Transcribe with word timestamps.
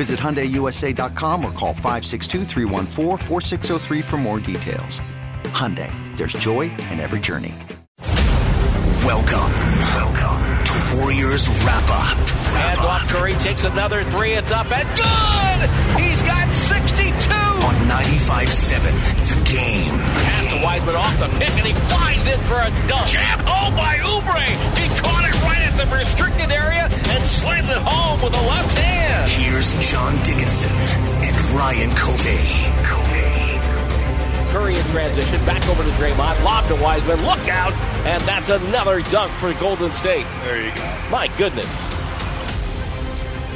Visit 0.00 0.18
HyundaiUSA.com 0.18 1.44
or 1.44 1.52
call 1.52 1.74
562 1.74 2.46
for 4.00 4.16
more 4.16 4.40
details. 4.40 4.98
Hyundai, 5.52 5.92
there's 6.16 6.32
joy 6.32 6.72
in 6.88 7.00
every 7.00 7.20
journey. 7.20 7.54
Welcome, 9.04 9.52
Welcome 9.92 10.64
to 10.64 10.96
Warriors 10.96 11.50
Wrap 11.66 11.84
Up. 11.90 12.16
And 12.64 12.80
off 12.80 13.08
Curry 13.08 13.34
takes 13.34 13.64
another 13.64 14.02
three. 14.04 14.32
It's 14.32 14.50
up 14.50 14.72
and 14.72 14.88
good! 14.96 16.00
He's 16.00 16.22
got 16.22 16.48
62! 16.48 17.34
On 17.60 17.74
95.7, 17.84 19.28
the 19.28 19.50
game. 19.52 19.92
Pass 20.24 20.46
to 20.46 20.64
Wiseman 20.64 20.96
off 20.96 21.18
the 21.18 21.28
pick 21.36 21.50
and 21.50 21.66
he 21.66 21.74
flies 21.74 22.26
in 22.26 22.40
for 22.48 22.56
a 22.56 22.70
dunk. 22.88 23.06
Jam 23.06 23.40
home 23.40 23.76
by 23.76 23.98
Oubre! 23.98 24.48
He 24.80 24.88
caught 24.96 25.28
it 25.28 25.34
right 25.34 25.36
at 25.36 25.39
the 25.86 25.96
restricted 25.96 26.50
area 26.50 26.88
and 26.90 27.24
slammed 27.24 27.70
it 27.70 27.78
home 27.78 28.20
with 28.22 28.34
a 28.36 28.42
left 28.42 28.76
hand. 28.76 29.30
Here's 29.30 29.72
John 29.90 30.14
Dickinson 30.24 30.70
and 30.70 31.36
Ryan 31.52 31.90
Covey. 31.96 32.36
Curry 34.52 34.76
in 34.76 34.84
transition, 34.86 35.46
back 35.46 35.66
over 35.68 35.82
to 35.82 35.90
Draymond, 35.90 36.44
lob 36.44 36.66
to 36.68 36.74
Wiseman, 36.74 37.24
look 37.24 37.48
out, 37.48 37.72
and 38.04 38.20
that's 38.24 38.50
another 38.50 39.00
dunk 39.02 39.32
for 39.34 39.54
Golden 39.54 39.90
State. 39.92 40.26
There 40.42 40.62
you 40.62 40.74
go. 40.74 40.82
My 41.10 41.28
goodness. 41.38 41.66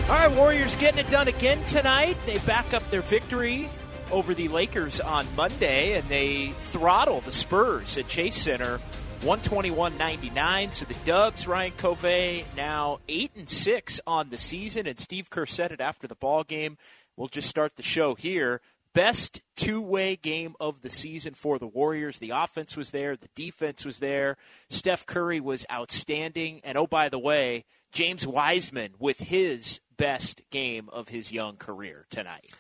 All 0.08 0.16
right, 0.16 0.30
Warriors 0.30 0.76
getting 0.76 1.00
it 1.00 1.10
done 1.10 1.28
again 1.28 1.62
tonight. 1.64 2.16
They 2.24 2.38
back 2.38 2.72
up 2.72 2.88
their 2.90 3.02
victory 3.02 3.68
over 4.10 4.32
the 4.32 4.48
Lakers 4.48 5.00
on 5.00 5.26
Monday, 5.36 5.94
and 5.94 6.08
they 6.08 6.50
throttle 6.56 7.20
the 7.20 7.32
Spurs 7.32 7.98
at 7.98 8.06
Chase 8.06 8.36
Center 8.36 8.80
121-99. 9.24 10.72
So 10.74 10.84
the 10.84 10.94
Dubs, 11.06 11.46
Ryan 11.46 11.72
Covey, 11.78 12.44
now 12.54 12.98
eight 13.08 13.30
and 13.34 13.48
six 13.48 13.98
on 14.06 14.28
the 14.28 14.36
season, 14.36 14.86
and 14.86 15.00
Steve 15.00 15.30
Kerr 15.30 15.46
said 15.46 15.72
it 15.72 15.80
after 15.80 16.06
the 16.06 16.14
ball 16.14 16.44
game. 16.44 16.76
We'll 17.16 17.28
just 17.28 17.48
start 17.48 17.76
the 17.76 17.82
show 17.82 18.14
here. 18.14 18.60
Best 18.92 19.40
two-way 19.56 20.16
game 20.16 20.54
of 20.60 20.82
the 20.82 20.90
season 20.90 21.32
for 21.32 21.58
the 21.58 21.66
Warriors. 21.66 22.18
The 22.18 22.30
offense 22.30 22.76
was 22.76 22.90
there, 22.90 23.16
the 23.16 23.30
defense 23.34 23.86
was 23.86 23.98
there. 23.98 24.36
Steph 24.68 25.06
Curry 25.06 25.40
was 25.40 25.64
outstanding, 25.72 26.60
and 26.62 26.76
oh 26.76 26.86
by 26.86 27.08
the 27.08 27.18
way, 27.18 27.64
James 27.92 28.26
Wiseman 28.26 28.92
with 28.98 29.20
his 29.20 29.80
best 29.96 30.42
game 30.50 30.90
of 30.92 31.08
his 31.08 31.32
young 31.32 31.56
career 31.56 32.04
tonight. 32.10 32.52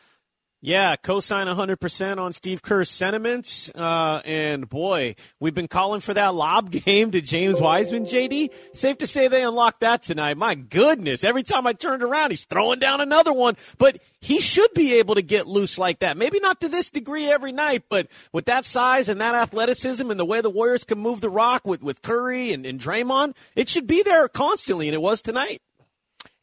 Yeah, 0.66 0.96
co-sign 0.96 1.46
100% 1.46 2.16
on 2.16 2.32
Steve 2.32 2.62
Kerr's 2.62 2.88
sentiments. 2.88 3.70
Uh, 3.74 4.22
and 4.24 4.66
boy, 4.66 5.14
we've 5.38 5.52
been 5.52 5.68
calling 5.68 6.00
for 6.00 6.14
that 6.14 6.34
lob 6.34 6.70
game 6.86 7.10
to 7.10 7.20
James 7.20 7.60
Wiseman, 7.60 8.06
JD. 8.06 8.48
Safe 8.72 8.96
to 8.96 9.06
say 9.06 9.28
they 9.28 9.44
unlocked 9.44 9.80
that 9.80 10.04
tonight. 10.04 10.38
My 10.38 10.54
goodness. 10.54 11.22
Every 11.22 11.42
time 11.42 11.66
I 11.66 11.74
turned 11.74 12.02
around, 12.02 12.30
he's 12.30 12.46
throwing 12.46 12.78
down 12.78 13.02
another 13.02 13.30
one, 13.30 13.58
but 13.76 13.98
he 14.22 14.40
should 14.40 14.72
be 14.72 14.94
able 14.94 15.16
to 15.16 15.22
get 15.22 15.46
loose 15.46 15.76
like 15.76 15.98
that. 15.98 16.16
Maybe 16.16 16.40
not 16.40 16.62
to 16.62 16.70
this 16.70 16.88
degree 16.88 17.26
every 17.26 17.52
night, 17.52 17.82
but 17.90 18.06
with 18.32 18.46
that 18.46 18.64
size 18.64 19.10
and 19.10 19.20
that 19.20 19.34
athleticism 19.34 20.10
and 20.10 20.18
the 20.18 20.24
way 20.24 20.40
the 20.40 20.48
Warriors 20.48 20.84
can 20.84 20.98
move 20.98 21.20
the 21.20 21.28
rock 21.28 21.66
with, 21.66 21.82
with 21.82 22.00
Curry 22.00 22.54
and, 22.54 22.64
and 22.64 22.80
Draymond, 22.80 23.34
it 23.54 23.68
should 23.68 23.86
be 23.86 24.02
there 24.02 24.28
constantly, 24.28 24.88
and 24.88 24.94
it 24.94 25.02
was 25.02 25.20
tonight. 25.20 25.60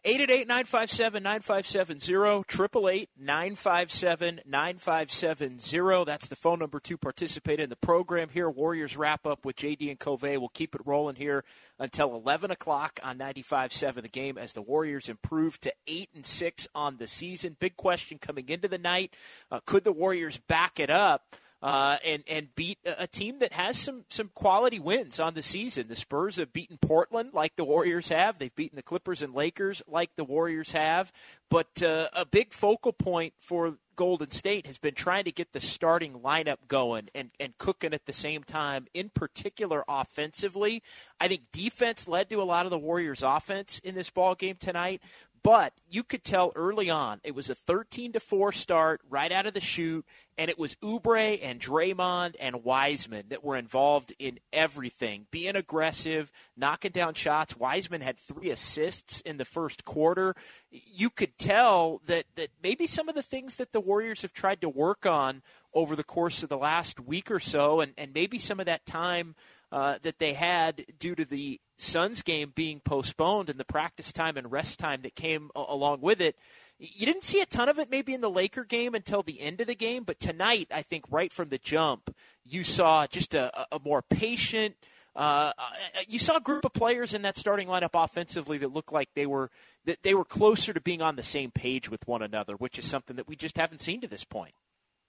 888 0.03 0.47
957 0.47 1.21
9570, 1.21 2.13
888 2.15 3.09
957 3.19 4.41
9570. 4.47 6.05
That's 6.05 6.27
the 6.27 6.35
phone 6.35 6.57
number 6.57 6.79
to 6.79 6.97
participate 6.97 7.59
in 7.59 7.69
the 7.69 7.75
program 7.75 8.29
here. 8.29 8.49
Warriors 8.49 8.97
wrap 8.97 9.27
up 9.27 9.45
with 9.45 9.57
JD 9.57 9.91
and 9.91 9.99
Covey. 9.99 10.37
We'll 10.37 10.49
keep 10.49 10.73
it 10.73 10.81
rolling 10.85 11.17
here 11.17 11.43
until 11.77 12.15
11 12.15 12.49
o'clock 12.49 12.99
on 13.03 13.19
95.7 13.19 14.01
the 14.01 14.09
game 14.09 14.39
as 14.39 14.53
the 14.53 14.63
Warriors 14.63 15.07
improve 15.07 15.61
to 15.61 15.73
8 15.85 16.09
and 16.15 16.25
6 16.25 16.67
on 16.73 16.97
the 16.97 17.05
season. 17.05 17.57
Big 17.59 17.77
question 17.77 18.17
coming 18.17 18.49
into 18.49 18.67
the 18.67 18.79
night 18.79 19.15
uh, 19.51 19.59
could 19.67 19.83
the 19.83 19.91
Warriors 19.91 20.39
back 20.47 20.79
it 20.79 20.89
up? 20.89 21.35
Uh, 21.61 21.97
and 22.03 22.23
and 22.27 22.55
beat 22.55 22.79
a, 22.85 23.07
team 23.07 23.39
that 23.39 23.53
has 23.53 23.77
some 23.77 24.05
some 24.09 24.31
quality 24.33 24.79
wins 24.79 25.19
on 25.19 25.35
the 25.35 25.43
season. 25.43 25.87
The 25.87 25.95
Spurs 25.95 26.37
have 26.37 26.51
beaten 26.51 26.77
Portland 26.77 27.33
like 27.33 27.55
the 27.55 27.63
Warriors 27.63 28.09
have. 28.09 28.39
They've 28.39 28.55
beaten 28.55 28.75
the 28.75 28.83
Clippers 28.83 29.21
and 29.21 29.33
Lakers 29.33 29.83
like 29.87 30.15
the 30.15 30.23
Warriors 30.23 30.71
have. 30.71 31.11
But 31.49 31.83
uh, 31.83 32.07
a 32.13 32.25
big 32.25 32.53
focal 32.53 32.93
point 32.93 33.33
for 33.39 33.75
Golden 33.95 34.31
State 34.31 34.65
has 34.65 34.77
been 34.77 34.95
trying 34.95 35.25
to 35.25 35.31
get 35.31 35.53
the 35.53 35.59
starting 35.59 36.13
lineup 36.13 36.67
going 36.67 37.09
and, 37.13 37.29
and 37.39 37.57
cooking 37.57 37.93
at 37.93 38.05
the 38.05 38.13
same 38.13 38.43
time, 38.43 38.87
in 38.93 39.09
particular 39.09 39.83
offensively. 39.87 40.81
I 41.19 41.27
think 41.27 41.51
defense 41.51 42.07
led 42.07 42.29
to 42.29 42.41
a 42.41 42.43
lot 42.43 42.65
of 42.65 42.71
the 42.71 42.79
Warriors' 42.79 43.21
offense 43.21 43.79
in 43.83 43.93
this 43.93 44.09
ball 44.09 44.33
game 44.33 44.55
tonight, 44.59 45.01
but 45.43 45.73
you 45.89 46.03
could 46.03 46.23
tell 46.23 46.51
early 46.55 46.89
on 46.89 47.19
it 47.23 47.33
was 47.33 47.49
a 47.49 47.55
13 47.55 48.13
to 48.13 48.19
4 48.19 48.51
start 48.51 49.01
right 49.09 49.31
out 49.31 49.47
of 49.47 49.53
the 49.53 49.59
chute, 49.59 50.05
and 50.37 50.49
it 50.49 50.59
was 50.59 50.75
Oubre 50.75 51.39
and 51.41 51.59
Draymond 51.59 52.35
and 52.39 52.63
Wiseman 52.63 53.25
that 53.29 53.43
were 53.43 53.57
involved 53.57 54.13
in 54.19 54.39
everything, 54.53 55.25
being 55.31 55.55
aggressive, 55.55 56.31
knocking 56.55 56.91
down 56.91 57.15
shots. 57.15 57.57
Wiseman 57.57 58.01
had 58.01 58.17
three 58.17 58.49
assists 58.51 59.21
in 59.21 59.37
the 59.37 59.45
first 59.45 59.83
quarter. 59.83 60.35
You 60.69 61.09
could 61.09 61.37
tell 61.37 62.01
that, 62.05 62.25
that 62.35 62.49
maybe 62.61 62.85
some 62.85 63.09
of 63.09 63.15
the 63.15 63.23
things 63.23 63.55
that 63.55 63.71
the 63.71 63.81
Warriors 63.81 64.21
have 64.21 64.33
tried 64.33 64.61
to 64.61 64.69
work 64.69 65.05
on 65.05 65.41
over 65.73 65.95
the 65.95 66.03
course 66.03 66.43
of 66.43 66.49
the 66.49 66.57
last 66.57 66.99
week 66.99 67.31
or 67.31 67.39
so, 67.39 67.81
and, 67.81 67.93
and 67.97 68.13
maybe 68.13 68.37
some 68.37 68.59
of 68.59 68.67
that 68.67 68.85
time 68.85 69.35
uh, 69.71 69.97
that 70.01 70.19
they 70.19 70.33
had 70.33 70.85
due 70.99 71.15
to 71.15 71.25
the 71.25 71.59
Suns 71.77 72.21
game 72.21 72.51
being 72.53 72.79
postponed 72.81 73.49
and 73.49 73.59
the 73.59 73.65
practice 73.65 74.11
time 74.11 74.37
and 74.37 74.51
rest 74.51 74.79
time 74.79 75.01
that 75.01 75.15
came 75.15 75.49
along 75.55 76.01
with 76.01 76.21
it. 76.21 76.35
You 76.77 77.05
didn't 77.05 77.23
see 77.23 77.41
a 77.41 77.45
ton 77.45 77.69
of 77.69 77.79
it 77.79 77.89
maybe 77.89 78.13
in 78.13 78.21
the 78.21 78.29
Laker 78.29 78.63
game 78.63 78.95
until 78.95 79.23
the 79.23 79.39
end 79.39 79.61
of 79.61 79.67
the 79.67 79.75
game, 79.75 80.03
but 80.03 80.19
tonight, 80.19 80.67
I 80.73 80.81
think 80.81 81.05
right 81.09 81.31
from 81.31 81.49
the 81.49 81.57
jump, 81.57 82.13
you 82.43 82.63
saw 82.63 83.07
just 83.07 83.33
a, 83.33 83.65
a 83.71 83.79
more 83.83 84.01
patient. 84.01 84.75
Uh, 85.15 85.51
uh, 85.57 85.63
you 86.07 86.19
saw 86.19 86.37
a 86.37 86.41
group 86.41 86.65
of 86.65 86.73
players 86.73 87.13
in 87.13 87.21
that 87.21 87.37
starting 87.37 87.67
lineup 87.67 87.89
offensively 87.93 88.57
that 88.57 88.71
looked 88.71 88.93
like 88.93 89.09
they 89.13 89.25
were 89.25 89.51
that 89.85 90.03
they 90.03 90.13
were 90.13 90.25
closer 90.25 90.73
to 90.73 90.81
being 90.81 91.01
on 91.01 91.15
the 91.15 91.23
same 91.23 91.51
page 91.51 91.89
with 91.89 92.07
one 92.07 92.21
another, 92.21 92.55
which 92.55 92.79
is 92.79 92.85
something 92.85 93.15
that 93.15 93.27
we 93.27 93.35
just 93.35 93.57
haven't 93.57 93.81
seen 93.81 94.01
to 94.01 94.07
this 94.07 94.23
point. 94.23 94.53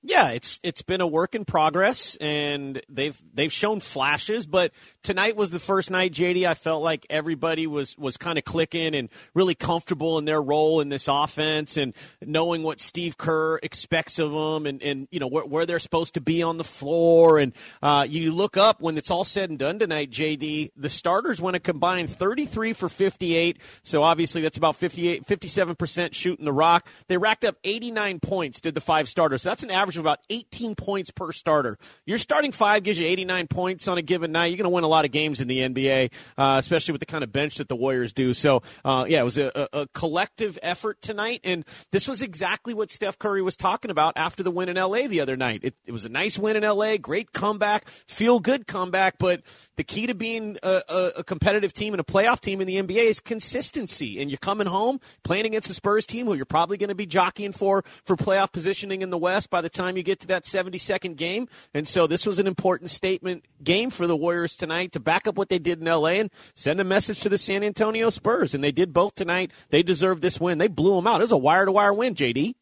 Yeah, 0.04 0.30
it's 0.30 0.58
it's 0.64 0.82
been 0.82 1.00
a 1.00 1.06
work 1.06 1.36
in 1.36 1.44
progress, 1.44 2.16
and 2.16 2.82
they've 2.88 3.20
they've 3.32 3.52
shown 3.52 3.78
flashes. 3.78 4.46
But 4.46 4.72
tonight 5.04 5.36
was 5.36 5.50
the 5.50 5.60
first 5.60 5.92
night, 5.92 6.12
JD. 6.12 6.44
I 6.44 6.54
felt 6.54 6.82
like 6.82 7.06
everybody 7.08 7.68
was 7.68 7.96
was 7.96 8.16
kind 8.16 8.36
of 8.36 8.44
clicking 8.44 8.96
and 8.96 9.08
really 9.32 9.54
comfortable 9.54 10.18
in 10.18 10.24
their 10.24 10.42
role 10.42 10.80
in 10.80 10.88
this 10.88 11.06
offense, 11.06 11.76
and 11.76 11.94
knowing 12.20 12.64
what 12.64 12.80
Steve 12.80 13.16
Kerr 13.16 13.60
expects 13.62 14.18
of 14.18 14.32
them, 14.32 14.66
and 14.66 14.82
and 14.82 15.06
you 15.12 15.20
know 15.20 15.28
where, 15.28 15.44
where 15.44 15.66
they're 15.66 15.78
supposed 15.78 16.14
to 16.14 16.20
be 16.20 16.42
on 16.42 16.56
the 16.56 16.64
floor. 16.64 17.38
And 17.38 17.52
uh, 17.80 18.04
you 18.08 18.32
look 18.32 18.56
up 18.56 18.80
when 18.80 18.98
it's 18.98 19.10
all 19.10 19.24
said 19.24 19.50
and 19.50 19.58
done 19.58 19.78
tonight, 19.78 20.10
JD. 20.10 20.72
The 20.76 20.90
starters 20.90 21.40
went 21.40 21.54
a 21.54 21.60
combined 21.60 22.10
thirty 22.10 22.46
three 22.46 22.72
for 22.72 22.88
fifty 22.88 23.36
eight. 23.36 23.58
So 23.84 24.02
obviously 24.02 24.42
that's 24.42 24.58
about 24.58 24.74
57 24.74 25.76
percent 25.76 26.12
shooting 26.16 26.44
the 26.44 26.52
rock. 26.52 26.88
They 27.06 27.18
racked 27.18 27.44
up 27.44 27.56
eighty 27.62 27.92
nine 27.92 28.18
points. 28.18 28.60
Did 28.60 28.74
the 28.74 28.80
five 28.80 29.06
starters? 29.08 29.42
So 29.42 29.50
that's 29.50 29.62
an 29.62 29.70
average 29.70 29.91
average 29.92 29.98
of 29.98 30.04
about 30.04 30.20
18 30.30 30.74
points 30.74 31.10
per 31.10 31.32
starter. 31.32 31.78
Your 32.06 32.18
starting 32.18 32.52
five 32.52 32.82
gives 32.82 32.98
you 32.98 33.06
89 33.06 33.46
points 33.48 33.88
on 33.88 33.98
a 33.98 34.02
given 34.02 34.32
night. 34.32 34.46
You're 34.46 34.56
going 34.56 34.64
to 34.64 34.70
win 34.70 34.84
a 34.84 34.88
lot 34.88 35.04
of 35.04 35.10
games 35.10 35.40
in 35.40 35.48
the 35.48 35.58
NBA, 35.58 36.12
uh, 36.38 36.56
especially 36.58 36.92
with 36.92 37.00
the 37.00 37.06
kind 37.06 37.24
of 37.24 37.32
bench 37.32 37.56
that 37.56 37.68
the 37.68 37.76
Warriors 37.76 38.12
do. 38.12 38.34
So, 38.34 38.62
uh, 38.84 39.04
yeah, 39.08 39.20
it 39.20 39.24
was 39.24 39.38
a, 39.38 39.68
a, 39.72 39.86
collective 39.94 40.58
effort 40.62 41.00
tonight, 41.02 41.40
and 41.44 41.64
this 41.90 42.08
was 42.08 42.22
exactly 42.22 42.74
what 42.74 42.90
Steph 42.90 43.18
Curry 43.18 43.42
was 43.42 43.56
talking 43.56 43.90
about 43.90 44.14
after 44.16 44.42
the 44.42 44.50
win 44.50 44.68
in 44.68 44.76
LA 44.76 45.06
the 45.08 45.20
other 45.20 45.36
night. 45.36 45.60
It, 45.62 45.74
it 45.84 45.92
was 45.92 46.04
a 46.04 46.08
nice 46.08 46.38
win 46.38 46.56
in 46.56 46.62
LA, 46.62 46.96
great 46.96 47.32
comeback, 47.32 47.88
feel 48.06 48.40
good 48.40 48.66
comeback, 48.66 49.18
but 49.18 49.42
the 49.76 49.84
key 49.84 50.06
to 50.06 50.14
being 50.14 50.56
a, 50.62 50.82
a, 50.88 51.12
a 51.18 51.24
competitive 51.24 51.72
team 51.72 51.92
and 51.92 52.00
a 52.00 52.04
playoff 52.04 52.40
team 52.40 52.60
in 52.60 52.66
the 52.66 52.76
NBA 52.76 53.04
is 53.04 53.20
consistency. 53.20 54.20
And 54.20 54.30
you're 54.30 54.38
coming 54.38 54.66
home 54.66 55.00
playing 55.24 55.46
against 55.46 55.68
the 55.68 55.74
Spurs 55.74 56.06
team 56.06 56.26
who 56.26 56.34
you're 56.34 56.44
probably 56.44 56.76
going 56.76 56.88
to 56.88 56.94
be 56.94 57.06
jockeying 57.06 57.52
for 57.52 57.84
for 58.04 58.16
playoff 58.16 58.52
positioning 58.52 59.02
in 59.02 59.10
the 59.10 59.18
West 59.18 59.50
by 59.50 59.60
the 59.60 59.68
time 59.68 59.81
you 59.96 60.02
get 60.02 60.20
to 60.20 60.26
that 60.28 60.44
72nd 60.44 61.16
game. 61.16 61.48
And 61.74 61.86
so 61.86 62.06
this 62.06 62.26
was 62.26 62.38
an 62.38 62.46
important 62.46 62.90
statement 62.90 63.44
game 63.62 63.90
for 63.90 64.06
the 64.06 64.16
Warriors 64.16 64.54
tonight 64.54 64.92
to 64.92 65.00
back 65.00 65.26
up 65.26 65.36
what 65.36 65.48
they 65.48 65.58
did 65.58 65.80
in 65.80 65.86
LA 65.86 66.20
and 66.20 66.30
send 66.54 66.80
a 66.80 66.84
message 66.84 67.20
to 67.20 67.28
the 67.28 67.38
San 67.38 67.62
Antonio 67.62 68.10
Spurs. 68.10 68.54
And 68.54 68.62
they 68.62 68.72
did 68.72 68.92
both 68.92 69.14
tonight. 69.14 69.52
They 69.70 69.82
deserve 69.82 70.20
this 70.20 70.40
win. 70.40 70.58
They 70.58 70.68
blew 70.68 70.96
them 70.96 71.06
out. 71.06 71.20
It 71.20 71.24
was 71.24 71.32
a 71.32 71.36
wire 71.36 71.66
to 71.66 71.72
wire 71.72 71.92
win, 71.92 72.14
JD. 72.14 72.54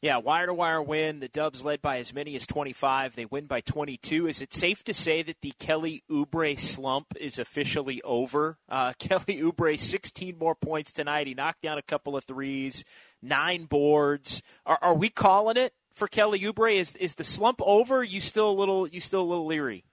Yeah, 0.00 0.18
wire 0.18 0.46
to 0.46 0.54
wire 0.54 0.80
win. 0.80 1.18
The 1.18 1.26
Dubs 1.28 1.64
led 1.64 1.82
by 1.82 1.98
as 1.98 2.14
many 2.14 2.36
as 2.36 2.46
25. 2.46 3.16
They 3.16 3.24
win 3.24 3.46
by 3.46 3.62
22. 3.62 4.28
Is 4.28 4.40
it 4.40 4.54
safe 4.54 4.84
to 4.84 4.94
say 4.94 5.22
that 5.22 5.40
the 5.40 5.52
Kelly 5.58 6.04
Oubre 6.08 6.56
slump 6.56 7.14
is 7.18 7.40
officially 7.40 8.00
over? 8.02 8.58
Uh, 8.68 8.92
Kelly 9.00 9.40
Oubre, 9.42 9.76
16 9.76 10.38
more 10.38 10.54
points 10.54 10.92
tonight. 10.92 11.26
He 11.26 11.34
knocked 11.34 11.62
down 11.62 11.78
a 11.78 11.82
couple 11.82 12.16
of 12.16 12.22
threes, 12.24 12.84
nine 13.20 13.64
boards. 13.64 14.40
Are, 14.64 14.78
are 14.80 14.94
we 14.94 15.08
calling 15.08 15.56
it 15.56 15.72
for 15.98 16.08
Kelly 16.08 16.40
Oubre? 16.40 16.78
Is 16.78 16.92
is 16.92 17.16
the 17.16 17.24
slump 17.24 17.60
over? 17.62 18.02
You 18.02 18.20
still 18.20 18.50
a 18.50 18.52
little 18.52 18.86
you 18.88 19.00
still 19.00 19.20
a 19.20 19.28
little 19.28 19.46
leery? 19.46 19.84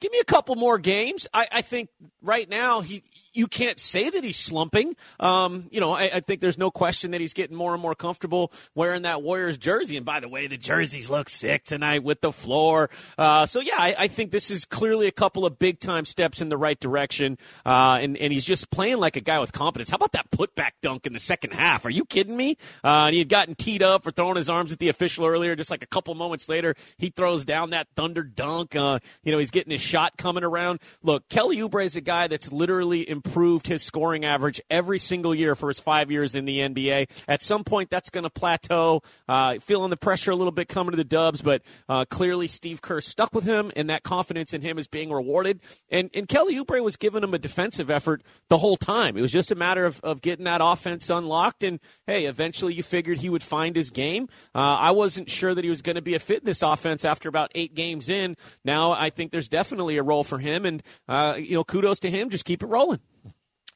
Give 0.00 0.12
me 0.12 0.18
a 0.18 0.24
couple 0.24 0.56
more 0.56 0.78
games. 0.78 1.26
I, 1.32 1.46
I 1.50 1.62
think 1.62 1.88
right 2.20 2.48
now 2.48 2.82
he 2.82 3.02
you 3.34 3.48
can't 3.48 3.78
say 3.80 4.08
that 4.08 4.22
he's 4.22 4.36
slumping. 4.36 4.94
Um, 5.18 5.66
you 5.70 5.80
know, 5.80 5.92
I, 5.92 6.04
I, 6.04 6.20
think 6.20 6.40
there's 6.40 6.56
no 6.56 6.70
question 6.70 7.10
that 7.10 7.20
he's 7.20 7.34
getting 7.34 7.56
more 7.56 7.72
and 7.72 7.82
more 7.82 7.94
comfortable 7.94 8.52
wearing 8.74 9.02
that 9.02 9.22
Warriors 9.22 9.58
jersey. 9.58 9.96
And 9.96 10.06
by 10.06 10.20
the 10.20 10.28
way, 10.28 10.46
the 10.46 10.56
jerseys 10.56 11.10
look 11.10 11.28
sick 11.28 11.64
tonight 11.64 12.04
with 12.04 12.20
the 12.20 12.32
floor. 12.32 12.90
Uh, 13.18 13.46
so 13.46 13.60
yeah, 13.60 13.74
I, 13.76 13.94
I, 13.98 14.08
think 14.08 14.30
this 14.30 14.50
is 14.50 14.64
clearly 14.64 15.08
a 15.08 15.12
couple 15.12 15.44
of 15.44 15.58
big 15.58 15.80
time 15.80 16.04
steps 16.04 16.40
in 16.40 16.48
the 16.48 16.56
right 16.56 16.78
direction. 16.78 17.36
Uh, 17.66 17.98
and, 18.00 18.16
and 18.16 18.32
he's 18.32 18.44
just 18.44 18.70
playing 18.70 18.98
like 18.98 19.16
a 19.16 19.20
guy 19.20 19.40
with 19.40 19.52
confidence. 19.52 19.90
How 19.90 19.96
about 19.96 20.12
that 20.12 20.30
putback 20.30 20.72
dunk 20.80 21.06
in 21.06 21.12
the 21.12 21.20
second 21.20 21.52
half? 21.54 21.84
Are 21.84 21.90
you 21.90 22.04
kidding 22.04 22.36
me? 22.36 22.56
Uh, 22.84 23.06
and 23.06 23.14
he 23.14 23.18
had 23.18 23.28
gotten 23.28 23.56
teed 23.56 23.82
up 23.82 24.04
for 24.04 24.12
throwing 24.12 24.36
his 24.36 24.48
arms 24.48 24.72
at 24.72 24.78
the 24.78 24.88
official 24.88 25.26
earlier. 25.26 25.56
Just 25.56 25.70
like 25.70 25.82
a 25.82 25.88
couple 25.88 26.14
moments 26.14 26.48
later, 26.48 26.76
he 26.98 27.10
throws 27.10 27.44
down 27.44 27.70
that 27.70 27.88
thunder 27.96 28.22
dunk. 28.22 28.76
Uh, 28.76 29.00
you 29.24 29.32
know, 29.32 29.38
he's 29.38 29.50
getting 29.50 29.72
his 29.72 29.80
shot 29.80 30.16
coming 30.16 30.44
around. 30.44 30.80
Look, 31.02 31.28
Kelly 31.28 31.56
Oubre 31.56 31.84
is 31.84 31.96
a 31.96 32.00
guy 32.00 32.28
that's 32.28 32.52
literally 32.52 33.08
improved 33.24 33.66
his 33.66 33.82
scoring 33.82 34.24
average 34.24 34.60
every 34.70 34.98
single 34.98 35.34
year 35.34 35.54
for 35.54 35.68
his 35.68 35.80
five 35.80 36.10
years 36.10 36.34
in 36.34 36.44
the 36.44 36.58
NBA. 36.58 37.08
At 37.26 37.42
some 37.42 37.64
point, 37.64 37.90
that's 37.90 38.10
going 38.10 38.24
to 38.24 38.30
plateau. 38.30 39.02
Uh, 39.28 39.58
feeling 39.60 39.90
the 39.90 39.96
pressure 39.96 40.30
a 40.30 40.36
little 40.36 40.52
bit 40.52 40.68
coming 40.68 40.92
to 40.92 40.96
the 40.96 41.04
Dubs, 41.04 41.42
but 41.42 41.62
uh, 41.88 42.04
clearly 42.04 42.48
Steve 42.48 42.82
Kerr 42.82 43.00
stuck 43.00 43.34
with 43.34 43.44
him, 43.44 43.72
and 43.76 43.90
that 43.90 44.02
confidence 44.02 44.52
in 44.52 44.60
him 44.60 44.78
is 44.78 44.86
being 44.86 45.10
rewarded. 45.10 45.60
And, 45.90 46.10
and 46.14 46.28
Kelly 46.28 46.54
Oubre 46.56 46.82
was 46.82 46.96
giving 46.96 47.22
him 47.22 47.34
a 47.34 47.38
defensive 47.38 47.90
effort 47.90 48.22
the 48.48 48.58
whole 48.58 48.76
time. 48.76 49.16
It 49.16 49.22
was 49.22 49.32
just 49.32 49.50
a 49.50 49.54
matter 49.54 49.86
of, 49.86 50.00
of 50.02 50.20
getting 50.20 50.44
that 50.44 50.60
offense 50.62 51.08
unlocked. 51.10 51.64
And 51.64 51.80
hey, 52.06 52.26
eventually 52.26 52.74
you 52.74 52.82
figured 52.82 53.18
he 53.18 53.30
would 53.30 53.42
find 53.42 53.74
his 53.74 53.90
game. 53.90 54.28
Uh, 54.54 54.58
I 54.58 54.90
wasn't 54.90 55.30
sure 55.30 55.54
that 55.54 55.64
he 55.64 55.70
was 55.70 55.82
going 55.82 55.96
to 55.96 56.02
be 56.02 56.14
a 56.14 56.18
fit 56.18 56.40
in 56.40 56.46
this 56.46 56.62
offense 56.62 57.04
after 57.04 57.28
about 57.28 57.50
eight 57.54 57.74
games 57.74 58.08
in. 58.08 58.36
Now 58.64 58.92
I 58.92 59.10
think 59.10 59.32
there's 59.32 59.48
definitely 59.48 59.96
a 59.96 60.02
role 60.02 60.24
for 60.24 60.38
him, 60.38 60.66
and 60.66 60.82
uh, 61.08 61.36
you 61.38 61.54
know, 61.54 61.64
kudos 61.64 62.00
to 62.00 62.10
him. 62.10 62.30
Just 62.30 62.44
keep 62.44 62.62
it 62.62 62.66
rolling. 62.66 63.00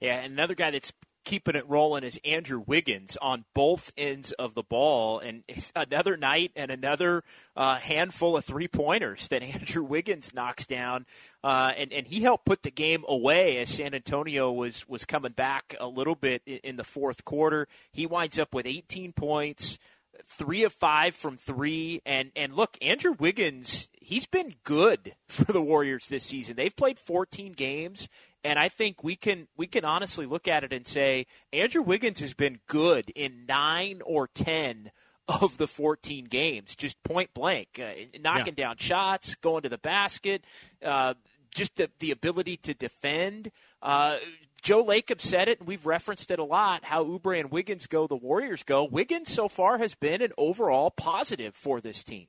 Yeah, 0.01 0.21
another 0.21 0.55
guy 0.55 0.71
that's 0.71 0.93
keeping 1.29 1.57
it 1.57 1.69
rolling 1.69 2.05
is 2.05 2.19
Andrew 2.25 2.63
Wiggins 2.67 3.19
on 3.21 3.45
both 3.55 3.93
ends 3.99 4.33
of 4.33 4.55
the 4.55 4.63
ball. 4.63 5.19
And 5.19 5.43
another 5.77 6.17
night 6.17 6.53
and 6.57 6.71
another 6.71 7.23
uh, 7.55 7.77
handful 7.77 8.39
of 8.39 8.47
three 8.47 8.67
pointers 8.67 9.29
that 9.29 9.43
Andrew 9.55 9.83
Wiggins 9.83 10.33
knocks 10.33 10.65
down. 10.65 11.05
Uh, 11.45 11.73
and, 11.77 11.93
and 11.93 12.07
he 12.07 12.23
helped 12.23 12.47
put 12.47 12.63
the 12.63 12.71
game 12.71 13.05
away 13.07 13.59
as 13.59 13.69
San 13.69 13.95
Antonio 13.95 14.51
was, 14.51 14.89
was 14.89 15.05
coming 15.05 15.33
back 15.33 15.77
a 15.79 15.87
little 15.87 16.15
bit 16.15 16.41
in, 16.47 16.61
in 16.65 16.77
the 16.77 16.85
fourth 16.85 17.27
quarter. 17.27 17.69
He 17.93 18.07
winds 18.07 18.39
up 18.39 18.55
with 18.55 18.67
18 18.67 19.13
points 19.13 19.79
three 20.27 20.65
of 20.65 20.73
five 20.73 21.15
from 21.15 21.37
three. 21.37 22.03
And, 22.05 22.31
and 22.35 22.55
look, 22.55 22.77
Andrew 22.83 23.15
Wiggins, 23.19 23.89
he's 24.01 24.27
been 24.27 24.55
good 24.65 25.15
for 25.29 25.53
the 25.53 25.63
Warriors 25.63 26.09
this 26.09 26.25
season. 26.25 26.57
They've 26.57 26.75
played 26.75 26.99
14 26.99 27.53
games. 27.53 28.09
And 28.45 28.59
I 28.59 28.69
think 28.69 29.03
we 29.03 29.17
can 29.17 29.49
we 29.57 29.67
can 29.67 29.85
honestly 29.85 30.27
look 30.27 30.47
at 30.47 30.65
it 30.65 30.73
and 30.73 30.87
say 30.87 31.27
Andrew 31.53 31.83
Wiggins 31.83 32.21
has 32.21 32.35
been 32.35 32.61
good 32.67 33.11
in 33.11 33.47
nine 33.47 34.01
or 34.05 34.29
ten 34.29 34.91
of 35.29 35.59
the 35.59 35.67
14 35.67 36.25
games, 36.25 36.75
just 36.75 37.03
point 37.03 37.35
blank, 37.35 37.81
uh, 37.83 37.91
knocking 38.21 38.55
yeah. 38.57 38.65
down 38.65 38.77
shots, 38.79 39.35
going 39.35 39.63
to 39.63 39.69
the 39.69 39.79
basket, 39.79 40.43
uh, 40.83 41.15
just 41.55 41.77
the, 41.77 41.91
the 41.99 42.11
ability 42.11 42.57
to 42.57 42.73
defend. 42.73 43.51
Uh, 43.83 44.17
Joe 44.63 44.85
Lacob 44.85 45.21
said 45.21 45.49
it, 45.49 45.61
and 45.61 45.69
we've 45.69 45.87
referenced 45.87 46.31
it 46.31 46.39
a 46.39 46.45
lot. 46.45 46.85
How 46.85 47.05
Oubre 47.05 47.39
and 47.39 47.51
Wiggins 47.51 47.87
go, 47.87 48.07
the 48.07 48.17
Warriors 48.17 48.63
go. 48.63 48.85
Wiggins 48.85 49.33
so 49.33 49.49
far 49.49 49.79
has 49.79 49.95
been 49.95 50.23
an 50.23 50.33
overall 50.39 50.91
positive 50.91 51.55
for 51.55 51.81
this 51.81 52.03
team. 52.03 52.27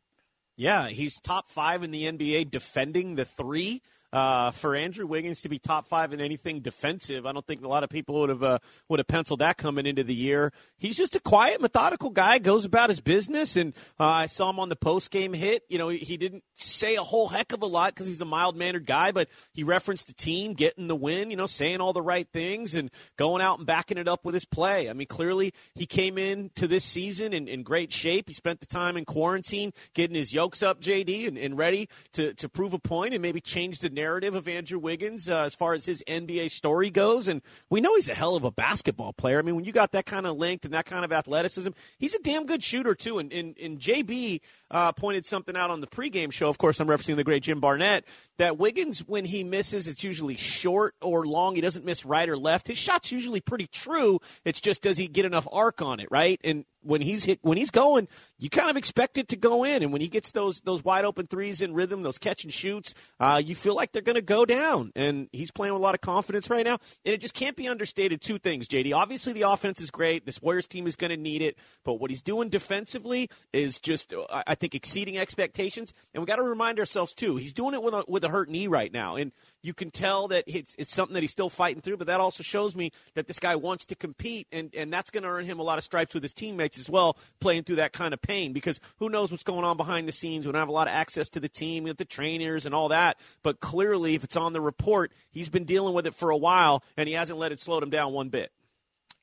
Yeah, 0.55 0.89
he's 0.89 1.19
top 1.19 1.49
five 1.49 1.83
in 1.83 1.91
the 1.91 2.03
NBA 2.03 2.51
defending 2.51 3.15
the 3.15 3.25
three. 3.25 3.81
Uh, 4.11 4.49
for 4.49 4.75
Andrew 4.75 5.05
Wiggins 5.05 5.41
to 5.41 5.49
be 5.49 5.59
top 5.59 5.87
five 5.87 6.13
in 6.13 6.19
anything 6.19 6.61
defensive, 6.61 7.27
I 7.27 7.31
don't 7.31 7.45
think 7.45 7.63
a 7.63 7.67
lot 7.67 7.83
of 7.83 7.91
people 7.91 8.19
would 8.21 8.29
have 8.29 8.43
uh, 8.43 8.59
would 8.87 8.99
have 8.99 9.07
penciled 9.07 9.39
that 9.39 9.57
coming 9.57 9.85
into 9.85 10.03
the 10.03 10.15
year. 10.15 10.51
He's 10.77 10.97
just 10.97 11.15
a 11.15 11.19
quiet, 11.19 11.61
methodical 11.61 12.09
guy, 12.09 12.39
goes 12.39 12.65
about 12.65 12.89
his 12.89 13.01
business, 13.01 13.55
and 13.55 13.73
uh, 13.99 14.05
I 14.05 14.25
saw 14.25 14.49
him 14.49 14.59
on 14.59 14.69
the 14.69 14.75
post 14.75 15.11
game 15.11 15.33
hit. 15.33 15.63
You 15.69 15.77
know, 15.77 15.89
he 15.89 16.17
didn't 16.17 16.43
say 16.55 16.95
a 16.95 17.03
whole 17.03 17.27
heck 17.27 17.53
of 17.53 17.61
a 17.61 17.67
lot 17.67 17.93
because 17.93 18.07
he's 18.07 18.21
a 18.21 18.25
mild 18.25 18.55
mannered 18.55 18.87
guy, 18.87 19.11
but 19.11 19.29
he 19.53 19.63
referenced 19.63 20.07
the 20.07 20.13
team 20.13 20.53
getting 20.53 20.87
the 20.87 20.95
win. 20.95 21.29
You 21.29 21.37
know, 21.37 21.45
saying 21.45 21.79
all 21.79 21.93
the 21.93 22.01
right 22.01 22.27
things 22.33 22.73
and 22.73 22.89
going 23.15 23.43
out 23.43 23.59
and 23.59 23.67
backing 23.67 23.99
it 23.99 24.07
up 24.07 24.25
with 24.25 24.33
his 24.33 24.45
play. 24.45 24.89
I 24.89 24.93
mean, 24.93 25.07
clearly 25.07 25.53
he 25.75 25.85
came 25.85 26.17
in 26.17 26.49
to 26.55 26.67
this 26.67 26.83
season 26.83 27.31
in, 27.31 27.47
in 27.47 27.61
great 27.61 27.93
shape. 27.93 28.27
He 28.27 28.33
spent 28.33 28.59
the 28.59 28.65
time 28.65 28.97
in 28.97 29.05
quarantine 29.05 29.71
getting 29.93 30.15
his 30.15 30.33
yokes 30.33 30.63
up, 30.63 30.81
JD, 30.81 31.27
and, 31.27 31.37
and 31.37 31.55
ready 31.55 31.89
to 32.13 32.33
to 32.33 32.49
prove 32.49 32.73
a 32.73 32.79
point 32.79 33.13
and 33.13 33.21
maybe 33.21 33.39
change 33.39 33.79
the 33.79 33.98
narrative 33.99 34.33
of 34.33 34.47
Andrew 34.47 34.79
Wiggins 34.79 35.27
uh, 35.27 35.41
as 35.41 35.55
far 35.55 35.73
as 35.73 35.85
his 35.85 36.01
NBA 36.07 36.51
story 36.51 36.89
goes. 36.89 37.27
And 37.27 37.41
we 37.69 37.81
know 37.81 37.95
he's 37.95 38.07
a 38.07 38.13
hell 38.13 38.35
of 38.35 38.45
a 38.45 38.51
basketball 38.51 39.11
player. 39.11 39.39
I 39.39 39.41
mean, 39.41 39.55
when 39.55 39.65
you 39.65 39.73
got 39.73 39.91
that 39.91 40.05
kind 40.05 40.25
of 40.25 40.37
length 40.37 40.63
and 40.63 40.73
that 40.73 40.85
kind 40.85 41.03
of 41.03 41.11
athleticism, 41.11 41.71
he's 41.97 42.15
a 42.15 42.19
damn 42.19 42.45
good 42.45 42.63
shooter, 42.63 42.95
too. 42.95 43.19
And, 43.19 43.33
and, 43.33 43.57
and 43.59 43.79
JB 43.79 44.41
uh, 44.71 44.91
pointed 44.91 45.25
something 45.25 45.55
out 45.55 45.71
on 45.71 45.79
the 45.79 45.87
pregame 45.87 46.31
show. 46.31 46.49
Of 46.49 46.57
course, 46.57 46.79
I'm 46.79 46.87
referencing 46.87 47.15
the 47.15 47.23
great 47.23 47.43
Jim 47.43 47.59
Barnett. 47.59 48.05
That 48.37 48.57
Wiggins, 48.57 48.99
when 48.99 49.25
he 49.25 49.43
misses, 49.43 49.87
it's 49.87 50.03
usually 50.03 50.35
short 50.35 50.95
or 51.01 51.25
long. 51.25 51.55
He 51.55 51.61
doesn't 51.61 51.85
miss 51.85 52.05
right 52.05 52.29
or 52.29 52.37
left. 52.37 52.67
His 52.67 52.77
shot's 52.77 53.11
usually 53.11 53.41
pretty 53.41 53.67
true. 53.67 54.19
It's 54.45 54.61
just 54.61 54.81
does 54.81 54.97
he 54.97 55.07
get 55.07 55.25
enough 55.25 55.47
arc 55.51 55.81
on 55.81 55.99
it, 55.99 56.07
right? 56.11 56.39
And 56.43 56.65
when 56.81 57.01
he's 57.01 57.25
hit, 57.25 57.39
when 57.41 57.57
he's 57.57 57.71
going, 57.71 58.07
you 58.37 58.49
kind 58.49 58.69
of 58.69 58.77
expect 58.77 59.17
it 59.17 59.27
to 59.29 59.35
go 59.35 59.63
in. 59.63 59.83
And 59.83 59.91
when 59.91 60.01
he 60.01 60.07
gets 60.07 60.31
those 60.31 60.61
those 60.61 60.83
wide 60.83 61.05
open 61.05 61.27
threes 61.27 61.61
in 61.61 61.73
rhythm, 61.73 62.03
those 62.03 62.17
catch 62.17 62.43
and 62.43 62.53
shoots, 62.53 62.93
uh, 63.19 63.41
you 63.43 63.55
feel 63.55 63.75
like 63.75 63.91
they're 63.91 64.01
going 64.01 64.15
to 64.15 64.21
go 64.21 64.45
down. 64.45 64.91
And 64.95 65.27
he's 65.31 65.51
playing 65.51 65.73
with 65.73 65.81
a 65.81 65.83
lot 65.83 65.95
of 65.95 66.01
confidence 66.01 66.49
right 66.49 66.65
now. 66.65 66.79
And 67.05 67.13
it 67.13 67.21
just 67.21 67.33
can't 67.33 67.55
be 67.55 67.67
understated. 67.67 68.21
Two 68.21 68.39
things, 68.39 68.67
JD. 68.67 68.93
Obviously, 68.93 69.33
the 69.33 69.43
offense 69.43 69.81
is 69.81 69.91
great. 69.91 70.25
This 70.25 70.41
Warriors 70.41 70.67
team 70.67 70.87
is 70.87 70.95
going 70.95 71.11
to 71.11 71.17
need 71.17 71.41
it. 71.41 71.57
But 71.83 71.95
what 71.95 72.09
he's 72.09 72.21
doing 72.21 72.49
defensively 72.49 73.29
is 73.53 73.79
just, 73.79 74.13
I 74.31 74.55
think, 74.59 74.75
exceeding 74.75 75.17
expectations. 75.17 75.93
And 76.13 76.21
we 76.21 76.27
got 76.27 76.37
to 76.37 76.43
remind 76.43 76.79
ourselves 76.79 77.13
too, 77.13 77.37
he's 77.37 77.53
doing 77.53 77.73
it 77.73 77.81
with 77.81 77.93
a 77.93 78.03
with 78.07 78.23
a 78.23 78.29
hurt 78.29 78.49
knee 78.49 78.67
right 78.67 78.91
now, 78.91 79.15
and 79.15 79.31
you 79.61 79.73
can 79.73 79.91
tell 79.91 80.27
that 80.29 80.43
it's 80.47 80.75
it's 80.77 80.93
something 80.93 81.13
that 81.13 81.21
he's 81.21 81.31
still 81.31 81.49
fighting 81.49 81.81
through. 81.81 81.97
But 81.97 82.07
that 82.07 82.19
also 82.19 82.43
shows 82.43 82.75
me 82.75 82.91
that 83.13 83.27
this 83.27 83.39
guy 83.39 83.55
wants 83.55 83.85
to 83.87 83.95
compete, 83.95 84.47
and 84.51 84.73
and 84.75 84.91
that's 84.91 85.09
going 85.09 85.23
to 85.23 85.29
earn 85.29 85.45
him 85.45 85.59
a 85.59 85.63
lot 85.63 85.77
of 85.77 85.83
stripes 85.83 86.13
with 86.13 86.23
his 86.23 86.33
teammates 86.33 86.77
as 86.77 86.89
well, 86.89 87.17
playing 87.39 87.63
through 87.63 87.77
that 87.77 87.93
kind 87.93 88.13
of 88.13 88.21
pain. 88.21 88.53
Because 88.53 88.79
who 88.97 89.09
knows 89.09 89.31
what's 89.31 89.43
going 89.43 89.65
on 89.65 89.77
behind 89.77 90.07
the 90.07 90.11
scenes? 90.11 90.45
We 90.45 90.51
don't 90.51 90.59
have 90.59 90.69
a 90.69 90.73
lot 90.73 90.87
of 90.87 90.93
access 90.93 91.29
to 91.29 91.39
the 91.39 91.49
team, 91.49 91.85
with 91.85 91.97
the 91.97 92.05
trainers 92.05 92.65
and 92.65 92.75
all 92.75 92.89
that. 92.89 93.17
But 93.43 93.59
clearly, 93.59 94.15
if 94.15 94.23
it's 94.23 94.37
on 94.37 94.53
the 94.53 94.61
report, 94.61 95.11
he's 95.31 95.49
been 95.49 95.65
dealing 95.65 95.93
with 95.93 96.07
it 96.07 96.15
for 96.15 96.29
a 96.29 96.37
while, 96.37 96.83
and 96.97 97.07
he 97.07 97.15
hasn't 97.15 97.39
let 97.39 97.51
it 97.51 97.59
slow 97.59 97.79
him 97.79 97.89
down 97.89 98.13
one 98.13 98.29
bit. 98.29 98.51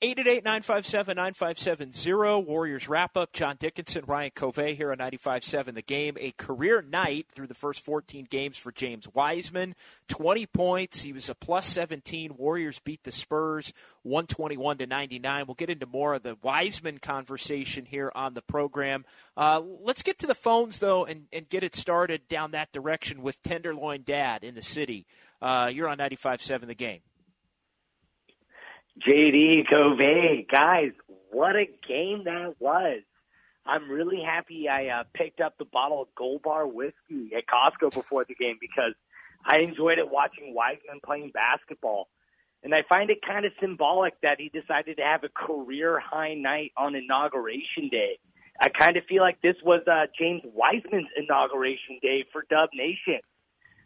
888-957-9570. 0.02 2.44
Warriors 2.44 2.86
wrap 2.86 3.16
up. 3.16 3.32
John 3.32 3.56
Dickinson, 3.58 4.04
Ryan 4.06 4.30
Covey 4.34 4.74
here 4.74 4.92
on 4.92 4.98
95.7 4.98 5.74
The 5.74 5.80
Game. 5.80 6.18
A 6.20 6.32
career 6.32 6.82
night 6.82 7.28
through 7.34 7.46
the 7.46 7.54
first 7.54 7.82
14 7.82 8.26
games 8.28 8.58
for 8.58 8.70
James 8.70 9.08
Wiseman. 9.14 9.74
20 10.08 10.44
points. 10.46 11.00
He 11.00 11.14
was 11.14 11.30
a 11.30 11.34
plus 11.34 11.64
17. 11.64 12.36
Warriors 12.36 12.78
beat 12.78 13.04
the 13.04 13.12
Spurs 13.12 13.72
121 14.02 14.76
to 14.78 14.86
99. 14.86 15.44
We'll 15.46 15.54
get 15.54 15.70
into 15.70 15.86
more 15.86 16.12
of 16.12 16.22
the 16.22 16.36
Wiseman 16.42 16.98
conversation 16.98 17.86
here 17.86 18.12
on 18.14 18.34
the 18.34 18.42
program. 18.42 19.06
Uh, 19.34 19.62
let's 19.80 20.02
get 20.02 20.18
to 20.18 20.26
the 20.26 20.34
phones, 20.34 20.78
though, 20.78 21.06
and, 21.06 21.24
and 21.32 21.48
get 21.48 21.64
it 21.64 21.74
started 21.74 22.28
down 22.28 22.50
that 22.50 22.70
direction 22.70 23.22
with 23.22 23.42
Tenderloin 23.42 24.02
Dad 24.04 24.44
in 24.44 24.56
the 24.56 24.62
city. 24.62 25.06
Uh, 25.40 25.70
you're 25.72 25.88
on 25.88 25.96
95.7 25.96 26.66
The 26.66 26.74
Game. 26.74 27.00
JD 29.04 29.68
Covey, 29.68 30.46
guys, 30.50 30.92
what 31.30 31.54
a 31.56 31.66
game 31.86 32.24
that 32.24 32.54
was. 32.58 33.02
I'm 33.66 33.90
really 33.90 34.22
happy 34.24 34.68
I 34.68 34.86
uh, 34.86 35.04
picked 35.12 35.40
up 35.40 35.58
the 35.58 35.64
bottle 35.64 36.02
of 36.02 36.08
Gold 36.16 36.42
Bar 36.42 36.66
whiskey 36.66 37.32
at 37.36 37.44
Costco 37.46 37.92
before 37.92 38.24
the 38.24 38.34
game 38.34 38.56
because 38.60 38.94
I 39.44 39.58
enjoyed 39.58 39.98
it 39.98 40.08
watching 40.10 40.54
Wiseman 40.54 41.00
playing 41.04 41.32
basketball. 41.34 42.08
And 42.62 42.74
I 42.74 42.82
find 42.88 43.10
it 43.10 43.18
kind 43.26 43.44
of 43.44 43.52
symbolic 43.60 44.14
that 44.22 44.40
he 44.40 44.48
decided 44.48 44.96
to 44.96 45.02
have 45.02 45.24
a 45.24 45.28
career 45.28 46.00
high 46.00 46.34
night 46.34 46.72
on 46.76 46.94
inauguration 46.94 47.88
day. 47.90 48.18
I 48.60 48.70
kind 48.70 48.96
of 48.96 49.04
feel 49.04 49.22
like 49.22 49.42
this 49.42 49.56
was 49.62 49.82
uh, 49.86 50.06
James 50.18 50.42
Wiseman's 50.44 51.08
inauguration 51.16 51.98
day 52.00 52.24
for 52.32 52.44
Dub 52.48 52.70
Nation. 52.72 53.20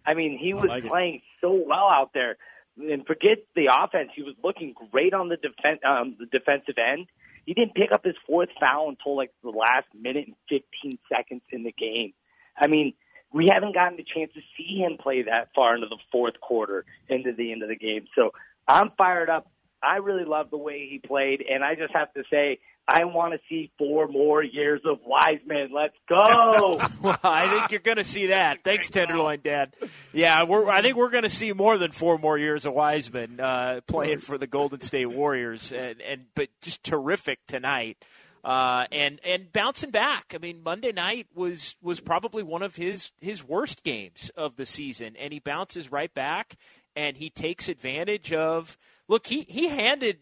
I 0.06 0.14
mean, 0.14 0.38
he 0.38 0.54
was 0.54 0.68
like 0.68 0.86
playing 0.86 1.16
it. 1.16 1.22
so 1.40 1.52
well 1.66 1.88
out 1.92 2.10
there 2.14 2.36
and 2.76 3.06
forget 3.06 3.38
the 3.54 3.66
offense. 3.66 4.10
He 4.14 4.22
was 4.22 4.34
looking 4.42 4.74
great 4.90 5.14
on 5.14 5.28
the 5.28 5.36
defense, 5.36 5.80
um, 5.86 6.16
the 6.18 6.26
defensive 6.26 6.76
end. 6.78 7.06
He 7.46 7.54
didn't 7.54 7.74
pick 7.74 7.92
up 7.92 8.04
his 8.04 8.14
fourth 8.26 8.50
foul 8.60 8.88
until 8.88 9.16
like 9.16 9.32
the 9.42 9.50
last 9.50 9.86
minute 9.98 10.26
and 10.26 10.36
15 10.48 10.98
seconds 11.12 11.42
in 11.50 11.64
the 11.64 11.72
game. 11.72 12.12
I 12.56 12.66
mean, 12.66 12.94
we 13.32 13.48
haven't 13.52 13.74
gotten 13.74 13.96
the 13.96 14.04
chance 14.04 14.32
to 14.34 14.40
see 14.56 14.78
him 14.78 14.98
play 15.00 15.22
that 15.22 15.48
far 15.54 15.74
into 15.74 15.88
the 15.88 15.98
fourth 16.10 16.40
quarter, 16.40 16.84
into 17.08 17.32
the 17.32 17.52
end 17.52 17.62
of 17.62 17.68
the 17.68 17.76
game. 17.76 18.06
So 18.14 18.32
I'm 18.66 18.90
fired 18.98 19.30
up. 19.30 19.50
I 19.82 19.96
really 19.96 20.24
love 20.24 20.50
the 20.50 20.58
way 20.58 20.88
he 20.90 20.98
played, 20.98 21.42
and 21.48 21.64
I 21.64 21.74
just 21.74 21.94
have 21.94 22.12
to 22.14 22.22
say, 22.30 22.58
I 22.88 23.04
want 23.04 23.34
to 23.34 23.40
see 23.48 23.70
four 23.78 24.08
more 24.08 24.42
years 24.42 24.80
of 24.84 24.98
Wiseman. 25.06 25.70
Let's 25.72 25.94
go. 26.08 26.80
well, 27.02 27.18
I 27.22 27.48
think 27.48 27.70
you're 27.70 27.80
going 27.80 27.98
to 27.98 28.04
see 28.04 28.26
that. 28.26 28.64
Thanks, 28.64 28.90
Tenderloin 28.90 29.40
Dad. 29.44 29.74
Yeah, 30.12 30.42
I 30.42 30.82
think 30.82 30.96
we're 30.96 31.10
going 31.10 31.22
to 31.22 31.30
see 31.30 31.52
more 31.52 31.78
than 31.78 31.92
four 31.92 32.18
more 32.18 32.36
years 32.36 32.66
of 32.66 32.74
Wiseman 32.74 33.38
uh, 33.38 33.80
playing 33.86 34.18
for 34.18 34.38
the 34.38 34.48
Golden 34.48 34.80
State 34.80 35.06
Warriors, 35.06 35.72
and, 35.72 36.00
and 36.00 36.24
but 36.34 36.48
just 36.62 36.82
terrific 36.82 37.38
tonight. 37.46 38.04
Uh, 38.42 38.86
and 38.90 39.20
and 39.24 39.52
bouncing 39.52 39.90
back. 39.90 40.32
I 40.34 40.38
mean, 40.38 40.62
Monday 40.62 40.92
night 40.92 41.26
was 41.34 41.76
was 41.82 42.00
probably 42.00 42.42
one 42.42 42.62
of 42.62 42.74
his 42.74 43.12
his 43.20 43.44
worst 43.44 43.84
games 43.84 44.30
of 44.34 44.56
the 44.56 44.64
season, 44.64 45.14
and 45.16 45.32
he 45.32 45.38
bounces 45.38 45.92
right 45.92 46.12
back, 46.12 46.56
and 46.96 47.16
he 47.16 47.30
takes 47.30 47.68
advantage 47.68 48.32
of. 48.32 48.78
Look, 49.08 49.26
he 49.26 49.44
he 49.48 49.68
handed 49.68 50.18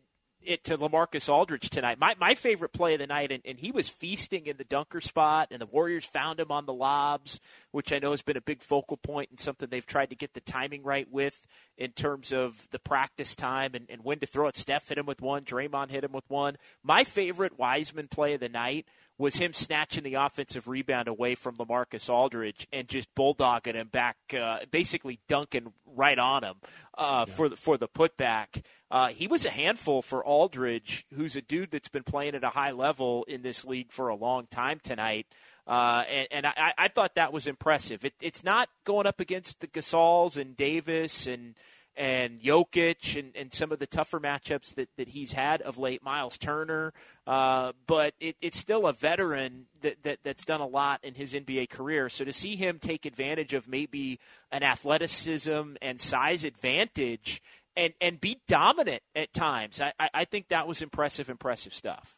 it 0.48 0.64
to 0.64 0.78
Lamarcus 0.78 1.28
Aldridge 1.28 1.68
tonight. 1.68 1.98
My 2.00 2.14
my 2.18 2.34
favorite 2.34 2.72
play 2.72 2.94
of 2.94 3.00
the 3.00 3.06
night, 3.06 3.30
and, 3.30 3.42
and 3.44 3.60
he 3.60 3.70
was 3.70 3.88
feasting 3.88 4.46
in 4.46 4.56
the 4.56 4.64
dunker 4.64 5.00
spot, 5.00 5.48
and 5.50 5.60
the 5.60 5.66
Warriors 5.66 6.06
found 6.06 6.40
him 6.40 6.50
on 6.50 6.64
the 6.64 6.72
lobs, 6.72 7.38
which 7.70 7.92
I 7.92 7.98
know 7.98 8.12
has 8.12 8.22
been 8.22 8.36
a 8.36 8.40
big 8.40 8.62
focal 8.62 8.96
point 8.96 9.30
and 9.30 9.38
something 9.38 9.68
they've 9.68 9.86
tried 9.86 10.10
to 10.10 10.16
get 10.16 10.32
the 10.32 10.40
timing 10.40 10.82
right 10.82 11.08
with 11.10 11.46
in 11.76 11.92
terms 11.92 12.32
of 12.32 12.66
the 12.70 12.78
practice 12.78 13.34
time 13.34 13.72
and, 13.74 13.86
and 13.90 14.02
when 14.02 14.20
to 14.20 14.26
throw 14.26 14.48
it. 14.48 14.56
Steph 14.56 14.88
hit 14.88 14.98
him 14.98 15.06
with 15.06 15.20
one, 15.20 15.44
Draymond 15.44 15.90
hit 15.90 16.04
him 16.04 16.12
with 16.12 16.28
one. 16.28 16.56
My 16.82 17.04
favorite 17.04 17.58
Wiseman 17.58 18.08
play 18.08 18.32
of 18.32 18.40
the 18.40 18.48
night 18.48 18.86
was 19.18 19.34
him 19.36 19.52
snatching 19.52 20.04
the 20.04 20.14
offensive 20.14 20.68
rebound 20.68 21.08
away 21.08 21.34
from 21.34 21.56
Lamarcus 21.56 22.08
Aldridge 22.08 22.68
and 22.72 22.86
just 22.88 23.12
bulldogging 23.16 23.74
him 23.74 23.88
back, 23.88 24.16
uh, 24.38 24.60
basically 24.70 25.18
dunking 25.28 25.72
right 25.84 26.18
on 26.18 26.44
him 26.44 26.54
uh, 26.96 27.24
yeah. 27.26 27.34
for 27.34 27.48
the, 27.48 27.56
for 27.56 27.76
the 27.76 27.88
putback. 27.88 28.62
Uh, 28.90 29.08
he 29.08 29.26
was 29.26 29.44
a 29.44 29.50
handful 29.50 30.00
for 30.02 30.24
Aldridge, 30.24 31.04
who's 31.14 31.34
a 31.34 31.42
dude 31.42 31.72
that's 31.72 31.88
been 31.88 32.04
playing 32.04 32.36
at 32.36 32.44
a 32.44 32.50
high 32.50 32.70
level 32.70 33.24
in 33.24 33.42
this 33.42 33.64
league 33.64 33.90
for 33.90 34.08
a 34.08 34.14
long 34.14 34.46
time 34.46 34.80
tonight. 34.82 35.26
Uh, 35.66 36.04
and, 36.08 36.28
and 36.30 36.46
I, 36.46 36.72
I, 36.78 36.88
thought 36.88 37.16
that 37.16 37.30
was 37.30 37.46
impressive. 37.46 38.02
It, 38.02 38.14
it's 38.22 38.42
not 38.42 38.70
going 38.84 39.06
up 39.06 39.20
against 39.20 39.60
the 39.60 39.66
Gasols 39.66 40.38
and 40.38 40.56
Davis 40.56 41.26
and 41.26 41.56
and 41.98 42.40
Jokic 42.40 43.18
and, 43.18 43.32
and 43.34 43.52
some 43.52 43.72
of 43.72 43.80
the 43.80 43.86
tougher 43.86 44.20
matchups 44.20 44.76
that, 44.76 44.88
that 44.96 45.08
he's 45.08 45.32
had 45.32 45.60
of 45.62 45.78
late, 45.78 46.02
Myles 46.02 46.38
Turner. 46.38 46.94
Uh, 47.26 47.72
but 47.86 48.14
it, 48.20 48.36
it's 48.40 48.56
still 48.56 48.86
a 48.86 48.92
veteran 48.92 49.66
that, 49.80 50.02
that, 50.04 50.20
that's 50.22 50.44
done 50.44 50.60
a 50.60 50.66
lot 50.66 51.00
in 51.02 51.14
his 51.14 51.34
NBA 51.34 51.68
career. 51.70 52.08
So 52.08 52.24
to 52.24 52.32
see 52.32 52.54
him 52.54 52.78
take 52.78 53.04
advantage 53.04 53.52
of 53.52 53.68
maybe 53.68 54.20
an 54.52 54.62
athleticism 54.62 55.74
and 55.82 56.00
size 56.00 56.44
advantage 56.44 57.42
and, 57.76 57.92
and 58.00 58.20
be 58.20 58.40
dominant 58.46 59.02
at 59.16 59.34
times, 59.34 59.80
I, 59.80 59.92
I 60.14 60.24
think 60.24 60.48
that 60.48 60.68
was 60.68 60.82
impressive, 60.82 61.28
impressive 61.28 61.74
stuff. 61.74 62.17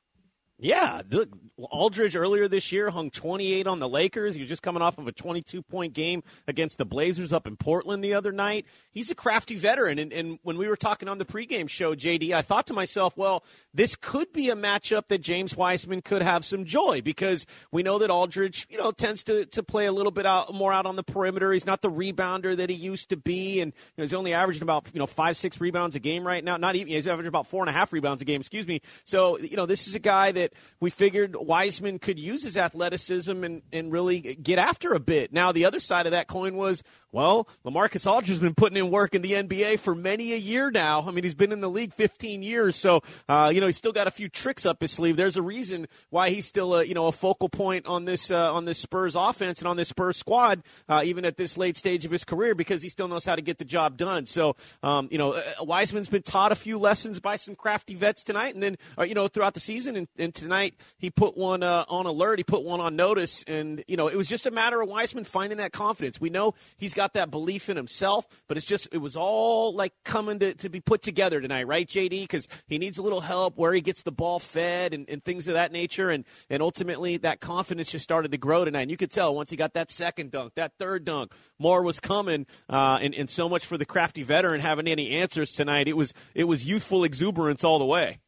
Yeah, 0.60 1.00
look, 1.10 1.30
Aldridge 1.56 2.16
earlier 2.16 2.46
this 2.48 2.70
year 2.70 2.90
hung 2.90 3.10
28 3.10 3.66
on 3.66 3.78
the 3.78 3.88
Lakers. 3.88 4.34
He 4.34 4.40
was 4.40 4.48
just 4.48 4.62
coming 4.62 4.82
off 4.82 4.98
of 4.98 5.08
a 5.08 5.12
22 5.12 5.62
point 5.62 5.92
game 5.92 6.22
against 6.46 6.78
the 6.78 6.84
Blazers 6.84 7.32
up 7.32 7.46
in 7.46 7.56
Portland 7.56 8.04
the 8.04 8.14
other 8.14 8.32
night. 8.32 8.66
He's 8.90 9.10
a 9.10 9.14
crafty 9.14 9.56
veteran. 9.56 9.98
And, 9.98 10.12
and 10.12 10.38
when 10.42 10.58
we 10.58 10.68
were 10.68 10.76
talking 10.76 11.08
on 11.08 11.18
the 11.18 11.24
pregame 11.24 11.68
show, 11.68 11.94
JD, 11.94 12.32
I 12.32 12.42
thought 12.42 12.66
to 12.68 12.74
myself, 12.74 13.16
well, 13.16 13.44
this 13.72 13.96
could 13.96 14.32
be 14.32 14.50
a 14.50 14.56
matchup 14.56 15.08
that 15.08 15.20
James 15.22 15.56
Wiseman 15.56 16.02
could 16.02 16.22
have 16.22 16.44
some 16.44 16.64
joy 16.64 17.00
because 17.02 17.46
we 17.72 17.82
know 17.82 17.98
that 17.98 18.10
Aldridge, 18.10 18.66
you 18.70 18.78
know, 18.78 18.90
tends 18.90 19.22
to, 19.24 19.46
to 19.46 19.62
play 19.62 19.86
a 19.86 19.92
little 19.92 20.12
bit 20.12 20.26
out 20.26 20.52
more 20.54 20.72
out 20.72 20.86
on 20.86 20.96
the 20.96 21.02
perimeter. 21.02 21.52
He's 21.52 21.66
not 21.66 21.80
the 21.80 21.90
rebounder 21.90 22.56
that 22.56 22.70
he 22.70 22.76
used 22.76 23.08
to 23.10 23.16
be. 23.16 23.60
And 23.60 23.72
you 23.72 24.02
know, 24.02 24.04
he's 24.04 24.14
only 24.14 24.34
averaging 24.34 24.62
about, 24.62 24.88
you 24.92 24.98
know, 24.98 25.06
five, 25.06 25.36
six 25.36 25.60
rebounds 25.60 25.96
a 25.96 26.00
game 26.00 26.26
right 26.26 26.44
now. 26.44 26.56
Not 26.56 26.76
even, 26.76 26.88
he's 26.88 27.06
averaging 27.06 27.28
about 27.28 27.46
four 27.46 27.62
and 27.62 27.70
a 27.70 27.72
half 27.72 27.92
rebounds 27.92 28.22
a 28.22 28.24
game, 28.24 28.40
excuse 28.40 28.66
me. 28.66 28.80
So, 29.04 29.38
you 29.38 29.56
know, 29.56 29.66
this 29.66 29.88
is 29.88 29.94
a 29.94 29.98
guy 29.98 30.32
that 30.32 30.49
we 30.80 30.90
figured 30.90 31.36
Wiseman 31.36 31.98
could 31.98 32.18
use 32.18 32.42
his 32.42 32.56
athleticism 32.56 33.44
and, 33.44 33.62
and 33.72 33.92
really 33.92 34.20
get 34.20 34.58
after 34.58 34.94
a 34.94 35.00
bit. 35.00 35.32
Now, 35.32 35.52
the 35.52 35.64
other 35.64 35.80
side 35.80 36.06
of 36.06 36.12
that 36.12 36.26
coin 36.26 36.56
was, 36.56 36.82
well, 37.12 37.48
Lamarcus 37.64 38.08
Aldridge 38.08 38.28
has 38.28 38.38
been 38.38 38.54
putting 38.54 38.76
in 38.76 38.90
work 38.90 39.14
in 39.14 39.22
the 39.22 39.32
NBA 39.32 39.80
for 39.80 39.94
many 39.94 40.32
a 40.32 40.36
year 40.36 40.70
now. 40.70 41.04
I 41.06 41.10
mean, 41.10 41.24
he's 41.24 41.34
been 41.34 41.50
in 41.50 41.60
the 41.60 41.68
league 41.68 41.92
15 41.94 42.42
years, 42.42 42.76
so 42.76 43.02
uh, 43.28 43.50
you 43.52 43.60
know 43.60 43.66
he's 43.66 43.76
still 43.76 43.92
got 43.92 44.06
a 44.06 44.12
few 44.12 44.28
tricks 44.28 44.64
up 44.64 44.80
his 44.80 44.92
sleeve. 44.92 45.16
There's 45.16 45.36
a 45.36 45.42
reason 45.42 45.88
why 46.10 46.30
he's 46.30 46.46
still 46.46 46.76
a 46.76 46.84
you 46.84 46.94
know 46.94 47.08
a 47.08 47.12
focal 47.12 47.48
point 47.48 47.86
on 47.86 48.04
this 48.04 48.30
uh, 48.30 48.54
on 48.54 48.64
this 48.64 48.78
Spurs 48.78 49.16
offense 49.16 49.60
and 49.60 49.66
on 49.66 49.76
this 49.76 49.88
Spurs 49.88 50.18
squad, 50.18 50.62
uh, 50.88 51.02
even 51.04 51.24
at 51.24 51.36
this 51.36 51.58
late 51.58 51.76
stage 51.76 52.04
of 52.04 52.12
his 52.12 52.24
career, 52.24 52.54
because 52.54 52.82
he 52.82 52.88
still 52.88 53.08
knows 53.08 53.24
how 53.24 53.34
to 53.34 53.42
get 53.42 53.58
the 53.58 53.64
job 53.64 53.96
done. 53.96 54.26
So, 54.26 54.54
um, 54.84 55.08
you 55.10 55.18
know, 55.18 55.32
uh, 55.32 55.42
Wiseman's 55.62 56.08
been 56.08 56.22
taught 56.22 56.52
a 56.52 56.56
few 56.56 56.78
lessons 56.78 57.18
by 57.18 57.36
some 57.36 57.56
crafty 57.56 57.96
vets 57.96 58.22
tonight, 58.22 58.54
and 58.54 58.62
then 58.62 58.76
uh, 58.96 59.02
you 59.02 59.14
know 59.14 59.26
throughout 59.26 59.54
the 59.54 59.60
season, 59.60 59.96
and, 59.96 60.08
and 60.16 60.32
tonight 60.40 60.74
he 60.98 61.10
put 61.10 61.36
one 61.36 61.62
uh, 61.62 61.84
on 61.88 62.06
alert, 62.06 62.38
he 62.38 62.44
put 62.44 62.64
one 62.64 62.80
on 62.80 62.96
notice, 62.96 63.44
and 63.46 63.84
you 63.86 63.96
know 63.96 64.08
it 64.08 64.16
was 64.16 64.28
just 64.28 64.46
a 64.46 64.50
matter 64.50 64.80
of 64.80 64.88
Wiseman 64.88 65.24
finding 65.24 65.58
that 65.58 65.72
confidence. 65.72 66.20
We 66.20 66.30
know 66.30 66.54
he's 66.76 66.94
got 66.94 67.14
that 67.14 67.30
belief 67.30 67.68
in 67.68 67.76
himself, 67.76 68.26
but 68.48 68.56
it's 68.56 68.66
just 68.66 68.88
it 68.92 68.98
was 68.98 69.16
all 69.16 69.74
like 69.74 69.92
coming 70.04 70.38
to, 70.40 70.54
to 70.54 70.68
be 70.68 70.80
put 70.80 71.02
together 71.02 71.40
tonight, 71.40 71.66
right, 71.66 71.86
JD? 71.86 72.22
Because 72.22 72.48
he 72.66 72.78
needs 72.78 72.98
a 72.98 73.02
little 73.02 73.20
help 73.20 73.56
where 73.56 73.72
he 73.72 73.80
gets 73.80 74.02
the 74.02 74.12
ball 74.12 74.38
fed 74.38 74.94
and, 74.94 75.08
and 75.08 75.24
things 75.24 75.46
of 75.48 75.54
that 75.54 75.72
nature, 75.72 76.10
and 76.10 76.24
and 76.48 76.62
ultimately 76.62 77.16
that 77.18 77.40
confidence 77.40 77.90
just 77.90 78.04
started 78.04 78.32
to 78.32 78.38
grow 78.38 78.64
tonight. 78.64 78.82
And 78.82 78.90
you 78.90 78.96
could 78.96 79.10
tell 79.10 79.34
once 79.34 79.50
he 79.50 79.56
got 79.56 79.74
that 79.74 79.90
second 79.90 80.30
dunk, 80.30 80.54
that 80.54 80.72
third 80.78 81.04
dunk, 81.04 81.32
more 81.58 81.82
was 81.82 82.00
coming, 82.00 82.46
uh, 82.68 82.98
and 83.00 83.14
and 83.14 83.28
so 83.28 83.48
much 83.48 83.66
for 83.66 83.78
the 83.78 83.86
crafty 83.86 84.22
veteran 84.22 84.60
having 84.60 84.88
any 84.88 85.10
answers 85.10 85.52
tonight. 85.52 85.88
It 85.88 85.96
was 85.96 86.12
it 86.34 86.44
was 86.44 86.64
youthful 86.64 87.04
exuberance 87.04 87.64
all 87.64 87.78
the 87.78 87.84
way. 87.84 88.18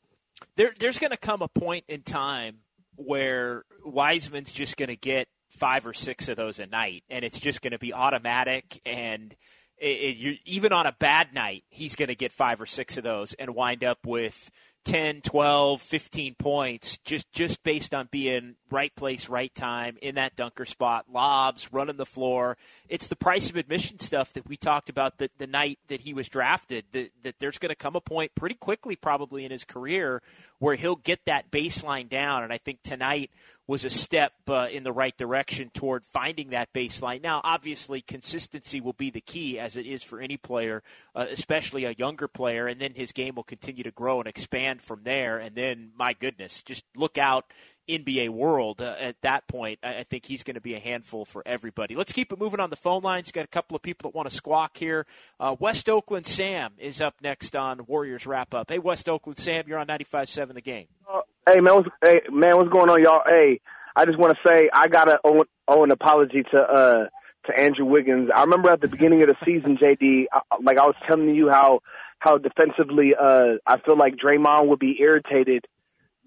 There, 0.56 0.72
there's 0.78 0.98
going 0.98 1.10
to 1.10 1.16
come 1.16 1.42
a 1.42 1.48
point 1.48 1.84
in 1.88 2.02
time 2.02 2.58
where 2.96 3.64
Wiseman's 3.84 4.52
just 4.52 4.76
going 4.76 4.88
to 4.88 4.96
get 4.96 5.28
five 5.48 5.86
or 5.86 5.94
six 5.94 6.28
of 6.28 6.36
those 6.36 6.58
a 6.58 6.66
night, 6.66 7.04
and 7.08 7.24
it's 7.24 7.40
just 7.40 7.62
going 7.62 7.72
to 7.72 7.78
be 7.78 7.92
automatic. 7.92 8.80
And 8.84 9.34
it, 9.78 9.86
it, 9.86 10.38
even 10.44 10.72
on 10.72 10.86
a 10.86 10.92
bad 10.92 11.34
night, 11.34 11.64
he's 11.68 11.96
going 11.96 12.08
to 12.08 12.14
get 12.14 12.32
five 12.32 12.60
or 12.60 12.66
six 12.66 12.96
of 12.96 13.04
those 13.04 13.34
and 13.34 13.54
wind 13.54 13.84
up 13.84 14.06
with 14.06 14.50
10, 14.84 15.20
12, 15.22 15.80
15 15.80 16.34
points 16.34 16.98
just 17.04 17.30
just 17.32 17.62
based 17.62 17.94
on 17.94 18.08
being 18.10 18.56
right 18.70 18.94
place, 18.96 19.28
right 19.28 19.54
time 19.54 19.96
in 20.02 20.16
that 20.16 20.34
dunker 20.36 20.64
spot, 20.64 21.06
lobs, 21.12 21.72
running 21.72 21.96
the 21.96 22.06
floor. 22.06 22.56
It's 22.88 23.08
the 23.08 23.16
price 23.16 23.50
of 23.50 23.56
admission 23.56 24.00
stuff 24.00 24.32
that 24.32 24.48
we 24.48 24.56
talked 24.56 24.88
about 24.88 25.18
the, 25.18 25.30
the 25.38 25.46
night 25.46 25.78
that 25.88 26.00
he 26.00 26.12
was 26.12 26.28
drafted. 26.28 26.84
That, 26.92 27.12
that 27.22 27.34
there's 27.38 27.58
going 27.58 27.70
to 27.70 27.76
come 27.76 27.96
a 27.96 28.00
point 28.00 28.34
pretty 28.34 28.56
quickly, 28.56 28.96
probably 28.96 29.44
in 29.44 29.50
his 29.50 29.64
career, 29.64 30.22
where 30.62 30.76
he'll 30.76 30.94
get 30.94 31.18
that 31.26 31.50
baseline 31.50 32.08
down. 32.08 32.44
And 32.44 32.52
I 32.52 32.56
think 32.56 32.84
tonight 32.84 33.32
was 33.66 33.84
a 33.84 33.90
step 33.90 34.32
uh, 34.46 34.68
in 34.70 34.84
the 34.84 34.92
right 34.92 35.16
direction 35.18 35.70
toward 35.74 36.04
finding 36.12 36.50
that 36.50 36.72
baseline. 36.72 37.20
Now, 37.20 37.40
obviously, 37.42 38.00
consistency 38.00 38.80
will 38.80 38.92
be 38.92 39.10
the 39.10 39.20
key, 39.20 39.58
as 39.58 39.76
it 39.76 39.86
is 39.86 40.04
for 40.04 40.20
any 40.20 40.36
player, 40.36 40.84
uh, 41.16 41.26
especially 41.28 41.84
a 41.84 41.96
younger 41.98 42.28
player, 42.28 42.68
and 42.68 42.80
then 42.80 42.94
his 42.94 43.10
game 43.10 43.34
will 43.34 43.42
continue 43.42 43.82
to 43.82 43.90
grow 43.90 44.20
and 44.20 44.28
expand 44.28 44.82
from 44.82 45.02
there. 45.02 45.38
And 45.38 45.56
then, 45.56 45.90
my 45.96 46.12
goodness, 46.12 46.62
just 46.62 46.84
look 46.94 47.18
out 47.18 47.46
NBA 47.88 48.30
world 48.30 48.80
uh, 48.80 48.94
at 48.98 49.20
that 49.22 49.46
point, 49.48 49.78
I 49.82 50.04
think 50.04 50.26
he's 50.26 50.42
going 50.42 50.54
to 50.54 50.60
be 50.60 50.74
a 50.74 50.78
handful 50.78 51.24
for 51.24 51.42
everybody. 51.44 51.94
Let's 51.94 52.12
keep 52.12 52.32
it 52.32 52.38
moving 52.38 52.60
on 52.60 52.70
the 52.70 52.76
phone 52.76 53.02
lines. 53.02 53.30
Got 53.32 53.44
a 53.44 53.48
couple 53.48 53.76
of 53.76 53.82
people 53.82 54.10
that 54.10 54.16
want 54.16 54.28
to 54.28 54.34
squawk 54.34 54.76
here. 54.76 55.06
Uh, 55.40 55.56
West 55.58 55.88
Oakland 55.88 56.26
Sam 56.26 56.72
is 56.78 57.00
up 57.00 57.14
next 57.22 57.56
on 57.56 57.86
Warriors 57.86 58.26
Wrap 58.26 58.54
Up. 58.54 58.70
Hey, 58.70 58.78
West 58.78 59.08
Oakland 59.08 59.38
Sam, 59.38 59.64
you're 59.66 59.78
on 59.78 59.86
95.7 59.86 60.54
The 60.54 60.60
Game. 60.60 60.86
Uh, 61.12 61.20
hey, 61.48 61.60
man, 61.60 61.74
what's, 61.74 61.88
hey, 62.02 62.20
man, 62.30 62.56
what's 62.56 62.70
going 62.70 62.90
on, 62.90 63.02
y'all? 63.02 63.22
Hey, 63.26 63.60
I 63.96 64.04
just 64.04 64.18
want 64.18 64.36
to 64.36 64.48
say 64.48 64.70
I 64.72 64.88
got 64.88 65.06
to 65.06 65.18
owe, 65.24 65.44
owe 65.68 65.84
an 65.84 65.90
apology 65.90 66.44
to 66.50 66.58
uh, 66.58 67.04
to 67.46 67.60
Andrew 67.60 67.84
Wiggins. 67.84 68.30
I 68.34 68.42
remember 68.42 68.70
at 68.70 68.80
the 68.80 68.88
beginning 68.88 69.22
of 69.22 69.28
the 69.28 69.36
season, 69.44 69.76
JD, 69.76 70.26
I, 70.32 70.40
like 70.62 70.78
I 70.78 70.86
was 70.86 70.94
telling 71.08 71.34
you 71.34 71.50
how 71.50 71.80
how 72.20 72.38
defensively 72.38 73.14
uh, 73.20 73.54
I 73.66 73.80
feel 73.80 73.96
like 73.96 74.14
Draymond 74.16 74.68
would 74.68 74.78
be 74.78 74.96
irritated– 75.00 75.64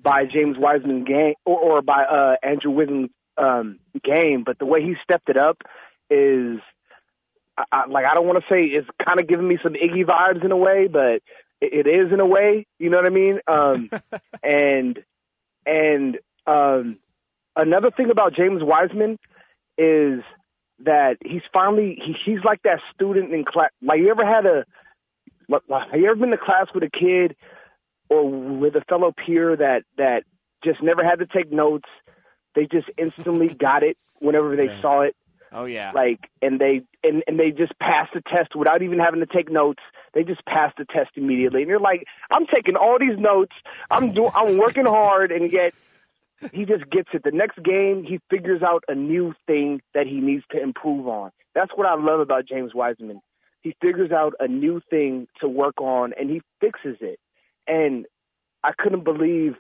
by 0.06 0.24
James 0.32 0.56
Wiseman 0.58 1.04
game 1.04 1.34
or, 1.46 1.60
or 1.60 1.82
by 1.82 2.04
uh, 2.04 2.36
Andrew 2.44 2.70
Wiggins 2.70 3.10
um, 3.38 3.80
game, 4.04 4.44
but 4.46 4.60
the 4.60 4.66
way 4.66 4.84
he 4.84 4.94
stepped 5.04 5.30
it 5.30 5.36
up 5.36 5.58
is 6.12 6.60
I, 7.58 7.64
I, 7.72 7.86
like 7.90 8.06
I 8.06 8.14
don't 8.14 8.28
want 8.28 8.38
to 8.38 8.46
say 8.48 8.66
it's 8.66 8.88
kind 9.06 9.20
of 9.20 9.28
giving 9.28 9.48
me 9.48 9.58
some 9.64 9.74
Iggy 9.74 10.06
vibes 10.06 10.46
in 10.46 10.52
a 10.52 10.58
way, 10.58 10.88
but 10.88 11.24
it, 11.60 11.88
it 11.88 11.88
is 11.88 12.14
in 12.14 12.20
a 12.20 12.26
way. 12.26 12.68
You 12.78 12.92
know 12.92 12.98
what 12.98 13.08
I 13.08 13.10
mean? 13.10 13.40
Um, 13.48 13.90
and 14.44 15.04
and 15.66 16.20
um, 16.46 17.00
another 17.56 17.90
thing 17.90 18.12
about 18.12 18.36
James 18.36 18.62
Wiseman 18.64 19.18
is 19.78 20.22
that 20.84 21.18
he's 21.26 21.42
finally 21.52 21.98
he, 22.06 22.16
he's 22.26 22.44
like 22.46 22.62
that 22.62 22.80
student 22.94 23.34
in 23.34 23.44
class. 23.44 23.72
Like 23.82 24.00
you 24.00 24.12
ever 24.12 24.26
had 24.26 24.46
a 24.46 24.66
like, 25.50 25.64
have 25.92 26.00
you 26.00 26.06
ever 26.06 26.16
been 26.16 26.32
to 26.32 26.38
class 26.38 26.68
with 26.76 26.84
a 26.84 26.92
kid 26.92 27.36
or 28.10 28.30
with 28.30 28.76
a 28.76 28.82
fellow 28.82 29.12
peer 29.12 29.56
that 29.56 29.84
that 29.98 30.24
just 30.64 30.82
never 30.82 31.04
had 31.04 31.20
to 31.20 31.26
take 31.26 31.52
notes. 31.52 31.90
They 32.56 32.66
just 32.66 32.88
instantly 32.98 33.50
got 33.60 33.84
it 33.84 33.98
whenever 34.20 34.56
they 34.56 34.68
saw 34.82 35.02
it. 35.02 35.16
Oh 35.52 35.66
yeah. 35.66 35.92
Like 35.94 36.20
and 36.42 36.60
they 36.60 36.82
and, 37.04 37.24
and 37.28 37.40
they 37.40 37.52
just 37.52 37.78
passed 37.80 38.14
the 38.14 38.22
test 38.22 38.56
without 38.56 38.82
even 38.82 39.00
having 39.00 39.22
to 39.22 39.26
take 39.26 39.50
notes. 39.50 39.82
They 40.14 40.24
just 40.24 40.46
passed 40.46 40.78
the 40.78 40.86
test 40.86 41.12
immediately. 41.16 41.62
And 41.62 41.70
you're 41.70 41.80
like, 41.80 42.06
I'm 42.30 42.46
taking 42.46 42.76
all 42.76 42.98
these 43.00 43.18
notes. 43.18 43.54
I'm 43.90 44.14
doing 44.14 44.32
I'm 44.36 44.58
working 44.58 44.86
hard 44.86 45.32
and 45.32 45.52
yet 45.52 45.74
he 46.52 46.66
just 46.66 46.90
gets 46.90 47.10
it. 47.14 47.24
The 47.24 47.32
next 47.32 47.62
game 47.64 48.04
he 48.04 48.20
figures 48.30 48.62
out 48.62 48.84
a 48.90 48.96
new 48.96 49.34
thing 49.48 49.82
that 49.94 50.08
he 50.08 50.20
needs 50.20 50.44
to 50.52 50.62
improve 50.62 51.08
on. 51.08 51.32
That's 51.54 51.72
what 51.76 51.88
I 51.88 51.96
love 51.96 52.20
about 52.20 52.46
James 52.48 52.74
Wiseman. 52.74 53.22
He 53.62 53.76
figures 53.82 54.12
out 54.12 54.34
a 54.40 54.48
new 54.48 54.82
thing 54.90 55.28
to 55.40 55.48
work 55.48 55.80
on 55.80 56.14
and 56.20 56.30
he 56.30 56.42
fixes 56.60 56.98
it. 57.00 57.20
And 57.68 58.06
I 58.64 58.72
couldn't 58.78 59.04
believe 59.04 59.56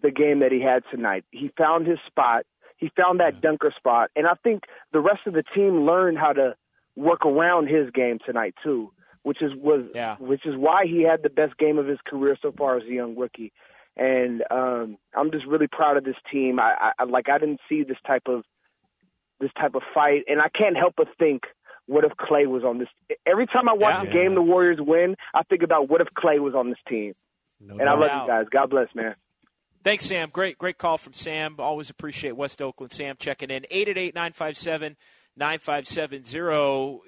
the 0.00 0.10
game 0.10 0.40
that 0.40 0.52
he 0.52 0.60
had 0.60 0.82
tonight. 0.90 1.24
He 1.30 1.50
found 1.56 1.86
his 1.86 1.98
spot. 2.06 2.44
He 2.76 2.90
found 2.96 3.20
that 3.20 3.40
dunker 3.40 3.72
spot. 3.76 4.10
And 4.16 4.26
I 4.26 4.34
think 4.42 4.64
the 4.92 5.00
rest 5.00 5.20
of 5.26 5.34
the 5.34 5.44
team 5.54 5.84
learned 5.84 6.18
how 6.18 6.32
to 6.32 6.56
work 6.96 7.24
around 7.24 7.68
his 7.68 7.90
game 7.90 8.18
tonight 8.24 8.54
too, 8.62 8.92
which 9.22 9.42
is 9.42 9.52
was 9.54 9.84
yeah. 9.94 10.16
which 10.18 10.46
is 10.46 10.56
why 10.56 10.84
he 10.86 11.02
had 11.02 11.22
the 11.22 11.30
best 11.30 11.56
game 11.58 11.78
of 11.78 11.86
his 11.86 11.98
career 12.06 12.36
so 12.40 12.52
far 12.52 12.76
as 12.76 12.84
a 12.84 12.92
young 12.92 13.16
rookie. 13.16 13.52
And 13.96 14.42
um 14.50 14.96
I'm 15.14 15.30
just 15.30 15.46
really 15.46 15.68
proud 15.68 15.96
of 15.96 16.04
this 16.04 16.16
team. 16.30 16.58
I, 16.58 16.92
I 16.98 17.04
like 17.04 17.28
I 17.28 17.38
didn't 17.38 17.60
see 17.68 17.84
this 17.84 17.98
type 18.06 18.26
of 18.26 18.44
this 19.40 19.50
type 19.58 19.74
of 19.74 19.82
fight 19.94 20.24
and 20.26 20.40
I 20.40 20.48
can't 20.48 20.76
help 20.76 20.94
but 20.96 21.08
think 21.18 21.42
what 21.92 22.04
if 22.04 22.12
Klay 22.12 22.46
was 22.46 22.64
on 22.64 22.78
this? 22.78 22.88
Every 23.26 23.46
time 23.46 23.68
I 23.68 23.74
watch 23.74 23.94
yeah. 23.98 24.04
the 24.04 24.10
game 24.10 24.34
the 24.34 24.42
Warriors 24.42 24.78
win, 24.80 25.14
I 25.34 25.42
think 25.42 25.62
about 25.62 25.88
what 25.88 26.00
if 26.00 26.08
Klay 26.16 26.40
was 26.40 26.54
on 26.54 26.70
this 26.70 26.78
team. 26.88 27.14
No 27.60 27.78
and 27.78 27.88
I 27.88 27.92
love 27.92 28.10
you 28.10 28.26
guys. 28.26 28.46
God 28.50 28.70
bless, 28.70 28.88
man. 28.94 29.14
Thanks, 29.84 30.06
Sam. 30.06 30.30
Great, 30.32 30.58
great 30.58 30.78
call 30.78 30.96
from 30.96 31.12
Sam. 31.12 31.56
Always 31.58 31.90
appreciate 31.90 32.36
West 32.36 32.62
Oakland. 32.62 32.92
Sam 32.92 33.16
checking 33.18 33.50
in. 33.50 33.64
888 33.70 34.14
957 34.14 34.96
9570. 35.36 37.00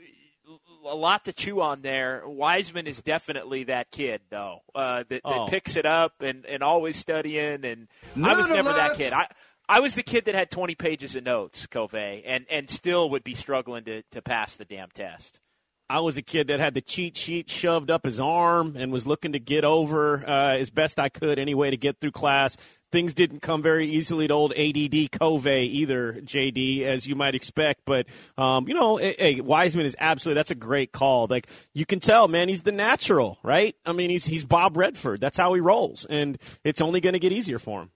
A 0.87 0.95
lot 0.95 1.25
to 1.25 1.33
chew 1.33 1.63
on 1.63 1.81
there. 1.81 2.23
Wiseman 2.27 2.87
is 2.87 3.01
definitely 3.01 3.65
that 3.65 3.91
kid, 3.91 4.21
though, 4.29 4.59
uh, 4.75 5.05
that, 5.09 5.09
that 5.09 5.23
oh. 5.25 5.47
picks 5.47 5.77
it 5.77 5.87
up 5.87 6.21
and, 6.21 6.45
and 6.45 6.63
always 6.63 6.97
studying. 6.97 7.65
And 7.65 7.89
I 8.23 8.35
was 8.35 8.49
never 8.49 8.73
that 8.73 8.97
kid. 8.97 9.13
I, 9.13 9.29
I 9.69 9.81
was 9.81 9.95
the 9.95 10.03
kid 10.03 10.27
that 10.27 10.35
had 10.35 10.51
20 10.51 10.75
pages 10.75 11.17
of 11.17 11.25
notes, 11.25 11.67
Covey, 11.67 12.23
and, 12.27 12.45
and 12.51 12.69
still 12.69 13.09
would 13.11 13.25
be 13.25 13.35
struggling 13.35 13.85
to, 13.85 14.03
to 14.11 14.21
pass 14.21 14.57
the 14.57 14.65
damn 14.65 14.91
test. 14.91 15.41
I 15.89 16.01
was 16.01 16.17
a 16.17 16.23
kid 16.23 16.49
that 16.49 16.61
had 16.61 16.75
the 16.75 16.81
cheat 16.81 17.17
sheet 17.17 17.51
shoved 17.51 17.91
up 17.91 18.05
his 18.05 18.19
arm 18.19 18.75
and 18.77 18.91
was 18.91 19.07
looking 19.07 19.33
to 19.33 19.39
get 19.39 19.65
over 19.65 20.27
uh, 20.27 20.57
as 20.57 20.71
best 20.71 20.99
I 20.99 21.11
could 21.11 21.39
anyway 21.39 21.71
to 21.71 21.77
get 21.77 22.01
through 22.01 22.13
class. 22.13 22.57
Things 22.91 23.13
didn't 23.13 23.41
come 23.41 23.61
very 23.61 23.91
easily 23.91 24.29
to 24.29 24.35
old 24.35 24.53
ADD 24.55 25.11
Covey 25.13 25.69
either, 25.79 26.15
JD, 26.15 26.83
as 26.83 27.07
you 27.07 27.15
might 27.15 27.35
expect. 27.35 27.83
But, 27.85 28.07
um, 28.39 28.67
you 28.69 28.75
know, 28.75 28.97
hey, 28.97 29.41
Wiseman 29.41 29.85
is 29.85 29.97
absolutely, 29.99 30.39
that's 30.39 30.51
a 30.51 30.57
great 30.57 30.93
call. 30.93 31.27
Like, 31.29 31.49
you 31.75 31.85
can 31.85 32.01
tell, 32.01 32.29
man, 32.29 32.49
he's 32.49 32.63
the 32.63 32.73
natural, 32.73 33.39
right? 33.43 33.75
I 33.85 33.93
mean, 33.93 34.11
he's, 34.11 34.25
he's 34.25 34.45
Bob 34.45 34.77
Redford. 34.77 35.21
That's 35.21 35.37
how 35.37 35.53
he 35.55 35.61
rolls. 35.61 36.07
And 36.09 36.39
it's 36.63 36.81
only 36.81 37.01
going 37.01 37.15
to 37.15 37.19
get 37.19 37.33
easier 37.33 37.59
for 37.59 37.83
him. 37.83 37.91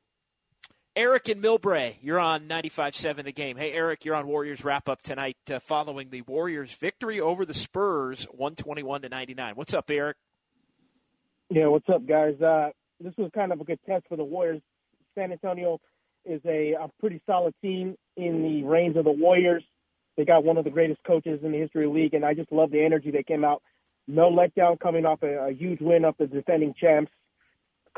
Eric 0.98 1.28
and 1.28 1.40
Millbrae, 1.40 1.94
you're 2.02 2.18
on 2.18 2.48
95.7 2.48 3.22
The 3.22 3.30
Game. 3.30 3.56
Hey, 3.56 3.70
Eric, 3.70 4.04
you're 4.04 4.16
on 4.16 4.26
Warriors 4.26 4.64
wrap 4.64 4.88
up 4.88 5.00
tonight 5.00 5.36
uh, 5.48 5.60
following 5.60 6.10
the 6.10 6.22
Warriors' 6.22 6.74
victory 6.74 7.20
over 7.20 7.44
the 7.46 7.54
Spurs, 7.54 8.24
121 8.32 9.02
to 9.02 9.08
99. 9.08 9.54
What's 9.54 9.74
up, 9.74 9.88
Eric? 9.92 10.16
Yeah, 11.50 11.68
what's 11.68 11.88
up, 11.88 12.04
guys? 12.04 12.34
Uh, 12.42 12.70
this 12.98 13.12
was 13.16 13.30
kind 13.32 13.52
of 13.52 13.60
a 13.60 13.64
good 13.64 13.78
test 13.86 14.06
for 14.08 14.16
the 14.16 14.24
Warriors. 14.24 14.60
San 15.14 15.30
Antonio 15.30 15.78
is 16.24 16.40
a, 16.44 16.72
a 16.72 16.88
pretty 16.98 17.22
solid 17.26 17.54
team 17.62 17.94
in 18.16 18.42
the 18.42 18.64
reigns 18.64 18.96
of 18.96 19.04
the 19.04 19.12
Warriors. 19.12 19.62
They 20.16 20.24
got 20.24 20.42
one 20.42 20.56
of 20.56 20.64
the 20.64 20.70
greatest 20.70 20.98
coaches 21.06 21.38
in 21.44 21.52
the 21.52 21.58
history 21.58 21.86
of 21.86 21.92
the 21.92 21.96
league, 21.96 22.14
and 22.14 22.24
I 22.24 22.34
just 22.34 22.50
love 22.50 22.72
the 22.72 22.84
energy 22.84 23.12
that 23.12 23.28
came 23.28 23.44
out. 23.44 23.62
No 24.08 24.32
letdown 24.32 24.80
coming 24.80 25.06
off 25.06 25.22
a, 25.22 25.50
a 25.50 25.52
huge 25.52 25.80
win 25.80 26.04
of 26.04 26.16
the 26.18 26.26
defending 26.26 26.74
champs 26.76 27.12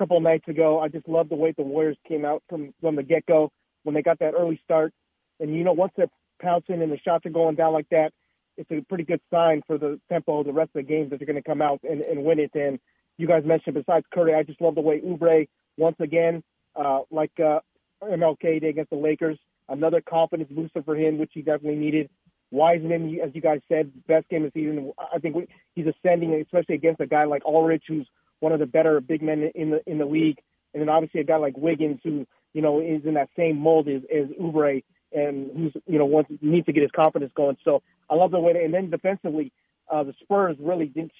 couple 0.01 0.17
of 0.17 0.23
nights 0.23 0.49
ago. 0.49 0.81
I 0.81 0.89
just 0.89 1.07
love 1.07 1.29
the 1.29 1.35
way 1.35 1.53
the 1.53 1.63
Warriors 1.63 1.99
came 2.09 2.25
out 2.25 2.43
from 2.49 2.73
from 2.81 2.97
the 2.97 3.03
get 3.03 3.27
go 3.27 3.53
when 3.83 3.95
they 3.95 4.03
got 4.03 4.19
that 4.21 4.33
early 4.33 4.59
start. 4.65 4.95
And 5.41 5.55
you 5.55 5.63
know, 5.63 5.75
once 5.75 5.93
they're 5.95 6.09
pouncing 6.41 6.81
and 6.81 6.91
the 6.91 6.99
shots 6.99 7.27
are 7.27 7.31
going 7.31 7.55
down 7.55 7.75
like 7.75 7.89
that, 7.91 8.13
it's 8.57 8.71
a 8.71 8.81
pretty 8.89 9.05
good 9.05 9.21
sign 9.31 9.63
for 9.67 9.77
the 9.77 10.01
tempo 10.09 10.41
of 10.41 10.47
the 10.47 10.55
rest 10.55 10.71
of 10.75 10.87
the 10.87 10.89
games 10.89 11.11
that 11.11 11.19
they're 11.19 11.27
going 11.27 11.37
to 11.37 11.47
come 11.47 11.61
out 11.61 11.81
and, 11.83 12.01
and 12.01 12.25
win 12.25 12.39
it. 12.39 12.51
And 12.55 12.79
you 13.19 13.27
guys 13.27 13.45
mentioned 13.45 13.75
besides 13.75 14.07
Curry, 14.13 14.35
I 14.35 14.43
just 14.43 14.61
love 14.63 14.75
the 14.75 14.81
way 14.81 15.01
Oubre 15.01 15.47
once 15.77 15.97
again, 16.01 16.43
uh, 16.75 17.01
like 17.11 17.33
uh, 17.39 17.61
MLK 18.03 18.61
did 18.61 18.65
against 18.65 18.91
the 18.91 18.97
Lakers, 18.97 19.39
another 19.69 20.01
confidence 20.01 20.51
booster 20.51 20.83
for 20.83 20.97
him, 20.97 21.19
which 21.19 21.33
he 21.35 21.43
definitely 21.43 21.79
needed. 21.79 22.09
Wiseman, 22.51 23.21
as 23.23 23.31
you 23.35 23.43
guys 23.43 23.61
said, 23.69 23.93
best 24.09 24.29
game 24.31 24.45
of 24.45 24.53
the 24.53 24.61
season. 24.61 24.93
I 25.15 25.19
think 25.19 25.37
he's 25.75 25.87
ascending, 25.87 26.35
especially 26.35 26.75
against 26.75 27.01
a 27.01 27.07
guy 27.07 27.25
like 27.25 27.45
Aldridge, 27.45 27.85
who's 27.87 28.09
one 28.41 28.53
of 28.53 28.59
the 28.59 28.67
better 28.67 29.01
big 29.01 29.23
men 29.23 29.51
in 29.55 29.71
the 29.71 29.81
in 29.87 29.99
the 29.99 30.05
league. 30.05 30.39
And 30.73 30.81
then 30.81 30.89
obviously 30.89 31.21
a 31.21 31.25
guy 31.25 31.37
like 31.37 31.57
Wiggins, 31.57 32.01
who 32.03 32.27
you 32.53 32.63
know 32.63 32.81
is 32.81 33.05
in 33.05 33.15
that 33.15 33.29
same 33.37 33.57
mold 33.59 33.89
as, 33.89 34.03
as 34.15 34.29
Oubre, 34.41 34.83
and 35.13 35.51
who's 35.57 35.73
you 35.87 35.99
know 35.99 36.07
wants 36.07 36.31
needs 36.41 36.67
to 36.67 36.73
get 36.73 36.83
his 36.83 36.91
confidence 36.91 37.33
going. 37.35 37.57
So 37.65 37.83
I 38.09 38.15
love 38.15 38.31
the 38.31 38.41
way. 38.41 38.53
They, 38.53 38.65
and 38.65 38.75
then 38.75 38.91
defensively, 38.91 39.53
uh, 39.91 40.05
the 40.05 40.15
Spurs 40.23 40.57
really 40.61 40.87
didn't. 40.87 41.13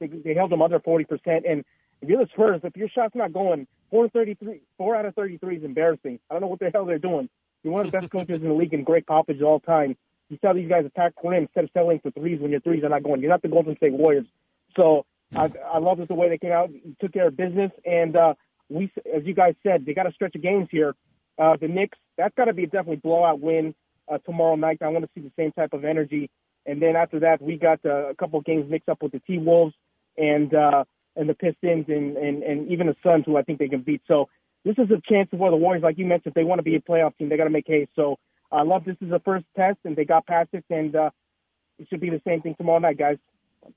They, 0.00 0.06
they 0.06 0.34
held 0.34 0.50
them 0.50 0.62
under 0.62 0.80
40 0.80 1.04
percent. 1.04 1.44
And 1.48 1.64
if 2.02 2.08
you're 2.08 2.24
the 2.24 2.30
Spurs, 2.32 2.60
if 2.64 2.76
your 2.76 2.88
shot's 2.88 3.14
not 3.14 3.32
going, 3.32 3.66
four 3.90 4.08
thirty-three, 4.08 4.60
four 4.76 4.96
out 4.96 5.06
of 5.06 5.14
33 5.14 5.58
is 5.58 5.64
embarrassing. 5.64 6.18
I 6.30 6.34
don't 6.34 6.42
know 6.42 6.48
what 6.48 6.60
the 6.60 6.70
hell 6.72 6.84
they're 6.84 6.98
doing. 6.98 7.28
You're 7.62 7.72
one 7.72 7.86
of 7.86 7.92
the 7.92 7.98
best 7.98 8.12
coaches 8.12 8.42
in 8.42 8.48
the 8.48 8.54
league 8.54 8.74
and 8.74 8.84
great 8.84 9.06
Popovich 9.06 9.42
all 9.42 9.60
time. 9.60 9.96
You 10.28 10.36
tell 10.38 10.54
these 10.54 10.68
guys 10.68 10.84
attack 10.84 11.12
rim 11.22 11.44
instead 11.44 11.64
of 11.64 11.70
settling 11.72 12.00
for 12.00 12.10
threes 12.10 12.40
when 12.40 12.50
your 12.50 12.60
threes 12.60 12.84
are 12.84 12.88
not 12.88 13.02
going. 13.02 13.20
You're 13.20 13.30
not 13.30 13.42
the 13.42 13.48
Golden 13.48 13.76
State 13.76 13.92
Warriors. 13.92 14.26
So 14.76 15.06
I, 15.34 15.50
I 15.72 15.78
love 15.78 15.98
the 16.06 16.14
way 16.14 16.28
they 16.28 16.38
came 16.38 16.52
out, 16.52 16.70
took 17.00 17.12
care 17.12 17.28
of 17.28 17.36
business, 17.36 17.72
and 17.84 18.16
uh, 18.16 18.34
we, 18.68 18.90
as 19.14 19.24
you 19.24 19.34
guys 19.34 19.54
said, 19.62 19.84
they 19.84 19.94
got 19.94 20.06
a 20.06 20.12
stretch 20.12 20.34
of 20.34 20.42
games 20.42 20.68
here. 20.70 20.94
Uh, 21.38 21.56
the 21.60 21.68
Knicks, 21.68 21.98
that's 22.16 22.34
got 22.36 22.46
to 22.46 22.52
be 22.52 22.64
a 22.64 22.66
definitely 22.66 22.96
blowout 22.96 23.40
win 23.40 23.74
uh, 24.10 24.18
tomorrow 24.18 24.56
night. 24.56 24.78
I 24.80 24.88
want 24.88 25.04
to 25.04 25.10
see 25.14 25.20
the 25.20 25.32
same 25.36 25.52
type 25.52 25.72
of 25.72 25.84
energy. 25.84 26.30
And 26.64 26.80
then 26.80 26.96
after 26.96 27.20
that, 27.20 27.40
we 27.42 27.56
got 27.56 27.80
uh, 27.84 28.08
a 28.08 28.14
couple 28.14 28.38
of 28.38 28.44
games 28.44 28.70
mixed 28.70 28.88
up 28.88 29.02
with 29.02 29.12
the 29.12 29.20
T 29.20 29.38
Wolves 29.38 29.74
and 30.16 30.52
uh, 30.54 30.84
and 31.14 31.28
the 31.28 31.34
Pistons 31.34 31.86
and, 31.88 32.16
and 32.16 32.42
and 32.42 32.70
even 32.70 32.86
the 32.86 32.96
Suns, 33.04 33.24
who 33.26 33.36
I 33.36 33.42
think 33.42 33.58
they 33.58 33.68
can 33.68 33.82
beat. 33.82 34.02
So 34.08 34.28
this 34.64 34.76
is 34.78 34.90
a 34.90 35.00
chance 35.08 35.28
for 35.30 35.50
the 35.50 35.56
Warriors, 35.56 35.84
like 35.84 35.98
you 35.98 36.06
mentioned, 36.06 36.32
if 36.32 36.34
they 36.34 36.42
want 36.42 36.58
to 36.58 36.64
be 36.64 36.74
a 36.74 36.80
playoff 36.80 37.16
team, 37.16 37.28
they 37.28 37.36
got 37.36 37.44
to 37.44 37.50
make 37.50 37.66
haste. 37.68 37.90
So 37.94 38.18
I 38.50 38.62
love 38.62 38.84
this 38.84 38.96
is 39.00 39.10
the 39.10 39.20
first 39.20 39.44
test, 39.56 39.78
and 39.84 39.94
they 39.94 40.04
got 40.04 40.26
past 40.26 40.48
it, 40.52 40.64
and 40.70 40.94
uh, 40.94 41.10
it 41.78 41.86
should 41.88 42.00
be 42.00 42.10
the 42.10 42.20
same 42.26 42.42
thing 42.42 42.56
tomorrow 42.56 42.80
night, 42.80 42.98
guys. 42.98 43.18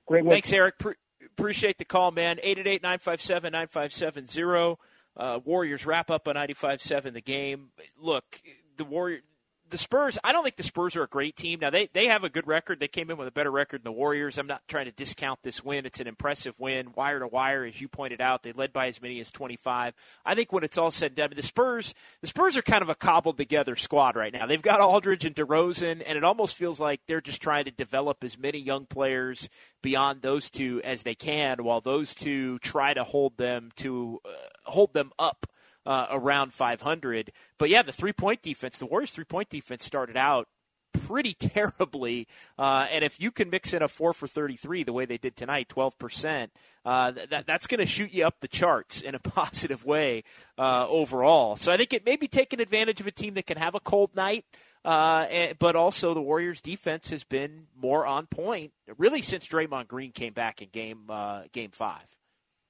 Great 0.08 0.26
work. 0.26 0.34
Thanks, 0.34 0.52
Eric. 0.52 0.80
Pre- 0.80 0.96
appreciate 1.40 1.78
the 1.78 1.86
call, 1.86 2.12
man. 2.12 2.38
888 2.44 2.84
957 2.84 3.52
9570. 3.52 4.78
Uh, 5.16 5.40
Warriors 5.44 5.86
wrap 5.86 6.10
up 6.12 6.28
on 6.28 6.36
95-7 6.36 7.14
the 7.14 7.22
game. 7.22 7.70
Look, 7.98 8.42
the 8.78 8.86
Warrior 8.86 9.22
the 9.70 9.78
Spurs, 9.78 10.18
I 10.24 10.32
don't 10.32 10.44
think 10.44 10.56
the 10.56 10.64
Spurs 10.64 10.96
are 10.96 11.04
a 11.04 11.08
great 11.08 11.36
team. 11.36 11.60
Now, 11.60 11.70
they, 11.70 11.90
they 11.94 12.08
have 12.08 12.24
a 12.24 12.30
good 12.30 12.48
record. 12.48 12.80
They 12.80 12.88
came 12.88 13.10
in 13.10 13.18
with 13.18 13.28
a 13.28 13.32
better 13.32 13.52
record 13.52 13.82
than 13.82 13.92
the 13.92 13.98
Warriors. 13.98 14.38
I'm 14.38 14.48
not 14.48 14.62
trying 14.68 14.86
to 14.86 14.92
discount 14.92 15.42
this 15.44 15.64
win. 15.64 15.86
It's 15.86 16.00
an 16.00 16.08
impressive 16.08 16.56
win, 16.60 16.92
wire 16.96 17.20
to 17.20 17.28
wire, 17.28 17.66
as 17.66 17.80
you 17.80 17.88
pointed 17.88 18.22
out. 18.22 18.44
They 18.44 18.52
led 18.52 18.74
by 18.74 18.88
as 18.88 19.02
many 19.02 19.20
as 19.20 19.32
25. 19.32 19.94
I 20.26 20.36
think 20.36 20.52
when 20.52 20.64
it's 20.64 20.78
all 20.78 20.92
said 20.92 21.12
and 21.12 21.16
done, 21.16 21.34
the 21.36 21.44
Spurs, 21.44 21.94
the 22.22 22.28
Spurs 22.28 22.58
are 22.58 22.62
kind 22.62 22.82
of 22.82 22.90
a 22.90 22.96
cobbled 22.96 23.38
together 23.38 23.76
squad 23.76 24.16
right 24.16 24.34
now. 24.34 24.46
They've 24.46 24.62
got 24.62 24.82
Aldridge 24.82 25.26
and 25.26 25.36
DeRozan, 25.36 26.04
and 26.06 26.18
it 26.18 26.24
almost 26.24 26.56
feels 26.56 26.80
like 26.80 27.02
they're 27.08 27.22
just 27.22 27.42
trying 27.42 27.66
to 27.66 27.72
develop 27.72 28.24
as 28.24 28.38
many 28.38 28.60
young 28.60 28.86
players 28.86 29.50
beyond 29.82 30.22
those 30.22 30.50
two 30.50 30.82
as 30.84 31.04
they 31.04 31.16
can, 31.16 31.64
while 31.64 31.82
those 31.82 32.14
two 32.14 32.60
try 32.60 32.94
to 32.94 33.04
hold 33.04 33.38
them 33.38 33.72
to 33.78 34.20
uh, 34.26 34.30
hold 34.72 34.94
them 34.94 35.12
up 35.18 35.46
uh, 35.86 36.08
around 36.10 36.54
500. 36.54 37.32
But 37.58 37.70
yeah, 37.70 37.82
the 37.82 37.92
three 37.92 38.14
point 38.14 38.42
defense, 38.42 38.80
the 38.80 38.86
Warriors' 38.86 39.14
three 39.14 39.26
point 39.26 39.50
defense 39.50 39.84
started 39.84 40.18
out 40.18 40.48
pretty 40.94 41.34
terribly. 41.40 42.28
Uh, 42.58 42.88
and 42.92 43.04
if 43.04 43.20
you 43.20 43.32
can 43.32 43.50
mix 43.50 43.74
in 43.74 43.82
a 43.82 43.88
four 43.88 44.14
for 44.14 44.28
33 44.28 44.84
the 44.84 44.94
way 44.94 45.06
they 45.06 45.18
did 45.18 45.36
tonight, 45.36 45.70
12%, 45.70 46.50
uh, 46.86 47.12
that, 47.30 47.46
that's 47.46 47.68
going 47.68 47.80
to 47.80 47.86
shoot 47.86 48.12
you 48.12 48.26
up 48.26 48.40
the 48.40 48.48
charts 48.48 49.02
in 49.02 49.16
a 49.16 49.20
positive 49.36 49.86
way 49.86 50.24
uh, 50.58 50.88
overall. 50.88 51.56
So 51.56 51.72
I 51.72 51.78
think 51.78 51.94
it 51.94 52.06
may 52.06 52.16
be 52.16 52.28
taking 52.28 52.60
advantage 52.60 53.02
of 53.02 53.08
a 53.08 53.12
team 53.12 53.34
that 53.36 53.48
can 53.48 53.58
have 53.58 53.76
a 53.76 53.80
cold 53.80 54.16
night. 54.16 54.46
Uh, 54.86 55.26
and, 55.30 55.60
but 55.60 55.76
also 55.76 56.14
the 56.14 56.22
Warriors' 56.22 56.62
defense 56.62 57.10
has 57.10 57.26
been 57.26 57.68
more 57.76 58.06
on 58.06 58.28
point 58.28 58.72
really 58.98 59.22
since 59.22 59.46
Draymond 59.46 59.90
Green 59.90 60.14
came 60.14 60.32
back 60.32 60.62
in 60.62 60.70
game 60.70 61.04
uh, 61.10 61.42
game 61.52 61.72
five. 61.72 62.19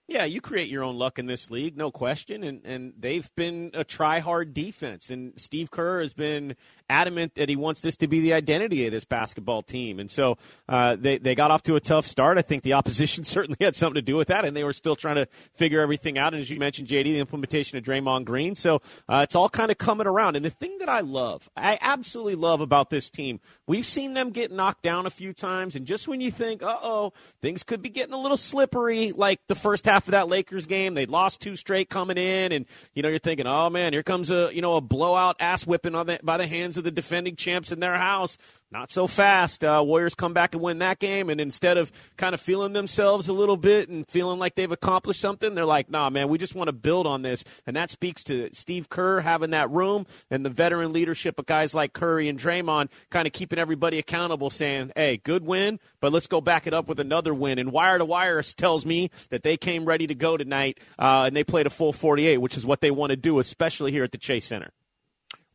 Yeah, 0.10 0.26
you 0.26 0.41
create 0.41 0.69
your 0.69 0.84
own 0.84 0.98
luck 0.98 1.19
in 1.19 1.28
this 1.28 1.52
league, 1.52 1.78
no 1.78 1.91
question. 1.91 2.43
And, 2.43 2.65
and 2.65 2.93
they've 2.98 3.30
been 3.36 3.69
a 3.76 3.84
try 3.84 4.17
hard 4.17 4.56
defense. 4.56 5.12
And 5.12 5.34
Steve 5.39 5.69
Kerr 5.69 6.02
has 6.02 6.13
been 6.13 6.56
adamant 6.89 7.36
that 7.36 7.48
he 7.48 7.56
wants 7.56 7.82
this 7.82 7.95
to 7.98 8.08
be 8.08 8.19
the 8.19 8.34
identity 8.34 8.88
of 8.88 8.91
this 8.91 9.06
basketball 9.06 9.62
team. 9.62 10.00
And 10.00 10.10
so 10.10 10.39
uh, 10.67 10.95
they, 10.95 11.19
they 11.19 11.36
got 11.36 11.52
off 11.52 11.62
to 11.63 11.76
a 11.76 11.80
tough 11.80 12.08
start. 12.08 12.39
I 12.39 12.41
think 12.41 12.63
the 12.63 12.74
opposition 12.74 13.24
certainly 13.24 13.58
had 13.62 13.76
something 13.76 13.95
to 13.95 14.02
do 14.02 14.15
with 14.15 14.30
that. 14.30 14.45
And 14.45 14.58
they 14.58 14.63
were 14.63 14.74
still 14.74 14.95
trying 14.95 15.17
to 15.17 15.28
figure 15.54 15.80
everything 15.80 16.17
out. 16.17 16.34
And 16.34 16.41
as 16.41 16.50
you 16.50 16.58
mentioned, 16.58 16.88
JD, 16.88 17.04
the 17.04 17.19
implementation 17.19 17.78
of 17.78 17.84
Draymond 17.84 18.26
Green. 18.26 18.56
So 18.56 18.82
uh, 19.08 19.22
it's 19.24 19.36
all 19.36 19.48
kind 19.48 19.69
of 19.69 19.78
coming 19.78 20.08
around. 20.08 20.36
And 20.36 20.43
the 20.43 20.50
thing 20.50 20.80
that 20.80 20.89
I 20.89 21.02
love, 21.02 21.48
I 21.56 21.78
absolutely 21.82 22.34
love 22.34 22.62
about 22.62 22.89
this 22.89 23.12
team, 23.12 23.39
we've 23.67 23.86
seen 23.86 24.15
them 24.15 24.32
get 24.32 24.52
knocked 24.52 24.82
down 24.82 25.06
a 25.06 25.12
few 25.12 25.34
times. 25.34 25.76
And 25.76 25.86
just 25.86 26.08
when 26.08 26.19
you 26.19 26.32
think, 26.32 26.63
uh 26.63 26.78
oh, 26.82 27.13
things 27.43 27.62
could 27.62 27.84
be 27.84 27.89
getting 27.89 28.15
a 28.15 28.19
little 28.19 28.38
slippery, 28.38 29.12
like 29.12 29.39
the 29.48 29.54
first 29.54 29.86
half 29.86 29.98
of 30.07 30.12
that 30.12 30.27
Lakers 30.27 30.65
game. 30.65 30.93
They'd 30.93 31.09
lost 31.09 31.41
two 31.41 31.55
straight 31.55 31.89
coming 31.89 32.17
in, 32.17 32.51
and 32.51 32.65
you 32.93 33.03
know 33.03 33.09
you're 33.09 33.19
thinking, 33.19 33.47
oh 33.47 33.69
man, 33.69 33.93
here 33.93 34.03
comes 34.03 34.31
a 34.31 34.49
you 34.53 34.62
know 34.62 34.75
a 34.75 34.81
blowout 34.81 35.38
ass 35.39 35.65
whipping 35.65 35.95
on 35.95 36.07
the, 36.07 36.19
by 36.23 36.38
the 36.38 36.47
hands 36.47 36.77
of 36.77 36.83
the 36.83 36.91
defending 36.91 37.35
champs 37.35 37.71
in 37.71 37.79
their 37.79 37.97
house. 37.97 38.38
Not 38.71 38.91
so 38.91 39.08
fast. 39.08 39.63
Uh, 39.63 39.82
Warriors 39.84 40.13
come 40.13 40.34
back 40.34 40.53
and 40.53 40.62
win 40.62 40.77
that 40.77 40.99
game, 40.99 41.32
and 41.32 41.41
instead 41.41 41.77
of 41.77 41.91
kind 42.17 42.36
of 42.36 42.41
feeling 42.41 42.73
themselves 42.73 43.27
a 43.27 43.34
little 43.34 43.58
bit 43.58 43.89
and 43.89 44.08
feeling 44.08 44.38
like 44.38 44.53
they've 44.53 44.71
accomplished 44.71 45.19
something, 45.19 45.55
they're 45.55 45.65
like, 45.65 45.89
nah, 45.89 46.12
man, 46.12 46.29
we 46.29 46.38
just 46.38 46.53
want 46.53 46.67
to 46.67 46.71
build 46.71 47.08
on 47.08 47.23
this. 47.23 47.43
And 47.65 47.75
that 47.75 47.89
speaks 47.89 48.23
to 48.25 48.51
Steve 48.53 48.88
Kerr 48.88 49.21
having 49.21 49.49
that 49.51 49.71
room 49.71 50.05
and 50.29 50.45
the 50.45 50.51
veteran 50.51 50.93
leadership 50.93 51.39
of 51.39 51.47
guys 51.47 51.73
like 51.73 51.93
Curry 51.93 52.29
and 52.29 52.38
Draymond 52.38 52.89
kind 53.10 53.25
of 53.25 53.34
keeping 53.34 53.58
everybody 53.58 53.97
accountable, 53.97 54.51
saying, 54.51 54.91
hey, 54.95 55.17
good 55.17 55.43
win, 55.43 55.79
but 55.99 56.13
let's 56.13 56.27
go 56.27 56.39
back 56.39 56.67
it 56.67 56.73
up 56.73 56.88
with 56.88 56.99
another 56.99 57.34
win. 57.34 57.58
And 57.58 57.71
wire 57.71 57.97
to 57.97 58.05
wire 58.05 58.43
tells 58.43 58.86
me 58.86 59.10
that 59.32 59.41
they 59.41 59.58
came 59.58 59.86
ready 59.86 60.05
to 60.05 60.15
go 60.15 60.38
tonight, 60.38 60.79
uh, 60.99 61.23
and 61.25 61.36
they 61.36 61.43
played 61.43 61.65
a 61.65 61.71
full 61.71 61.91
48, 61.91 62.38
which 62.38 62.55
is 62.55 62.67
what 62.67 62.82
they 62.82 62.91
want 62.91 63.10
to 63.10 63.17
do, 63.17 63.39
especially 63.39 63.91
here 63.91 64.03
at 64.03 64.12
the 64.12 64.19
Chase 64.19 64.45
Center. 64.45 64.69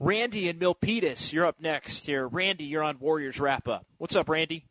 Randy 0.00 0.48
and 0.48 0.60
Milpitas, 0.60 1.32
you're 1.32 1.46
up 1.46 1.60
next 1.60 2.06
here. 2.06 2.26
Randy, 2.26 2.64
you're 2.64 2.82
on 2.82 2.98
Warriors 2.98 3.38
Wrap 3.38 3.68
Up. 3.68 3.86
What's 3.98 4.16
up, 4.16 4.28
Randy? 4.28 4.66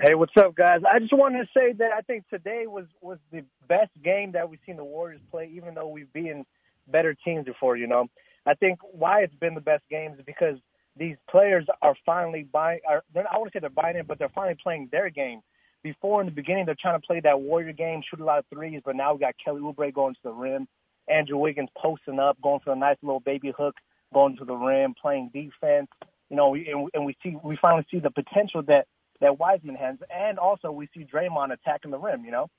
Hey, 0.00 0.14
what's 0.14 0.32
up, 0.38 0.54
guys? 0.56 0.80
I 0.90 0.98
just 0.98 1.12
wanted 1.12 1.40
to 1.40 1.48
say 1.54 1.72
that 1.78 1.90
I 1.96 2.00
think 2.00 2.24
today 2.28 2.64
was 2.66 2.86
was 3.02 3.18
the 3.30 3.44
best 3.68 3.90
game 4.02 4.32
that 4.32 4.48
we've 4.48 4.58
seen 4.66 4.76
the 4.76 4.84
Warriors 4.84 5.20
play, 5.30 5.52
even 5.54 5.74
though 5.74 5.88
we've 5.88 6.12
been 6.12 6.44
better 6.88 7.14
teams 7.22 7.44
before. 7.44 7.76
You 7.76 7.86
know, 7.86 8.06
I 8.46 8.54
think 8.54 8.78
why 8.82 9.20
it's 9.20 9.34
been 9.34 9.54
the 9.54 9.60
best 9.60 9.84
game 9.90 10.14
is 10.14 10.20
because 10.24 10.56
these 10.96 11.16
players 11.30 11.66
are 11.82 11.94
finally 12.06 12.48
buying. 12.50 12.80
Are, 12.88 13.04
I 13.14 13.38
want 13.38 13.52
to 13.52 13.56
say 13.56 13.60
they're 13.60 13.70
buying 13.70 13.98
in, 13.98 14.06
but 14.06 14.18
they're 14.18 14.32
finally 14.34 14.56
playing 14.60 14.88
their 14.90 15.10
game. 15.10 15.42
Before 15.82 16.22
in 16.22 16.26
the 16.26 16.32
beginning, 16.32 16.64
they're 16.64 16.76
trying 16.80 16.98
to 16.98 17.06
play 17.06 17.20
that 17.20 17.42
Warrior 17.42 17.74
game, 17.74 18.00
shoot 18.08 18.20
a 18.20 18.24
lot 18.24 18.38
of 18.38 18.46
threes, 18.52 18.80
but 18.82 18.96
now 18.96 19.12
we 19.12 19.20
got 19.20 19.34
Kelly 19.44 19.60
Oubre 19.60 19.92
going 19.92 20.14
to 20.14 20.20
the 20.24 20.32
rim, 20.32 20.66
Andrew 21.08 21.36
Wiggins 21.36 21.68
posting 21.76 22.18
up, 22.18 22.40
going 22.40 22.60
for 22.64 22.72
a 22.72 22.76
nice 22.76 22.96
little 23.02 23.20
baby 23.20 23.52
hook 23.56 23.74
going 24.14 24.36
to 24.38 24.44
the 24.44 24.54
rim, 24.54 24.94
playing 25.00 25.30
defense. 25.34 25.88
You 26.30 26.36
know, 26.36 26.54
and, 26.54 26.88
and 26.94 27.04
we 27.04 27.16
see 27.22 27.36
we 27.44 27.58
finally 27.60 27.86
see 27.90 27.98
the 27.98 28.10
potential 28.10 28.62
that 28.68 28.86
that 29.20 29.38
Wiseman 29.38 29.76
has, 29.76 29.96
and 30.14 30.38
also 30.38 30.70
we 30.70 30.88
see 30.94 31.04
Draymond 31.04 31.52
attacking 31.52 31.90
the 31.90 31.98
rim. 31.98 32.24
You 32.24 32.30
know, 32.30 32.50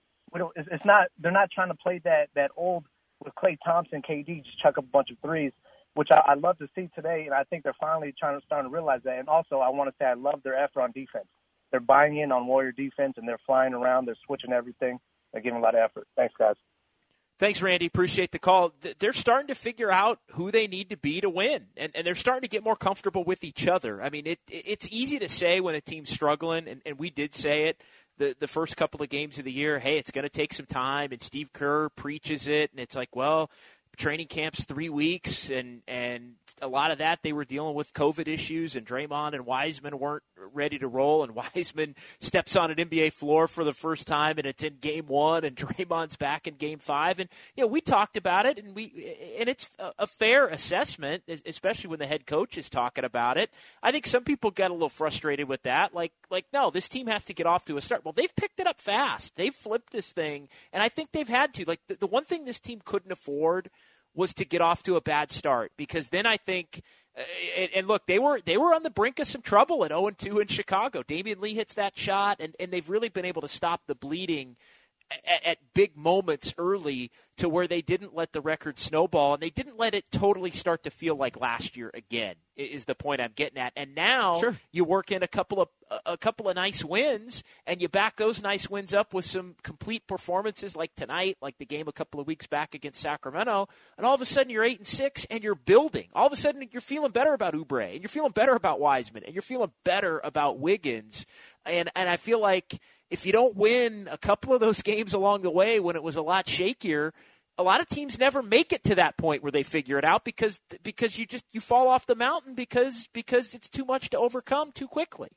it's, 0.56 0.86
not 0.86 1.08
they're 1.20 1.32
not 1.32 1.50
trying 1.52 1.70
to 1.70 1.76
play 1.76 2.00
that 2.04 2.30
that 2.36 2.52
old 2.56 2.86
with 3.24 3.34
Klay 3.36 3.58
Thompson, 3.66 4.02
KD 4.02 4.44
just 4.44 4.60
chuck 4.62 4.78
up 4.78 4.84
a 4.84 4.88
bunch 4.88 5.10
of 5.10 5.18
threes, 5.20 5.52
which 5.94 6.10
I, 6.12 6.22
I 6.28 6.34
love 6.36 6.58
to 6.60 6.68
see 6.76 6.90
today, 6.96 7.24
and 7.26 7.34
I 7.34 7.44
think 7.44 7.64
they're 7.64 7.76
finally 7.80 8.14
trying 8.18 8.40
to 8.40 8.46
starting 8.46 8.70
to 8.70 8.74
realize 8.74 9.02
that. 9.06 9.20
And 9.20 9.30
also, 9.30 9.60
I 9.60 9.70
want 9.70 9.90
to 9.90 9.96
say 10.00 10.06
I 10.06 10.14
love 10.14 10.42
their 10.44 10.56
effort 10.56 10.82
on 10.82 10.92
defense. 10.92 11.28
They're 11.72 11.80
buying 11.80 12.18
in 12.18 12.32
on 12.32 12.48
Warrior 12.48 12.72
defense, 12.72 13.16
and 13.18 13.28
they're 13.28 13.40
flying 13.46 13.74
around. 13.74 14.06
They're 14.06 14.18
switching 14.26 14.54
everything. 14.54 15.00
They're 15.34 15.42
giving 15.42 15.60
a 15.60 15.64
lot 15.64 15.76
of 15.76 15.82
effort. 15.82 16.08
Thanks, 16.16 16.34
guys. 16.38 16.56
Thanks, 17.38 17.62
Randy. 17.62 17.86
Appreciate 17.86 18.32
the 18.32 18.40
call. 18.40 18.74
They're 19.00 19.12
starting 19.12 19.48
to 19.48 19.56
figure 19.56 19.92
out 19.92 20.20
who 20.32 20.52
they 20.52 20.68
need 20.68 20.90
to 20.92 20.98
be 20.98 21.20
to 21.20 21.30
win, 21.30 21.66
and, 21.76 21.92
and 21.94 22.08
they're 22.08 22.16
starting 22.16 22.44
to 22.44 22.48
get 22.48 22.64
more 22.64 22.78
comfortable 22.78 23.26
with 23.26 23.44
each 23.44 23.68
other. 23.68 24.02
I 24.02 24.10
mean, 24.10 24.26
it, 24.26 24.40
it's 24.48 24.88
easy 24.90 25.20
to 25.20 25.28
say 25.28 25.60
when 25.60 25.76
a 25.76 25.82
team's 25.82 26.10
struggling, 26.10 26.68
and, 26.68 26.82
and 26.86 26.98
we 26.98 27.10
did 27.10 27.36
say 27.36 27.66
it 27.66 27.82
the, 28.18 28.36
the 28.40 28.48
first 28.48 28.78
couple 28.78 29.02
of 29.02 29.10
games 29.10 29.38
of 29.38 29.46
the 29.46 29.52
year, 29.52 29.80
hey, 29.80 29.98
it's 29.98 30.12
going 30.12 30.24
to 30.24 30.30
take 30.30 30.54
some 30.54 30.66
time, 30.66 31.12
and 31.12 31.22
Steve 31.22 31.52
Kerr 31.54 31.90
preaches 31.90 32.48
it, 32.48 32.72
and 32.72 32.80
it's 32.80 32.96
like, 32.96 33.16
well, 33.16 33.50
training 33.96 34.28
camps 34.28 34.64
three 34.64 34.90
weeks, 34.90 35.50
and 35.50 35.82
and 35.88 36.36
a 36.62 36.68
lot 36.68 36.92
of 36.92 37.00
that 37.00 37.22
they 37.22 37.34
were 37.34 37.46
dealing 37.46 37.76
with 37.76 37.94
COVID 37.94 38.28
issues, 38.28 38.76
and 38.76 38.86
Draymond 38.86 39.34
and 39.34 39.46
Wiseman 39.46 40.00
weren't 40.00 40.24
ready 40.54 40.78
to 40.80 40.88
roll, 40.88 41.24
and 41.24 41.36
Wiseman 41.56 41.96
steps 42.20 42.56
on 42.56 42.72
an 42.72 42.78
NBA 42.78 43.14
floor 43.14 43.48
for 43.48 43.64
the 43.64 43.74
first 43.74 44.08
time, 44.08 44.38
and 44.38 44.46
it's 44.46 44.64
in 44.64 44.78
Game 44.80 45.08
One, 45.08 45.44
and 45.44 45.56
Draymond's 45.56 46.16
back 46.16 46.48
in 46.48 46.56
Game 46.56 46.80
Five, 46.80 47.20
and 47.20 47.30
you 47.56 47.64
know 47.64 47.68
we 47.68 47.82
talked 47.82 48.18
about 48.18 48.46
it, 48.46 48.58
and 48.58 48.76
we 48.76 49.36
and 49.40 49.50
it's 49.50 49.70
a 49.80 50.08
fair 50.08 50.48
assessment, 50.48 51.24
especially 51.46 51.90
when 51.90 52.00
the 52.00 52.08
head 52.08 52.26
coach 52.26 52.58
is 52.58 52.70
talking 52.70 53.06
about 53.06 53.38
it. 53.38 53.50
I 53.82 53.92
think 53.92 54.08
some 54.08 54.24
people 54.24 54.52
get 54.52 54.72
a 54.72 54.74
little 54.74 54.90
frustrated 54.90 55.48
with 55.48 55.64
that, 55.64 55.94
like 55.94 56.12
like 56.30 56.46
no, 56.54 56.70
this 56.70 56.88
team 56.88 57.08
has 57.08 57.24
to 57.26 57.34
get 57.34 57.46
off 57.46 57.66
to 57.66 57.78
a 57.78 57.82
start. 57.82 58.04
Well, 58.04 58.14
they've 58.14 58.36
picked 58.36 58.60
it 58.60 58.68
up 58.68 58.80
fast, 58.80 59.36
they've 59.36 59.56
flipped 59.56 59.92
this 59.92 60.12
thing, 60.12 60.50
and 60.74 60.84
I 60.84 60.90
think 60.90 61.12
they've 61.12 61.28
had 61.28 61.54
to. 61.56 61.66
Like 61.66 61.82
the, 61.88 61.96
the 61.96 62.08
one 62.08 62.26
thing 62.26 62.46
this 62.46 62.60
team 62.60 62.82
couldn't 62.84 63.12
afford 63.12 63.70
was 64.16 64.34
to 64.34 64.46
get 64.46 64.62
off 64.62 64.82
to 64.84 64.96
a 64.96 65.02
bad 65.02 65.32
start 65.32 65.72
because 65.78 66.10
then 66.10 66.26
I 66.26 66.38
think 66.38 66.82
uh, 67.18 67.22
and, 67.74 67.88
look, 67.88 68.06
they 68.08 68.20
were 68.20 68.42
they 68.42 68.58
were 68.58 68.74
on 68.74 68.84
the 68.84 68.90
brink 68.90 69.20
of 69.20 69.28
some 69.28 69.42
trouble 69.42 69.86
at 69.86 69.92
0 69.92 70.10
2 70.12 70.40
in 70.40 70.48
Chicago. 70.48 71.02
Damion 71.02 71.40
Lee 71.40 71.54
hits 71.54 71.74
that 71.76 71.98
shot, 71.98 72.38
and, 72.40 72.56
and 72.60 72.72
they've 72.72 72.90
really 72.90 73.10
been 73.10 73.26
able 73.26 73.42
to 73.42 73.48
stop 73.48 73.82
the 73.88 73.96
bleeding 73.96 74.58
at, 75.12 75.46
at, 75.46 75.58
big 75.74 75.98
moments 75.98 76.54
early 76.58 77.12
to 77.38 77.50
where 77.50 77.68
they 77.68 77.82
didn't 77.82 78.16
let 78.16 78.32
the 78.32 78.40
record 78.40 78.80
snowball 78.80 79.34
and 79.34 79.44
they 79.44 79.50
didn't 79.50 79.78
let 79.78 79.94
it 79.94 80.06
totally 80.10 80.52
start 80.52 80.84
to 80.84 80.90
feel 80.90 81.16
like 81.16 81.40
last 81.40 81.76
year 81.76 81.92
again 81.94 82.36
is 82.56 82.86
the 82.86 82.96
point 82.96 83.20
I'm 83.20 83.34
getting 83.36 83.58
at. 83.58 83.74
And 83.76 83.94
now 83.94 84.40
sure. 84.40 84.56
you 84.72 84.86
work 84.86 85.12
in 85.12 85.22
a 85.22 85.28
couple 85.28 85.62
of 85.62 85.68
a 86.06 86.18
couple 86.18 86.50
of 86.50 86.56
nice 86.56 86.84
wins 86.84 87.44
and 87.68 87.82
you 87.82 87.90
back 87.90 88.16
those 88.16 88.42
nice 88.42 88.70
wins 88.70 88.94
up 88.94 89.14
with 89.14 89.26
some 89.26 89.56
complete 89.64 90.08
performances 90.08 90.76
like 90.76 90.96
tonight, 90.96 91.38
like 91.42 91.58
the 91.58 91.66
game 91.66 91.90
a 91.90 91.92
couple 91.92 92.22
of 92.22 92.28
weeks 92.28 92.48
back 92.48 92.74
against 92.74 93.02
Sacramento, 93.02 93.68
and 93.98 94.06
all 94.06 94.16
of 94.16 94.22
a 94.22 94.26
sudden 94.26 94.50
you're 94.50 94.64
8 94.64 94.80
and 94.80 94.88
6 94.88 95.26
and 95.30 95.44
you're 95.44 95.56
building. 95.56 96.08
All 96.14 96.28
of 96.28 96.34
a 96.34 96.38
sudden 96.38 96.68
you're 96.72 96.82
feeling 96.82 97.12
better 97.12 97.34
about 97.34 97.54
Oubre 97.54 97.92
and 97.92 98.02
you're 98.02 98.10
feeling 98.10 98.32
better 98.32 98.56
about 98.56 98.80
Wiseman 98.80 99.24
and 99.26 99.36
you're 99.36 99.42
feeling 99.42 99.72
better 99.84 100.22
about 100.24 100.58
Wiggins. 100.58 101.26
And 101.66 101.90
and 101.96 102.08
I 102.08 102.16
feel 102.16 102.40
like 102.40 102.80
if 103.10 103.26
you 103.26 103.32
don't 103.32 103.56
win 103.56 104.08
a 104.12 104.18
couple 104.18 104.54
of 104.54 104.60
those 104.60 104.82
games 104.82 105.14
along 105.14 105.42
the 105.42 105.52
way 105.52 105.80
when 105.80 105.96
it 105.96 106.04
was 106.04 106.16
a 106.16 106.22
lot 106.22 106.46
shakier, 106.46 107.12
a 107.58 107.64
lot 107.64 107.80
of 107.80 107.88
teams 107.88 108.20
never 108.20 108.44
make 108.44 108.74
it 108.74 108.84
to 108.84 108.96
that 108.96 109.18
point 109.18 109.44
where 109.44 109.52
they 109.52 109.64
figure 109.64 109.98
it 109.98 110.04
out 110.04 110.26
because 110.26 110.60
because 110.84 111.18
you 111.18 111.26
just 111.26 111.46
you 111.52 111.62
fall 111.62 111.88
off 111.88 112.06
the 112.06 112.16
mountain 112.16 112.54
because 112.54 113.08
because 113.14 113.54
it's 113.54 113.70
too 113.70 113.86
much 113.86 114.10
to 114.10 114.18
overcome 114.18 114.72
too 114.72 114.88
quickly. 114.88 115.30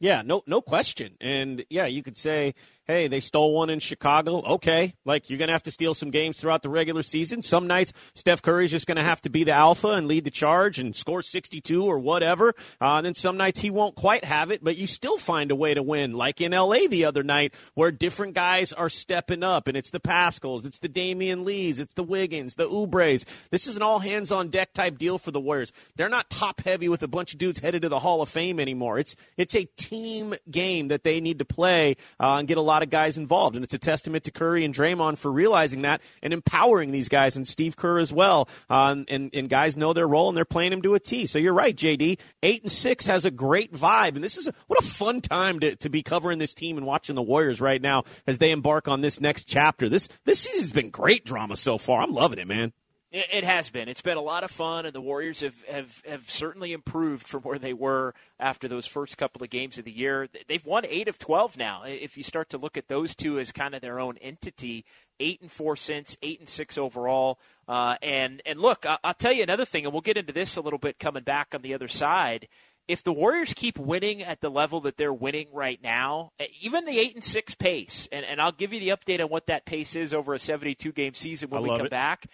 Yeah, 0.00 0.22
no, 0.22 0.42
no 0.46 0.60
question. 0.60 1.16
And 1.20 1.64
yeah, 1.70 1.86
you 1.86 2.02
could 2.02 2.16
say 2.16 2.54
hey, 2.86 3.08
they 3.08 3.20
stole 3.20 3.54
one 3.54 3.70
in 3.70 3.78
Chicago. 3.80 4.42
Okay, 4.42 4.94
like 5.04 5.30
you're 5.30 5.38
going 5.38 5.48
to 5.48 5.52
have 5.52 5.62
to 5.64 5.70
steal 5.70 5.94
some 5.94 6.10
games 6.10 6.38
throughout 6.38 6.62
the 6.62 6.68
regular 6.68 7.02
season. 7.02 7.42
Some 7.42 7.66
nights 7.66 7.92
Steph 8.14 8.42
Curry's 8.42 8.70
just 8.70 8.86
going 8.86 8.96
to 8.96 9.02
have 9.02 9.20
to 9.22 9.30
be 9.30 9.44
the 9.44 9.52
alpha 9.52 9.88
and 9.88 10.06
lead 10.06 10.24
the 10.24 10.30
charge 10.30 10.78
and 10.78 10.94
score 10.94 11.22
62 11.22 11.84
or 11.84 11.98
whatever. 11.98 12.54
Uh, 12.80 12.96
and 12.96 13.06
then 13.06 13.14
some 13.14 13.36
nights 13.36 13.60
he 13.60 13.70
won't 13.70 13.94
quite 13.94 14.24
have 14.24 14.50
it, 14.50 14.62
but 14.62 14.76
you 14.76 14.86
still 14.86 15.18
find 15.18 15.50
a 15.50 15.56
way 15.56 15.74
to 15.74 15.82
win, 15.82 16.12
like 16.12 16.40
in 16.40 16.52
LA 16.52 16.86
the 16.88 17.04
other 17.04 17.22
night, 17.22 17.54
where 17.74 17.90
different 17.90 18.34
guys 18.34 18.72
are 18.72 18.88
stepping 18.88 19.42
up, 19.42 19.68
and 19.68 19.76
it's 19.76 19.90
the 19.90 20.00
Paschalls, 20.00 20.64
it's 20.64 20.78
the 20.78 20.88
Damion 20.88 21.44
Lees, 21.44 21.80
it's 21.80 21.94
the 21.94 22.02
Wiggins, 22.02 22.56
the 22.56 22.68
Oubres. 22.68 23.24
This 23.50 23.66
is 23.66 23.76
an 23.76 23.82
all 23.82 23.98
hands 23.98 24.30
on 24.30 24.48
deck 24.48 24.72
type 24.72 24.98
deal 24.98 25.18
for 25.18 25.30
the 25.30 25.40
Warriors. 25.40 25.72
They're 25.96 26.08
not 26.08 26.30
top 26.30 26.60
heavy 26.64 26.88
with 26.88 27.02
a 27.02 27.08
bunch 27.08 27.32
of 27.32 27.38
dudes 27.38 27.60
headed 27.60 27.82
to 27.82 27.88
the 27.88 27.98
Hall 27.98 28.20
of 28.22 28.28
Fame 28.28 28.60
anymore. 28.60 28.98
It's 28.98 29.16
it's 29.36 29.54
a 29.54 29.64
team 29.76 30.34
game 30.50 30.88
that 30.88 31.04
they 31.04 31.20
need 31.20 31.38
to 31.38 31.44
play 31.44 31.96
uh, 32.20 32.36
and 32.38 32.48
get 32.48 32.58
a 32.58 32.62
lot 32.62 32.73
of 32.82 32.90
guys 32.90 33.18
involved, 33.18 33.56
and 33.56 33.64
it's 33.64 33.74
a 33.74 33.78
testament 33.78 34.24
to 34.24 34.30
Curry 34.30 34.64
and 34.64 34.74
Draymond 34.74 35.18
for 35.18 35.30
realizing 35.30 35.82
that 35.82 36.00
and 36.22 36.32
empowering 36.32 36.90
these 36.90 37.08
guys, 37.08 37.36
and 37.36 37.46
Steve 37.46 37.76
Kerr 37.76 37.98
as 37.98 38.12
well. 38.12 38.48
Uh, 38.68 38.96
and 39.08 39.30
and 39.34 39.48
guys 39.48 39.76
know 39.76 39.92
their 39.92 40.08
role, 40.08 40.28
and 40.28 40.36
they're 40.36 40.44
playing 40.44 40.72
him 40.72 40.82
to 40.82 40.94
a 40.94 41.00
T. 41.00 41.26
So 41.26 41.38
you're 41.38 41.54
right, 41.54 41.74
JD. 41.74 42.18
Eight 42.42 42.62
and 42.62 42.72
six 42.72 43.06
has 43.06 43.24
a 43.24 43.30
great 43.30 43.72
vibe, 43.72 44.14
and 44.14 44.24
this 44.24 44.36
is 44.36 44.48
a, 44.48 44.54
what 44.66 44.78
a 44.78 44.86
fun 44.86 45.20
time 45.20 45.60
to, 45.60 45.76
to 45.76 45.88
be 45.88 46.02
covering 46.02 46.38
this 46.38 46.54
team 46.54 46.76
and 46.76 46.86
watching 46.86 47.14
the 47.14 47.22
Warriors 47.22 47.60
right 47.60 47.80
now 47.80 48.04
as 48.26 48.38
they 48.38 48.50
embark 48.50 48.88
on 48.88 49.00
this 49.00 49.20
next 49.20 49.44
chapter. 49.44 49.88
This 49.88 50.08
this 50.24 50.40
season's 50.40 50.72
been 50.72 50.90
great 50.90 51.24
drama 51.24 51.56
so 51.56 51.78
far. 51.78 52.02
I'm 52.02 52.12
loving 52.12 52.38
it, 52.38 52.48
man. 52.48 52.72
It 53.16 53.44
has 53.44 53.70
been. 53.70 53.88
It's 53.88 54.02
been 54.02 54.16
a 54.16 54.22
lot 54.22 54.42
of 54.42 54.50
fun, 54.50 54.86
and 54.86 54.92
the 54.92 55.00
Warriors 55.00 55.42
have, 55.42 55.62
have, 55.70 56.02
have 56.04 56.28
certainly 56.28 56.72
improved 56.72 57.28
from 57.28 57.42
where 57.42 57.60
they 57.60 57.72
were 57.72 58.12
after 58.40 58.66
those 58.66 58.88
first 58.88 59.16
couple 59.16 59.40
of 59.44 59.50
games 59.50 59.78
of 59.78 59.84
the 59.84 59.92
year. 59.92 60.28
They've 60.48 60.66
won 60.66 60.84
eight 60.84 61.06
of 61.06 61.16
twelve 61.16 61.56
now. 61.56 61.84
If 61.84 62.16
you 62.16 62.24
start 62.24 62.50
to 62.50 62.58
look 62.58 62.76
at 62.76 62.88
those 62.88 63.14
two 63.14 63.38
as 63.38 63.52
kind 63.52 63.72
of 63.72 63.82
their 63.82 64.00
own 64.00 64.16
entity, 64.20 64.84
eight 65.20 65.40
and 65.40 65.52
four 65.52 65.76
since, 65.76 66.16
eight 66.22 66.40
and 66.40 66.48
six 66.48 66.76
overall. 66.76 67.38
Uh, 67.68 67.96
and 68.02 68.42
and 68.44 68.58
look, 68.58 68.84
I'll 69.04 69.14
tell 69.14 69.32
you 69.32 69.44
another 69.44 69.64
thing, 69.64 69.84
and 69.84 69.92
we'll 69.92 70.02
get 70.02 70.16
into 70.16 70.32
this 70.32 70.56
a 70.56 70.60
little 70.60 70.80
bit 70.80 70.98
coming 70.98 71.22
back 71.22 71.54
on 71.54 71.62
the 71.62 71.72
other 71.72 71.88
side 71.88 72.48
if 72.88 73.02
the 73.02 73.12
Warriors 73.12 73.54
keep 73.54 73.78
winning 73.78 74.22
at 74.22 74.40
the 74.40 74.50
level 74.50 74.80
that 74.80 74.96
they're 74.96 75.12
winning 75.12 75.46
right 75.52 75.80
now, 75.82 76.32
even 76.60 76.84
the 76.84 76.98
eight 76.98 77.14
and 77.14 77.24
six 77.24 77.54
pace, 77.54 78.08
and, 78.12 78.26
and 78.26 78.40
I'll 78.40 78.52
give 78.52 78.72
you 78.72 78.80
the 78.80 78.88
update 78.88 79.22
on 79.22 79.30
what 79.30 79.46
that 79.46 79.64
pace 79.64 79.96
is 79.96 80.12
over 80.12 80.34
a 80.34 80.38
seventy-two 80.38 80.92
game 80.92 81.14
season 81.14 81.48
when 81.50 81.62
we 81.62 81.70
come 81.70 81.86
it. 81.86 81.90
back. 81.90 82.26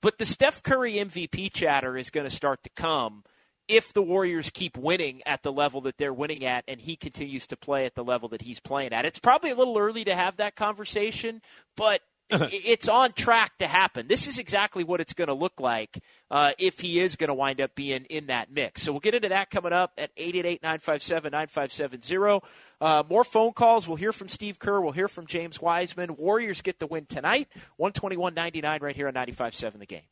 But 0.00 0.18
the 0.18 0.26
Steph 0.26 0.62
Curry 0.62 0.94
MVP 0.94 1.52
chatter 1.52 1.96
is 1.96 2.10
going 2.10 2.28
to 2.28 2.34
start 2.34 2.62
to 2.64 2.70
come 2.70 3.24
if 3.66 3.92
the 3.92 4.02
Warriors 4.02 4.50
keep 4.50 4.76
winning 4.78 5.22
at 5.26 5.42
the 5.42 5.52
level 5.52 5.80
that 5.82 5.98
they're 5.98 6.14
winning 6.14 6.44
at 6.44 6.64
and 6.66 6.80
he 6.80 6.96
continues 6.96 7.46
to 7.48 7.56
play 7.56 7.84
at 7.84 7.94
the 7.94 8.04
level 8.04 8.28
that 8.30 8.42
he's 8.42 8.60
playing 8.60 8.92
at. 8.92 9.04
It's 9.04 9.18
probably 9.18 9.50
a 9.50 9.54
little 9.54 9.76
early 9.76 10.04
to 10.04 10.14
have 10.14 10.36
that 10.36 10.56
conversation, 10.56 11.42
but 11.76 12.00
it's 12.30 12.88
on 12.88 13.12
track 13.12 13.56
to 13.58 13.66
happen. 13.66 14.06
This 14.08 14.26
is 14.26 14.38
exactly 14.38 14.84
what 14.84 15.00
it's 15.00 15.14
going 15.14 15.28
to 15.28 15.34
look 15.34 15.60
like 15.60 15.98
uh, 16.30 16.52
if 16.58 16.80
he 16.80 17.00
is 17.00 17.16
going 17.16 17.28
to 17.28 17.34
wind 17.34 17.60
up 17.60 17.74
being 17.74 18.04
in 18.04 18.26
that 18.26 18.52
mix. 18.52 18.82
So 18.82 18.92
we'll 18.92 19.00
get 19.00 19.14
into 19.14 19.30
that 19.30 19.50
coming 19.50 19.72
up 19.72 19.92
at 19.96 20.10
888 20.16 20.62
957 20.62 21.30
9570. 21.32 22.46
Uh, 22.80 23.02
more 23.08 23.24
phone 23.24 23.52
calls. 23.52 23.88
We'll 23.88 23.96
hear 23.96 24.12
from 24.12 24.28
Steve 24.28 24.58
Kerr. 24.58 24.80
We'll 24.80 24.92
hear 24.92 25.08
from 25.08 25.26
James 25.26 25.60
Wiseman. 25.60 26.16
Warriors 26.16 26.62
get 26.62 26.78
the 26.78 26.86
win 26.86 27.06
tonight, 27.06 27.48
121 27.76 28.34
99 28.34 28.80
right 28.82 28.96
here 28.96 29.08
on 29.08 29.14
95.7 29.14 29.78
the 29.78 29.86
game. 29.86 30.02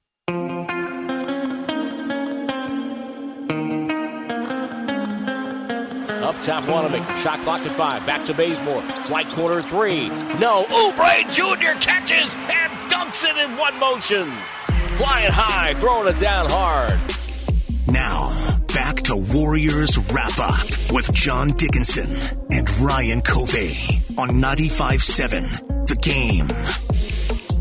Up 6.26 6.42
top, 6.42 6.66
one 6.68 6.84
of 6.84 6.90
Wanamaker. 6.90 7.20
Shot 7.20 7.40
clock 7.44 7.60
at 7.60 7.76
five. 7.76 8.04
Back 8.04 8.26
to 8.26 8.34
Bazemore. 8.34 8.82
Right 9.08 9.28
corner 9.28 9.62
three. 9.62 10.08
No. 10.08 10.64
Oubre 10.64 11.30
Jr. 11.30 11.78
catches 11.80 12.34
and 12.34 12.72
dunks 12.90 13.22
it 13.22 13.36
in 13.36 13.56
one 13.56 13.78
motion. 13.78 14.32
Flying 14.96 15.30
high, 15.30 15.74
throwing 15.74 16.12
it 16.12 16.18
down 16.18 16.50
hard. 16.50 17.00
Now, 17.86 18.58
back 18.74 19.02
to 19.02 19.14
Warriors 19.14 19.96
Wrap 19.98 20.36
Up 20.40 20.66
with 20.90 21.12
John 21.12 21.46
Dickinson 21.46 22.16
and 22.50 22.68
Ryan 22.80 23.22
Covey 23.22 24.02
on 24.18 24.40
95 24.40 25.04
7, 25.04 25.44
The 25.86 25.96
Game. 26.00 26.85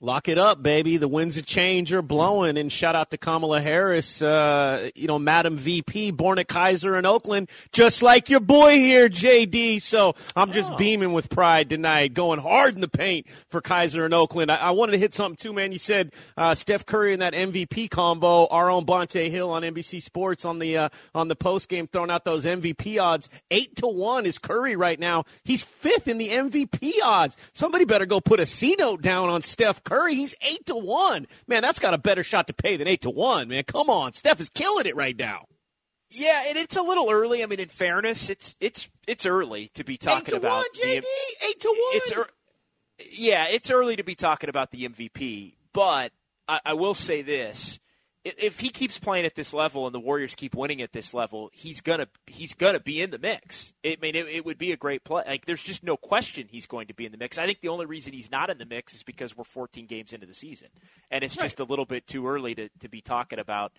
Lock 0.00 0.28
it 0.28 0.36
up, 0.36 0.62
baby. 0.62 0.98
The 0.98 1.08
winds 1.08 1.38
of 1.38 1.46
change 1.46 1.90
are 1.94 2.02
blowing. 2.02 2.58
And 2.58 2.70
shout 2.70 2.94
out 2.94 3.10
to 3.12 3.16
Kamala 3.16 3.62
Harris, 3.62 4.20
uh, 4.20 4.90
you 4.94 5.06
know, 5.06 5.18
Madam 5.18 5.56
VP, 5.56 6.10
born 6.10 6.38
at 6.38 6.46
Kaiser 6.46 6.98
in 6.98 7.06
Oakland, 7.06 7.48
just 7.72 8.02
like 8.02 8.28
your 8.28 8.40
boy 8.40 8.72
here, 8.72 9.08
JD. 9.08 9.80
So 9.80 10.14
I'm 10.36 10.52
just 10.52 10.72
Oh. 10.72 10.76
beaming 10.76 11.14
with 11.14 11.30
pride 11.30 11.70
tonight, 11.70 12.12
going 12.12 12.38
hard 12.40 12.74
in 12.74 12.82
the 12.82 12.88
paint 12.88 13.26
for 13.48 13.62
Kaiser 13.62 14.04
in 14.04 14.12
Oakland. 14.12 14.50
I, 14.50 14.56
I 14.56 14.70
wanted 14.72 14.92
to 14.92 14.98
hit 14.98 15.14
something 15.14 15.36
too, 15.36 15.54
man. 15.54 15.72
You 15.72 15.78
said 15.78 16.12
uh, 16.36 16.54
Steph 16.54 16.84
Curry 16.84 17.14
and 17.14 17.22
that 17.22 17.32
MVP 17.32 17.88
combo. 17.88 18.46
Our 18.48 18.70
own 18.70 18.84
Bonta 18.84 19.30
Hill 19.30 19.50
on 19.50 19.62
NBC 19.62 20.02
Sports 20.02 20.44
on 20.44 20.58
the 20.58 20.76
uh, 20.76 20.88
on 21.14 21.28
the 21.28 21.36
post 21.36 21.70
game, 21.70 21.86
throwing 21.86 22.10
out 22.10 22.26
those 22.26 22.44
MVP 22.44 23.00
odds. 23.00 23.30
Eight 23.50 23.76
to 23.76 23.86
one 23.86 24.26
is 24.26 24.38
Curry 24.38 24.76
right 24.76 24.98
now. 25.00 25.24
He's 25.44 25.64
fifth 25.64 26.08
in 26.08 26.18
the 26.18 26.28
MVP 26.28 26.94
odds. 27.02 27.38
Somebody 27.54 27.86
better 27.86 28.04
go 28.06 28.20
put 28.20 28.38
a 28.40 28.44
C 28.44 28.74
note 28.78 29.00
down 29.00 29.30
on 29.30 29.40
Steph 29.40 29.82
Curry. 29.84 30.16
He's 30.16 30.34
eight 30.42 30.66
to 30.66 30.74
one. 30.74 31.26
Man, 31.46 31.62
that's 31.62 31.78
got 31.78 31.94
a 31.94 31.98
better 31.98 32.24
shot 32.24 32.46
to 32.48 32.52
pay 32.52 32.76
than 32.76 32.88
eight 32.88 33.02
to 33.02 33.10
one. 33.10 33.48
Man, 33.48 33.64
come 33.64 33.88
on, 33.90 34.12
Steph 34.12 34.40
is 34.40 34.48
killing 34.48 34.86
it 34.86 34.96
right 34.96 35.16
now. 35.16 35.46
Yeah, 36.10 36.44
and 36.48 36.56
it's 36.58 36.76
a 36.76 36.82
little 36.82 37.10
early. 37.10 37.42
I 37.42 37.46
mean, 37.46 37.60
in 37.60 37.68
fairness, 37.68 38.28
it's 38.28 38.56
it's 38.60 38.88
it's 39.06 39.26
early 39.26 39.68
to 39.74 39.84
be 39.84 39.96
talking 39.96 40.18
eight 40.18 40.26
to 40.26 40.36
about 40.36 40.52
one, 40.58 40.64
the 40.74 41.02
Eight 41.48 41.60
to 41.60 41.68
one. 41.68 41.76
it's 41.96 42.12
ear 42.12 42.26
yeah, 43.12 43.46
it's 43.48 43.70
early 43.70 43.96
to 43.96 44.04
be 44.04 44.14
talking 44.14 44.48
about 44.48 44.70
the 44.70 44.88
MVP, 44.88 45.54
but 45.72 46.12
I, 46.46 46.60
I 46.64 46.74
will 46.74 46.94
say 46.94 47.22
this: 47.22 47.80
if 48.24 48.60
he 48.60 48.70
keeps 48.70 48.98
playing 48.98 49.26
at 49.26 49.34
this 49.34 49.52
level 49.52 49.86
and 49.86 49.94
the 49.94 50.00
Warriors 50.00 50.34
keep 50.34 50.54
winning 50.54 50.80
at 50.80 50.92
this 50.92 51.12
level, 51.12 51.50
he's 51.52 51.80
gonna 51.82 52.08
he's 52.26 52.54
gonna 52.54 52.80
be 52.80 53.02
in 53.02 53.10
the 53.10 53.18
mix. 53.18 53.74
I 53.84 53.96
mean, 54.00 54.14
it, 54.16 54.26
it 54.28 54.46
would 54.46 54.56
be 54.56 54.72
a 54.72 54.76
great 54.76 55.04
play. 55.04 55.22
Like, 55.26 55.44
there's 55.44 55.62
just 55.62 55.84
no 55.84 55.96
question 55.96 56.48
he's 56.48 56.66
going 56.66 56.86
to 56.86 56.94
be 56.94 57.04
in 57.04 57.12
the 57.12 57.18
mix. 57.18 57.38
I 57.38 57.44
think 57.44 57.60
the 57.60 57.68
only 57.68 57.84
reason 57.84 58.14
he's 58.14 58.30
not 58.30 58.48
in 58.48 58.56
the 58.56 58.64
mix 58.64 58.94
is 58.94 59.02
because 59.02 59.36
we're 59.36 59.44
14 59.44 59.86
games 59.86 60.14
into 60.14 60.26
the 60.26 60.32
season, 60.32 60.68
and 61.10 61.22
it's 61.22 61.36
just 61.36 61.60
a 61.60 61.64
little 61.64 61.84
bit 61.84 62.06
too 62.06 62.26
early 62.26 62.54
to 62.54 62.68
to 62.80 62.88
be 62.88 63.02
talking 63.02 63.38
about 63.38 63.72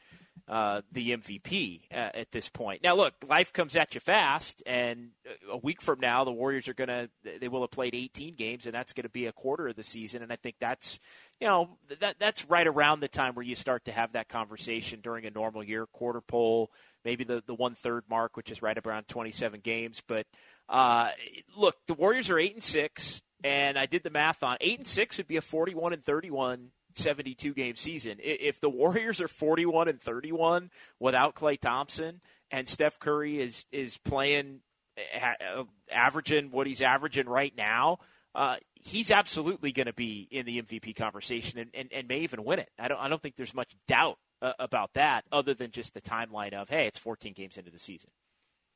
uh, 0.47 0.81
the 0.91 1.17
MVP 1.17 1.81
uh, 1.91 2.11
at 2.13 2.31
this 2.31 2.49
point. 2.49 2.83
Now, 2.83 2.95
look, 2.95 3.13
life 3.27 3.51
comes 3.51 3.75
at 3.75 3.95
you 3.95 3.99
fast, 3.99 4.61
and 4.65 5.09
a 5.51 5.57
week 5.57 5.81
from 5.81 5.99
now, 5.99 6.23
the 6.23 6.31
Warriors 6.31 6.67
are 6.67 6.75
going 6.75 6.89
to 6.89 7.09
they 7.39 7.47
will 7.47 7.61
have 7.61 7.71
played 7.71 7.95
18 7.95 8.35
games, 8.35 8.67
and 8.67 8.75
that's 8.75 8.93
going 8.93 9.03
to 9.03 9.09
be 9.09 9.25
a 9.25 9.31
quarter 9.31 9.67
of 9.67 9.75
the 9.75 9.83
season. 9.83 10.21
And 10.21 10.31
I 10.31 10.35
think 10.35 10.57
that's 10.59 10.99
you 11.39 11.47
know 11.47 11.77
that 11.99 12.17
that's 12.19 12.45
right 12.47 12.67
around 12.67 12.99
the 12.99 13.07
time 13.07 13.33
where 13.33 13.45
you 13.45 13.55
start 13.55 13.85
to 13.85 13.91
have 13.91 14.13
that 14.13 14.29
conversation 14.29 14.99
during 15.01 15.25
a 15.25 15.31
normal 15.31 15.63
year, 15.63 15.87
quarter 15.87 16.21
poll, 16.21 16.71
maybe 17.03 17.23
the 17.23 17.41
the 17.45 17.55
one 17.55 17.73
third 17.73 18.03
mark, 18.07 18.37
which 18.37 18.51
is 18.51 18.61
right 18.61 18.77
around 18.85 19.07
27 19.07 19.61
games. 19.61 20.01
But 20.07 20.27
uh, 20.69 21.09
look, 21.57 21.75
the 21.87 21.95
Warriors 21.95 22.29
are 22.29 22.37
eight 22.37 22.53
and 22.53 22.63
six, 22.63 23.23
and 23.43 23.79
I 23.79 23.87
did 23.87 24.03
the 24.03 24.11
math 24.11 24.43
on 24.43 24.57
eight 24.61 24.77
and 24.77 24.87
six 24.87 25.17
would 25.17 25.27
be 25.27 25.37
a 25.37 25.41
41 25.41 25.93
and 25.93 26.03
31 26.03 26.69
72 26.97 27.53
game 27.53 27.75
season. 27.75 28.17
If 28.19 28.59
the 28.59 28.69
Warriors 28.69 29.21
are 29.21 29.27
41 29.27 29.87
and 29.87 30.01
31 30.01 30.71
without 30.99 31.35
Klay 31.35 31.59
Thompson 31.59 32.21
and 32.51 32.67
Steph 32.67 32.99
Curry 32.99 33.39
is 33.39 33.65
is 33.71 33.97
playing 33.97 34.61
uh, 34.97 35.63
averaging 35.91 36.51
what 36.51 36.67
he's 36.67 36.81
averaging 36.81 37.27
right 37.27 37.53
now, 37.55 37.99
uh, 38.33 38.57
he's 38.75 39.11
absolutely 39.11 39.71
going 39.71 39.87
to 39.87 39.93
be 39.93 40.27
in 40.31 40.45
the 40.45 40.61
MVP 40.61 40.95
conversation 40.95 41.59
and, 41.59 41.69
and, 41.73 41.91
and, 41.93 42.07
may 42.07 42.19
even 42.19 42.43
win 42.43 42.59
it. 42.59 42.69
I 42.79 42.87
don't 42.87 42.99
I 42.99 43.07
don't 43.07 43.21
think 43.21 43.35
there's 43.35 43.53
much 43.53 43.75
doubt 43.87 44.17
uh, 44.41 44.53
about 44.59 44.93
that, 44.93 45.25
other 45.31 45.53
than 45.53 45.71
just 45.71 45.93
the 45.93 46.01
timeline 46.01 46.53
of 46.53 46.69
hey, 46.69 46.87
it's 46.87 46.99
14 46.99 47.33
games 47.33 47.57
into 47.57 47.71
the 47.71 47.79
season. 47.79 48.09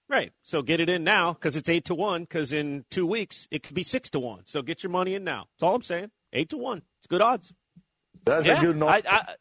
Right. 0.09 0.33
So 0.41 0.63
get 0.63 0.79
it 0.79 0.89
in 0.89 1.03
now 1.03 1.33
because 1.33 1.55
it's 1.55 1.69
eight 1.69 1.85
to 1.85 1.95
one. 1.95 2.23
Because 2.23 2.51
in 2.51 2.85
two 2.89 3.05
weeks 3.05 3.47
it 3.51 3.61
could 3.61 3.75
be 3.75 3.83
six 3.83 4.09
to 4.11 4.19
one. 4.19 4.41
So 4.45 4.61
get 4.63 4.81
your 4.81 4.89
money 4.89 5.13
in 5.13 5.23
now. 5.23 5.45
That's 5.53 5.63
all 5.63 5.75
I'm 5.75 5.83
saying. 5.83 6.09
Eight 6.33 6.49
to 6.49 6.57
one. 6.57 6.81
It's 6.99 7.07
good 7.07 7.21
odds. 7.21 7.53
That's 8.25 8.47
yeah, 8.47 8.57
a 8.57 8.61
good 8.61 8.77
number. 8.77 8.93
I, 8.93 9.01
I, 9.05 9.35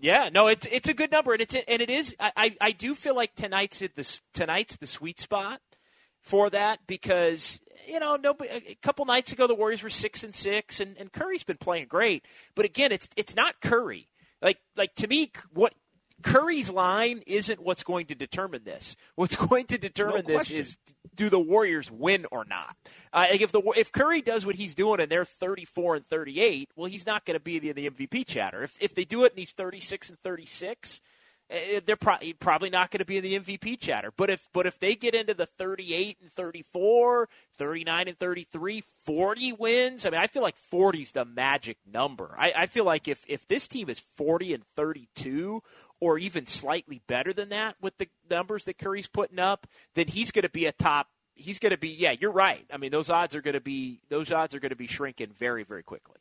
yeah, 0.00 0.30
no, 0.32 0.48
it's 0.48 0.66
it's 0.70 0.88
a 0.88 0.94
good 0.94 1.12
number, 1.12 1.32
and 1.32 1.40
it's 1.40 1.54
and 1.54 1.80
it 1.80 1.88
is. 1.88 2.16
I, 2.18 2.56
I 2.60 2.72
do 2.72 2.94
feel 2.94 3.14
like 3.14 3.34
tonight's 3.36 3.78
the 3.78 4.20
tonight's 4.34 4.76
the 4.76 4.86
sweet 4.88 5.20
spot 5.20 5.60
for 6.20 6.50
that 6.50 6.80
because 6.86 7.60
you 7.86 8.00
know 8.00 8.16
no 8.16 8.30
uh, 8.32 8.44
a 8.50 8.76
couple 8.82 9.04
nights 9.04 9.32
ago 9.32 9.46
the 9.46 9.54
Warriors 9.54 9.82
were 9.82 9.90
six 9.90 10.24
and 10.24 10.34
six, 10.34 10.80
and, 10.80 10.96
and 10.98 11.12
Curry's 11.12 11.44
been 11.44 11.56
playing 11.56 11.86
great, 11.86 12.26
but 12.56 12.64
again, 12.64 12.90
it's 12.90 13.08
it's 13.16 13.36
not 13.36 13.60
Curry. 13.60 14.08
Like 14.40 14.58
like 14.76 14.94
to 14.96 15.06
me, 15.06 15.30
what 15.52 15.72
Curry's 16.22 16.70
line 16.70 17.22
isn't 17.26 17.60
what's 17.60 17.82
going 17.82 18.06
to 18.06 18.14
determine 18.14 18.64
this. 18.64 18.96
What's 19.14 19.36
going 19.48 19.66
to 19.66 19.78
determine 19.78 20.24
no 20.26 20.38
this 20.38 20.50
is 20.50 20.76
do 21.14 21.28
the 21.28 21.38
Warriors 21.38 21.90
win 21.90 22.26
or 22.30 22.44
not? 22.44 22.76
Uh, 23.12 23.26
if 23.30 23.52
the 23.52 23.62
if 23.76 23.92
Curry 23.92 24.22
does 24.22 24.46
what 24.46 24.56
he's 24.56 24.74
doing 24.74 25.00
and 25.00 25.10
they're 25.10 25.24
34 25.24 25.96
and 25.96 26.06
38, 26.06 26.70
well, 26.76 26.86
he's 26.86 27.06
not 27.06 27.24
going 27.24 27.36
to 27.36 27.42
be 27.42 27.56
in 27.56 27.74
the 27.74 27.90
MVP 27.90 28.26
chatter. 28.26 28.62
If 28.62 28.76
if 28.80 28.94
they 28.94 29.04
do 29.04 29.24
it 29.24 29.32
and 29.32 29.38
he's 29.38 29.52
36 29.52 30.10
and 30.10 30.18
36, 30.20 31.00
eh, 31.50 31.80
they're 31.84 31.96
pro- 31.96 32.16
probably 32.40 32.70
not 32.70 32.90
going 32.90 33.00
to 33.00 33.04
be 33.04 33.18
in 33.18 33.22
the 33.22 33.38
MVP 33.38 33.78
chatter. 33.80 34.12
But 34.16 34.30
if 34.30 34.48
but 34.52 34.66
if 34.66 34.78
they 34.78 34.94
get 34.94 35.14
into 35.14 35.34
the 35.34 35.46
38 35.46 36.18
and 36.22 36.32
34, 36.32 37.28
39 37.58 38.08
and 38.08 38.18
33, 38.18 38.82
40 39.04 39.52
wins, 39.52 40.06
I 40.06 40.10
mean, 40.10 40.20
I 40.20 40.26
feel 40.26 40.42
like 40.42 40.56
40 40.56 41.02
is 41.02 41.12
the 41.12 41.24
magic 41.24 41.78
number. 41.90 42.34
I, 42.38 42.52
I 42.56 42.66
feel 42.66 42.84
like 42.84 43.08
if 43.08 43.24
if 43.28 43.46
this 43.48 43.68
team 43.68 43.88
is 43.90 44.00
40 44.00 44.54
and 44.54 44.64
32 44.76 45.62
or 46.02 46.18
even 46.18 46.46
slightly 46.46 47.00
better 47.06 47.32
than 47.32 47.50
that 47.50 47.76
with 47.80 47.96
the 47.98 48.08
numbers 48.28 48.64
that 48.64 48.76
Curry's 48.76 49.06
putting 49.06 49.38
up, 49.38 49.68
then 49.94 50.08
he's 50.08 50.32
going 50.32 50.42
to 50.42 50.50
be 50.50 50.66
a 50.66 50.72
top. 50.72 51.06
He's 51.36 51.60
going 51.60 51.70
to 51.70 51.78
be. 51.78 51.90
Yeah, 51.90 52.12
you're 52.20 52.32
right. 52.32 52.66
I 52.72 52.76
mean, 52.76 52.90
those 52.90 53.08
odds 53.08 53.36
are 53.36 53.40
going 53.40 53.54
to 53.54 53.60
be 53.60 54.00
those 54.08 54.32
odds 54.32 54.52
are 54.52 54.58
going 54.58 54.70
to 54.70 54.76
be 54.76 54.88
shrinking 54.88 55.30
very, 55.38 55.62
very 55.62 55.84
quickly. 55.84 56.16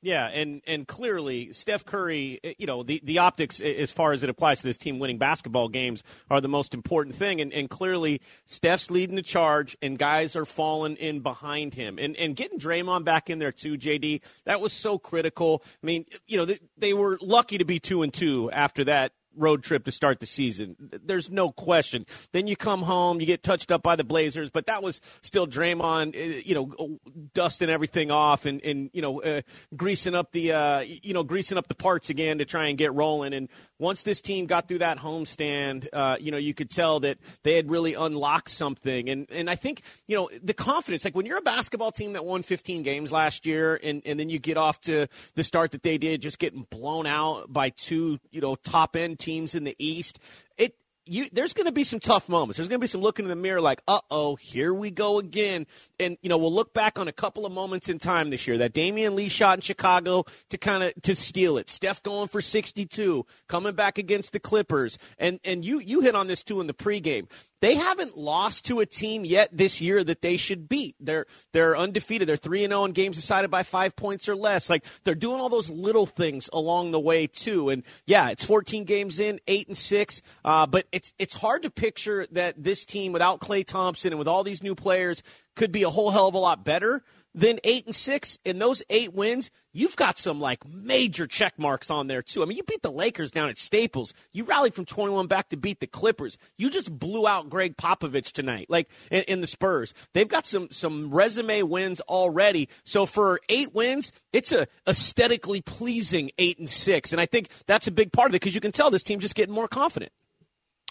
Yeah, 0.00 0.28
and 0.28 0.62
and 0.64 0.86
clearly 0.86 1.52
Steph 1.52 1.84
Curry, 1.84 2.38
eh, 2.44 2.54
you 2.56 2.66
know, 2.66 2.84
the, 2.84 3.00
the 3.02 3.18
optics 3.18 3.60
as 3.60 3.90
far 3.90 4.12
as 4.12 4.22
it 4.22 4.30
applies 4.30 4.60
to 4.60 4.66
this 4.68 4.78
team 4.78 5.00
winning 5.00 5.18
basketball 5.18 5.68
games 5.68 6.04
are 6.30 6.40
the 6.40 6.48
most 6.48 6.72
important 6.72 7.16
thing. 7.16 7.40
And, 7.40 7.52
and 7.52 7.68
clearly 7.68 8.20
Steph's 8.46 8.92
leading 8.92 9.16
the 9.16 9.22
charge 9.22 9.76
and 9.82 9.98
guys 9.98 10.36
are 10.36 10.44
falling 10.44 10.94
in 10.96 11.20
behind 11.20 11.74
him. 11.74 11.98
And 11.98 12.16
and 12.16 12.36
getting 12.36 12.60
Draymond 12.60 13.04
back 13.04 13.28
in 13.28 13.40
there 13.40 13.50
too, 13.50 13.76
JD, 13.76 14.22
that 14.44 14.60
was 14.60 14.72
so 14.72 14.98
critical. 14.98 15.64
I 15.82 15.86
mean, 15.86 16.06
you 16.28 16.36
know, 16.36 16.44
they, 16.44 16.58
they 16.76 16.94
were 16.94 17.18
lucky 17.20 17.58
to 17.58 17.64
be 17.64 17.80
two 17.80 18.02
and 18.02 18.14
two 18.14 18.52
after 18.52 18.84
that 18.84 19.12
road 19.38 19.62
trip 19.62 19.84
to 19.84 19.92
start 19.92 20.20
the 20.20 20.26
season. 20.26 20.76
There's 21.04 21.30
no 21.30 21.50
question. 21.50 22.06
Then 22.32 22.46
you 22.46 22.56
come 22.56 22.82
home, 22.82 23.20
you 23.20 23.26
get 23.26 23.42
touched 23.42 23.70
up 23.70 23.82
by 23.82 23.96
the 23.96 24.04
Blazers, 24.04 24.50
but 24.50 24.66
that 24.66 24.82
was 24.82 25.00
still 25.22 25.46
Draymond, 25.46 26.16
uh, 26.16 26.42
you 26.44 26.54
know, 26.54 26.98
dusting 27.34 27.70
everything 27.70 28.10
off 28.10 28.44
and, 28.44 28.62
and 28.62 28.90
you 28.92 29.02
know, 29.02 29.22
uh, 29.22 29.42
greasing 29.76 30.14
up 30.14 30.32
the, 30.32 30.52
uh, 30.52 30.80
you 30.80 31.14
know, 31.14 31.22
greasing 31.22 31.56
up 31.56 31.68
the 31.68 31.74
parts 31.74 32.10
again 32.10 32.38
to 32.38 32.44
try 32.44 32.66
and 32.66 32.76
get 32.76 32.92
rolling. 32.92 33.32
And 33.32 33.48
once 33.78 34.02
this 34.02 34.20
team 34.20 34.46
got 34.46 34.68
through 34.68 34.78
that 34.78 34.98
homestand, 34.98 35.86
uh, 35.92 36.16
you 36.20 36.30
know, 36.30 36.38
you 36.38 36.54
could 36.54 36.70
tell 36.70 37.00
that 37.00 37.18
they 37.44 37.54
had 37.54 37.70
really 37.70 37.94
unlocked 37.94 38.50
something. 38.50 39.08
And, 39.08 39.26
and 39.30 39.48
I 39.48 39.54
think, 39.54 39.82
you 40.06 40.16
know, 40.16 40.28
the 40.42 40.54
confidence, 40.54 41.04
like 41.04 41.14
when 41.14 41.26
you're 41.26 41.38
a 41.38 41.42
basketball 41.42 41.92
team 41.92 42.14
that 42.14 42.24
won 42.24 42.42
15 42.42 42.82
games 42.82 43.12
last 43.12 43.46
year 43.46 43.78
and, 43.82 44.02
and 44.04 44.18
then 44.18 44.28
you 44.28 44.38
get 44.38 44.56
off 44.56 44.80
to 44.82 45.06
the 45.34 45.44
start 45.44 45.70
that 45.72 45.82
they 45.82 45.98
did, 45.98 46.20
just 46.20 46.38
getting 46.38 46.66
blown 46.70 47.06
out 47.06 47.52
by 47.52 47.70
two, 47.70 48.18
you 48.30 48.40
know, 48.40 48.56
top 48.56 48.96
end 48.96 49.18
teams 49.18 49.27
in 49.28 49.64
the 49.64 49.76
East, 49.78 50.18
it 50.56 50.74
you, 51.08 51.26
there's 51.32 51.54
going 51.54 51.66
to 51.66 51.72
be 51.72 51.84
some 51.84 52.00
tough 52.00 52.28
moments. 52.28 52.58
There's 52.58 52.68
going 52.68 52.80
to 52.80 52.84
be 52.84 52.88
some 52.88 53.00
looking 53.00 53.24
in 53.24 53.30
the 53.30 53.36
mirror 53.36 53.60
like, 53.60 53.80
uh 53.88 54.00
oh, 54.10 54.36
here 54.36 54.74
we 54.74 54.90
go 54.90 55.18
again. 55.18 55.66
And, 55.98 56.18
you 56.22 56.28
know, 56.28 56.36
we'll 56.36 56.52
look 56.52 56.74
back 56.74 56.98
on 56.98 57.08
a 57.08 57.12
couple 57.12 57.46
of 57.46 57.52
moments 57.52 57.88
in 57.88 57.98
time 57.98 58.30
this 58.30 58.46
year. 58.46 58.58
That 58.58 58.74
Damion 58.74 59.14
Lee 59.14 59.28
shot 59.28 59.58
in 59.58 59.62
Chicago 59.62 60.24
to 60.50 60.58
kind 60.58 60.82
of 60.82 60.92
to 61.02 61.16
steal 61.16 61.56
it. 61.56 61.70
Steph 61.70 62.02
going 62.02 62.28
for 62.28 62.40
62, 62.40 63.24
coming 63.48 63.74
back 63.74 63.98
against 63.98 64.32
the 64.32 64.40
Clippers. 64.40 64.98
And, 65.18 65.40
and 65.44 65.64
you, 65.64 65.80
you 65.80 66.00
hit 66.00 66.14
on 66.14 66.26
this 66.26 66.42
too 66.42 66.60
in 66.60 66.66
the 66.66 66.74
pregame 66.74 67.26
they 67.60 67.74
haven't 67.74 68.16
lost 68.16 68.66
to 68.66 68.80
a 68.80 68.86
team 68.86 69.24
yet 69.24 69.50
this 69.52 69.80
year 69.80 70.04
that 70.04 70.22
they 70.22 70.36
should 70.36 70.68
beat. 70.68 70.94
They're 71.00 71.26
they're 71.52 71.76
undefeated. 71.76 72.28
They're 72.28 72.36
three 72.36 72.64
and 72.64 72.70
zero 72.70 72.82
oh 72.82 72.84
in 72.84 72.92
games 72.92 73.16
decided 73.16 73.50
by 73.50 73.62
five 73.62 73.96
points 73.96 74.28
or 74.28 74.36
less. 74.36 74.70
Like 74.70 74.84
they're 75.04 75.14
doing 75.14 75.40
all 75.40 75.48
those 75.48 75.70
little 75.70 76.06
things 76.06 76.48
along 76.52 76.92
the 76.92 77.00
way 77.00 77.26
too. 77.26 77.70
And 77.70 77.82
yeah, 78.06 78.30
it's 78.30 78.44
14 78.44 78.84
games 78.84 79.18
in, 79.18 79.40
eight 79.48 79.68
and 79.68 79.76
six. 79.76 80.22
Uh, 80.44 80.66
but 80.66 80.86
it's 80.92 81.12
it's 81.18 81.34
hard 81.34 81.62
to 81.62 81.70
picture 81.70 82.26
that 82.32 82.62
this 82.62 82.84
team 82.84 83.12
without 83.12 83.40
Klay 83.40 83.66
Thompson 83.66 84.12
and 84.12 84.18
with 84.18 84.28
all 84.28 84.44
these 84.44 84.62
new 84.62 84.74
players 84.74 85.22
could 85.56 85.72
be 85.72 85.82
a 85.82 85.90
whole 85.90 86.10
hell 86.10 86.28
of 86.28 86.34
a 86.34 86.38
lot 86.38 86.64
better 86.64 87.02
than 87.34 87.58
eight 87.64 87.86
and 87.86 87.94
six. 87.94 88.38
In 88.44 88.58
those 88.58 88.82
eight 88.90 89.12
wins, 89.12 89.50
you've 89.72 89.96
got 89.96 90.18
some 90.18 90.40
like 90.40 90.66
major 90.66 91.26
check 91.26 91.58
marks 91.58 91.90
on 91.90 92.06
there 92.06 92.22
too. 92.22 92.42
I 92.42 92.46
mean, 92.46 92.56
you 92.56 92.62
beat 92.62 92.82
the 92.82 92.90
Lakers 92.90 93.30
down 93.30 93.48
at 93.48 93.58
Staples. 93.58 94.14
You 94.32 94.44
rallied 94.44 94.74
from 94.74 94.84
21 94.84 95.26
back 95.26 95.48
to 95.50 95.56
beat 95.56 95.80
the 95.80 95.86
Clippers. 95.86 96.36
You 96.56 96.70
just 96.70 96.96
blew 96.96 97.26
out 97.26 97.48
Gregg 97.48 97.76
Popovich 97.76 98.32
tonight, 98.32 98.66
like 98.68 98.90
in, 99.10 99.22
in 99.22 99.40
the 99.40 99.46
Spurs. 99.46 99.94
They've 100.14 100.28
got 100.28 100.46
some 100.46 100.68
some 100.70 101.10
resume 101.10 101.62
wins 101.62 102.00
already. 102.02 102.68
So 102.84 103.06
for 103.06 103.40
eight 103.48 103.74
wins, 103.74 104.12
it's 104.32 104.52
a 104.52 104.66
aesthetically 104.86 105.60
pleasing 105.60 106.30
eight 106.38 106.58
and 106.58 106.68
six, 106.68 107.12
and 107.12 107.20
I 107.20 107.26
think 107.26 107.48
that's 107.66 107.86
a 107.86 107.92
big 107.92 108.12
part 108.12 108.30
of 108.30 108.34
it 108.34 108.40
because 108.40 108.54
you 108.54 108.60
can 108.60 108.72
tell 108.72 108.90
this 108.90 109.02
team 109.02 109.20
just 109.20 109.34
getting 109.34 109.54
more 109.54 109.68
confident. 109.68 110.12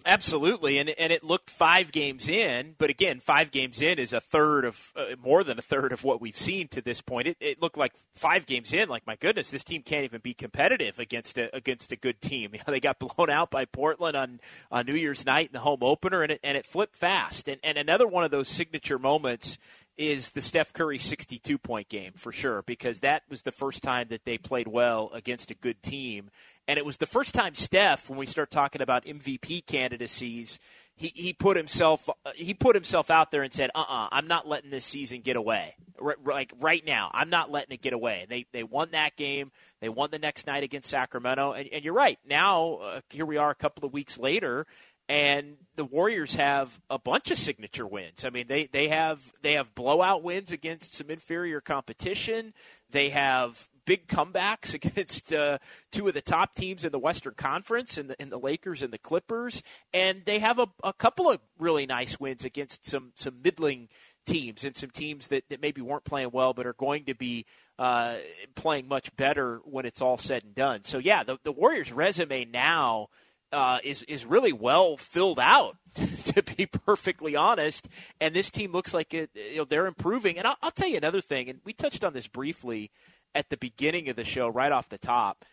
Absolutely, 0.10 0.78
and 0.78 0.90
and 0.92 1.12
it 1.12 1.22
looked 1.22 1.50
five 1.50 1.92
games 1.92 2.30
in, 2.30 2.76
but 2.78 2.90
again, 2.90 3.20
five 3.20 3.52
games 3.52 3.82
in 3.82 4.00
is 4.00 4.14
a 4.14 4.22
third 4.22 4.64
of 4.64 4.94
uh, 4.96 5.18
more 5.22 5.44
than 5.44 5.60
a 5.60 5.62
third 5.62 5.92
of 5.92 6.06
what 6.06 6.22
we've 6.22 6.38
seen 6.38 6.70
to 6.70 6.82
this 6.82 7.02
point. 7.02 7.28
It, 7.28 7.36
it 7.42 7.62
looked 7.62 7.78
like 7.78 7.92
five 8.14 8.46
games 8.46 8.74
in, 8.74 8.88
like 8.88 9.06
my 9.06 9.18
goodness, 9.18 9.50
this 9.50 9.66
team 9.66 9.84
can't 9.84 10.06
even 10.06 10.22
be 10.22 10.34
competitive 10.34 10.98
against 10.98 11.38
a 11.38 11.54
against 11.54 11.92
a 11.92 11.98
good 11.98 12.22
team. 12.22 12.52
You 12.58 12.62
know, 12.66 12.72
they 12.72 12.80
got 12.80 13.00
blown 13.00 13.30
out 13.30 13.52
by 13.52 13.66
Portland 13.66 14.16
on 14.16 14.40
on 14.72 14.86
New 14.86 14.96
Year's 14.96 15.26
night 15.26 15.48
in 15.48 15.54
the 15.54 15.60
home 15.60 15.80
opener, 15.82 16.24
and 16.24 16.32
it 16.32 16.40
and 16.42 16.56
it 16.56 16.66
flipped 16.66 16.96
fast. 16.96 17.50
And 17.50 17.60
and 17.62 17.78
another 17.78 18.08
one 18.08 18.24
of 18.24 18.32
those 18.32 18.48
signature 18.48 18.98
moments 18.98 19.58
is 19.98 20.32
the 20.32 20.42
Steph 20.42 20.74
Curry 20.74 20.98
62 20.98 21.58
point 21.58 21.90
game 21.90 22.14
for 22.16 22.32
sure, 22.32 22.62
because 22.64 23.00
that 23.02 23.24
was 23.30 23.42
the 23.42 23.52
first 23.52 23.84
time 23.84 24.08
that 24.10 24.26
they 24.26 24.38
played 24.38 24.68
well 24.68 25.10
against 25.14 25.52
a 25.52 25.56
good 25.56 25.82
team. 25.82 26.30
And 26.68 26.78
it 26.78 26.86
was 26.86 26.98
the 26.98 27.06
first 27.06 27.34
time 27.34 27.56
Steph, 27.56 28.10
when 28.10 28.20
we 28.20 28.26
start 28.26 28.52
talking 28.52 28.82
about 28.82 29.06
MVP 29.06 29.66
candidacies, 29.66 30.60
he, 30.98 31.12
he 31.14 31.34
put 31.34 31.56
himself 31.58 32.10
he 32.36 32.56
put 32.56 32.76
himself 32.76 33.12
out 33.12 33.30
there 33.30 33.44
and 33.44 33.54
said, 33.54 33.70
"Uh, 33.76 33.80
uh-uh, 33.82 34.06
uh, 34.06 34.10
i 34.12 34.18
am 34.18 34.28
not 34.28 34.48
letting 34.48 34.72
this 34.72 34.84
season 34.84 35.22
get 35.22 35.36
away. 35.36 35.76
R- 36.02 36.18
like 36.26 36.52
right 36.60 36.84
now, 36.84 37.12
I'm 37.14 37.30
not 37.30 37.52
letting 37.52 37.72
it 37.74 37.84
get 37.84 37.94
away." 37.94 38.22
And 38.24 38.30
they 38.30 38.48
they 38.52 38.64
won 38.64 38.90
that 38.92 39.16
game. 39.16 39.52
They 39.80 39.90
won 39.90 40.10
the 40.10 40.18
next 40.18 40.48
night 40.48 40.64
against 40.64 40.90
Sacramento. 40.90 41.54
And, 41.54 41.70
and 41.72 41.86
you're 41.86 41.94
right. 41.94 42.18
Now 42.28 42.76
uh, 42.78 43.02
here 43.12 43.28
we 43.28 43.38
are, 43.38 43.52
a 43.52 43.56
couple 43.56 43.86
of 43.86 43.94
weeks 43.94 44.18
later, 44.18 44.66
and 45.10 45.58
the 45.76 45.86
Warriors 45.86 46.36
have 46.36 46.80
a 46.90 47.00
bunch 47.00 47.32
of 47.32 47.38
signature 47.38 47.88
wins. 47.88 48.26
I 48.26 48.30
mean, 48.30 48.48
they 48.48 48.66
they 48.66 48.90
have 48.90 49.32
they 49.42 49.54
have 49.54 49.74
blowout 49.76 50.24
wins 50.24 50.52
against 50.52 50.96
some 50.96 51.10
inferior 51.10 51.62
competition. 51.62 52.54
They 52.90 53.10
have 53.10 53.70
big 53.86 54.08
comebacks 54.08 54.74
against 54.76 55.34
uh, 55.34 55.58
two 55.92 56.08
of 56.08 56.14
the 56.14 56.22
top 56.22 56.54
teams 56.56 56.86
in 56.86 56.92
the 56.92 57.00
Western 57.00 57.34
Conference, 57.34 57.98
in 57.98 58.08
the, 58.08 58.22
in 58.22 58.30
the 58.30 58.40
Lakers 58.40 58.84
and 58.84 58.92
the 58.92 58.98
Clippers, 58.98 59.64
and 59.94 60.24
they 60.26 60.40
have 60.40 60.60
a, 60.60 60.68
a 60.84 60.94
couple 60.94 61.30
of 61.30 61.40
really 61.58 61.86
nice 61.86 62.20
wins 62.20 62.46
against 62.46 62.86
some 62.86 63.14
some 63.16 63.42
middling 63.42 63.90
teams 64.28 64.66
and 64.66 64.76
some 64.76 64.90
teams 64.90 65.28
that, 65.28 65.46
that 65.50 65.62
maybe 65.62 65.82
weren't 65.82 66.04
playing 66.04 66.30
well 66.34 66.54
but 66.54 66.68
are 66.68 66.74
going 66.74 67.06
to 67.06 67.16
be 67.16 67.46
uh, 67.80 68.18
playing 68.56 68.88
much 68.88 69.16
better 69.16 69.62
when 69.64 69.86
it's 69.86 70.02
all 70.02 70.18
said 70.18 70.44
and 70.44 70.54
done. 70.54 70.84
So 70.84 70.98
yeah, 70.98 71.24
the, 71.24 71.40
the 71.44 71.52
Warriors' 71.52 71.92
resume 71.92 72.46
now. 72.46 73.08
Uh, 73.52 73.80
is 73.82 74.04
is 74.04 74.26
really 74.26 74.52
well 74.52 74.98
filled 74.98 75.40
out, 75.40 75.78
to 75.96 76.44
be 76.44 76.66
perfectly 76.66 77.34
honest. 77.36 77.88
And 78.20 78.36
this 78.36 78.52
team 78.52 78.74
looks 78.74 78.94
like 78.94 79.14
it, 79.14 79.30
you 79.34 79.60
know, 79.60 79.64
they're 79.64 79.88
improving. 79.88 80.38
And 80.38 80.46
I'll, 80.46 80.58
I'll, 80.62 80.72
tell 80.72 80.90
you 80.90 80.98
another 80.98 81.22
thing, 81.22 81.50
and 81.50 81.62
we 81.64 81.72
touched 81.72 82.04
on 82.04 82.12
this 82.12 82.28
briefly 82.28 82.92
at 83.34 83.50
the 83.50 83.56
beginning 83.56 84.10
of 84.10 84.18
the 84.18 84.26
show, 84.26 84.50
right 84.50 84.72
off 84.72 84.90
the 84.90 84.98
top. 84.98 85.46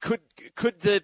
Could 0.00 0.20
could 0.54 0.80
the 0.80 1.02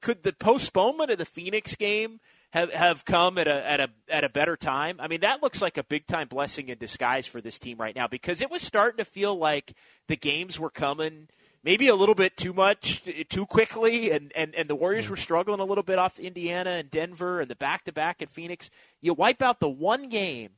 could 0.00 0.22
the 0.22 0.32
postponement 0.32 1.10
of 1.10 1.18
the 1.18 1.24
Phoenix 1.24 1.74
game 1.76 2.20
have, 2.50 2.72
have 2.72 3.04
come 3.04 3.36
at 3.36 3.48
a 3.48 3.70
at 3.70 3.80
a 3.80 3.88
at 4.08 4.24
a 4.24 4.28
better 4.28 4.56
time? 4.56 4.96
I 5.00 5.08
mean, 5.08 5.20
that 5.20 5.42
looks 5.42 5.60
like 5.60 5.76
a 5.76 5.84
big 5.84 6.06
time 6.06 6.28
blessing 6.28 6.68
in 6.68 6.78
disguise 6.78 7.26
for 7.26 7.40
this 7.40 7.58
team 7.58 7.78
right 7.78 7.94
now 7.94 8.06
because 8.06 8.40
it 8.40 8.50
was 8.50 8.62
starting 8.62 8.98
to 8.98 9.04
feel 9.04 9.36
like 9.36 9.74
the 10.08 10.16
games 10.16 10.58
were 10.58 10.70
coming 10.70 11.28
maybe 11.64 11.88
a 11.88 11.94
little 11.94 12.14
bit 12.14 12.36
too 12.36 12.52
much, 12.52 13.02
too 13.30 13.46
quickly, 13.46 14.10
and, 14.10 14.30
and, 14.36 14.54
and 14.54 14.68
the 14.68 14.74
Warriors 14.74 15.08
were 15.08 15.16
struggling 15.16 15.60
a 15.60 15.64
little 15.64 15.82
bit 15.82 15.98
off 15.98 16.18
Indiana 16.20 16.70
and 16.70 16.90
Denver 16.90 17.40
and 17.40 17.50
the 17.50 17.56
back 17.56 17.84
to 17.84 17.92
back 17.92 18.20
in 18.20 18.28
Phoenix. 18.28 18.70
You 19.00 19.14
wipe 19.14 19.42
out 19.42 19.60
the 19.60 19.68
one 19.68 20.08
game, 20.08 20.50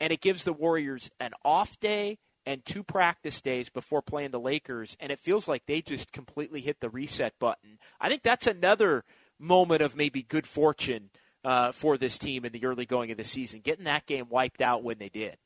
and 0.00 0.12
it 0.12 0.20
gives 0.20 0.44
the 0.44 0.52
Warriors 0.52 1.10
an 1.20 1.32
off 1.44 1.78
day 1.80 2.18
and 2.46 2.64
two 2.64 2.82
practice 2.82 3.40
days 3.40 3.68
before 3.68 4.02
playing 4.02 4.30
the 4.30 4.40
Lakers, 4.40 4.96
and 4.98 5.12
it 5.12 5.20
feels 5.20 5.46
like 5.46 5.66
they 5.66 5.80
just 5.80 6.12
completely 6.12 6.60
hit 6.60 6.80
the 6.80 6.90
reset 6.90 7.34
button. 7.38 7.78
I 8.00 8.08
think 8.08 8.22
that's 8.22 8.46
another 8.46 9.04
moment 9.38 9.82
of 9.82 9.96
maybe 9.96 10.22
good 10.22 10.46
fortune 10.46 11.10
uh, 11.44 11.72
for 11.72 11.96
this 11.96 12.18
team 12.18 12.44
in 12.44 12.52
the 12.52 12.64
early 12.64 12.86
going 12.86 13.10
of 13.10 13.16
the 13.16 13.24
season, 13.24 13.60
getting 13.60 13.84
that 13.84 14.06
game 14.06 14.26
wiped 14.28 14.62
out 14.62 14.82
when 14.82 14.98
they 14.98 15.08
did. 15.08 15.36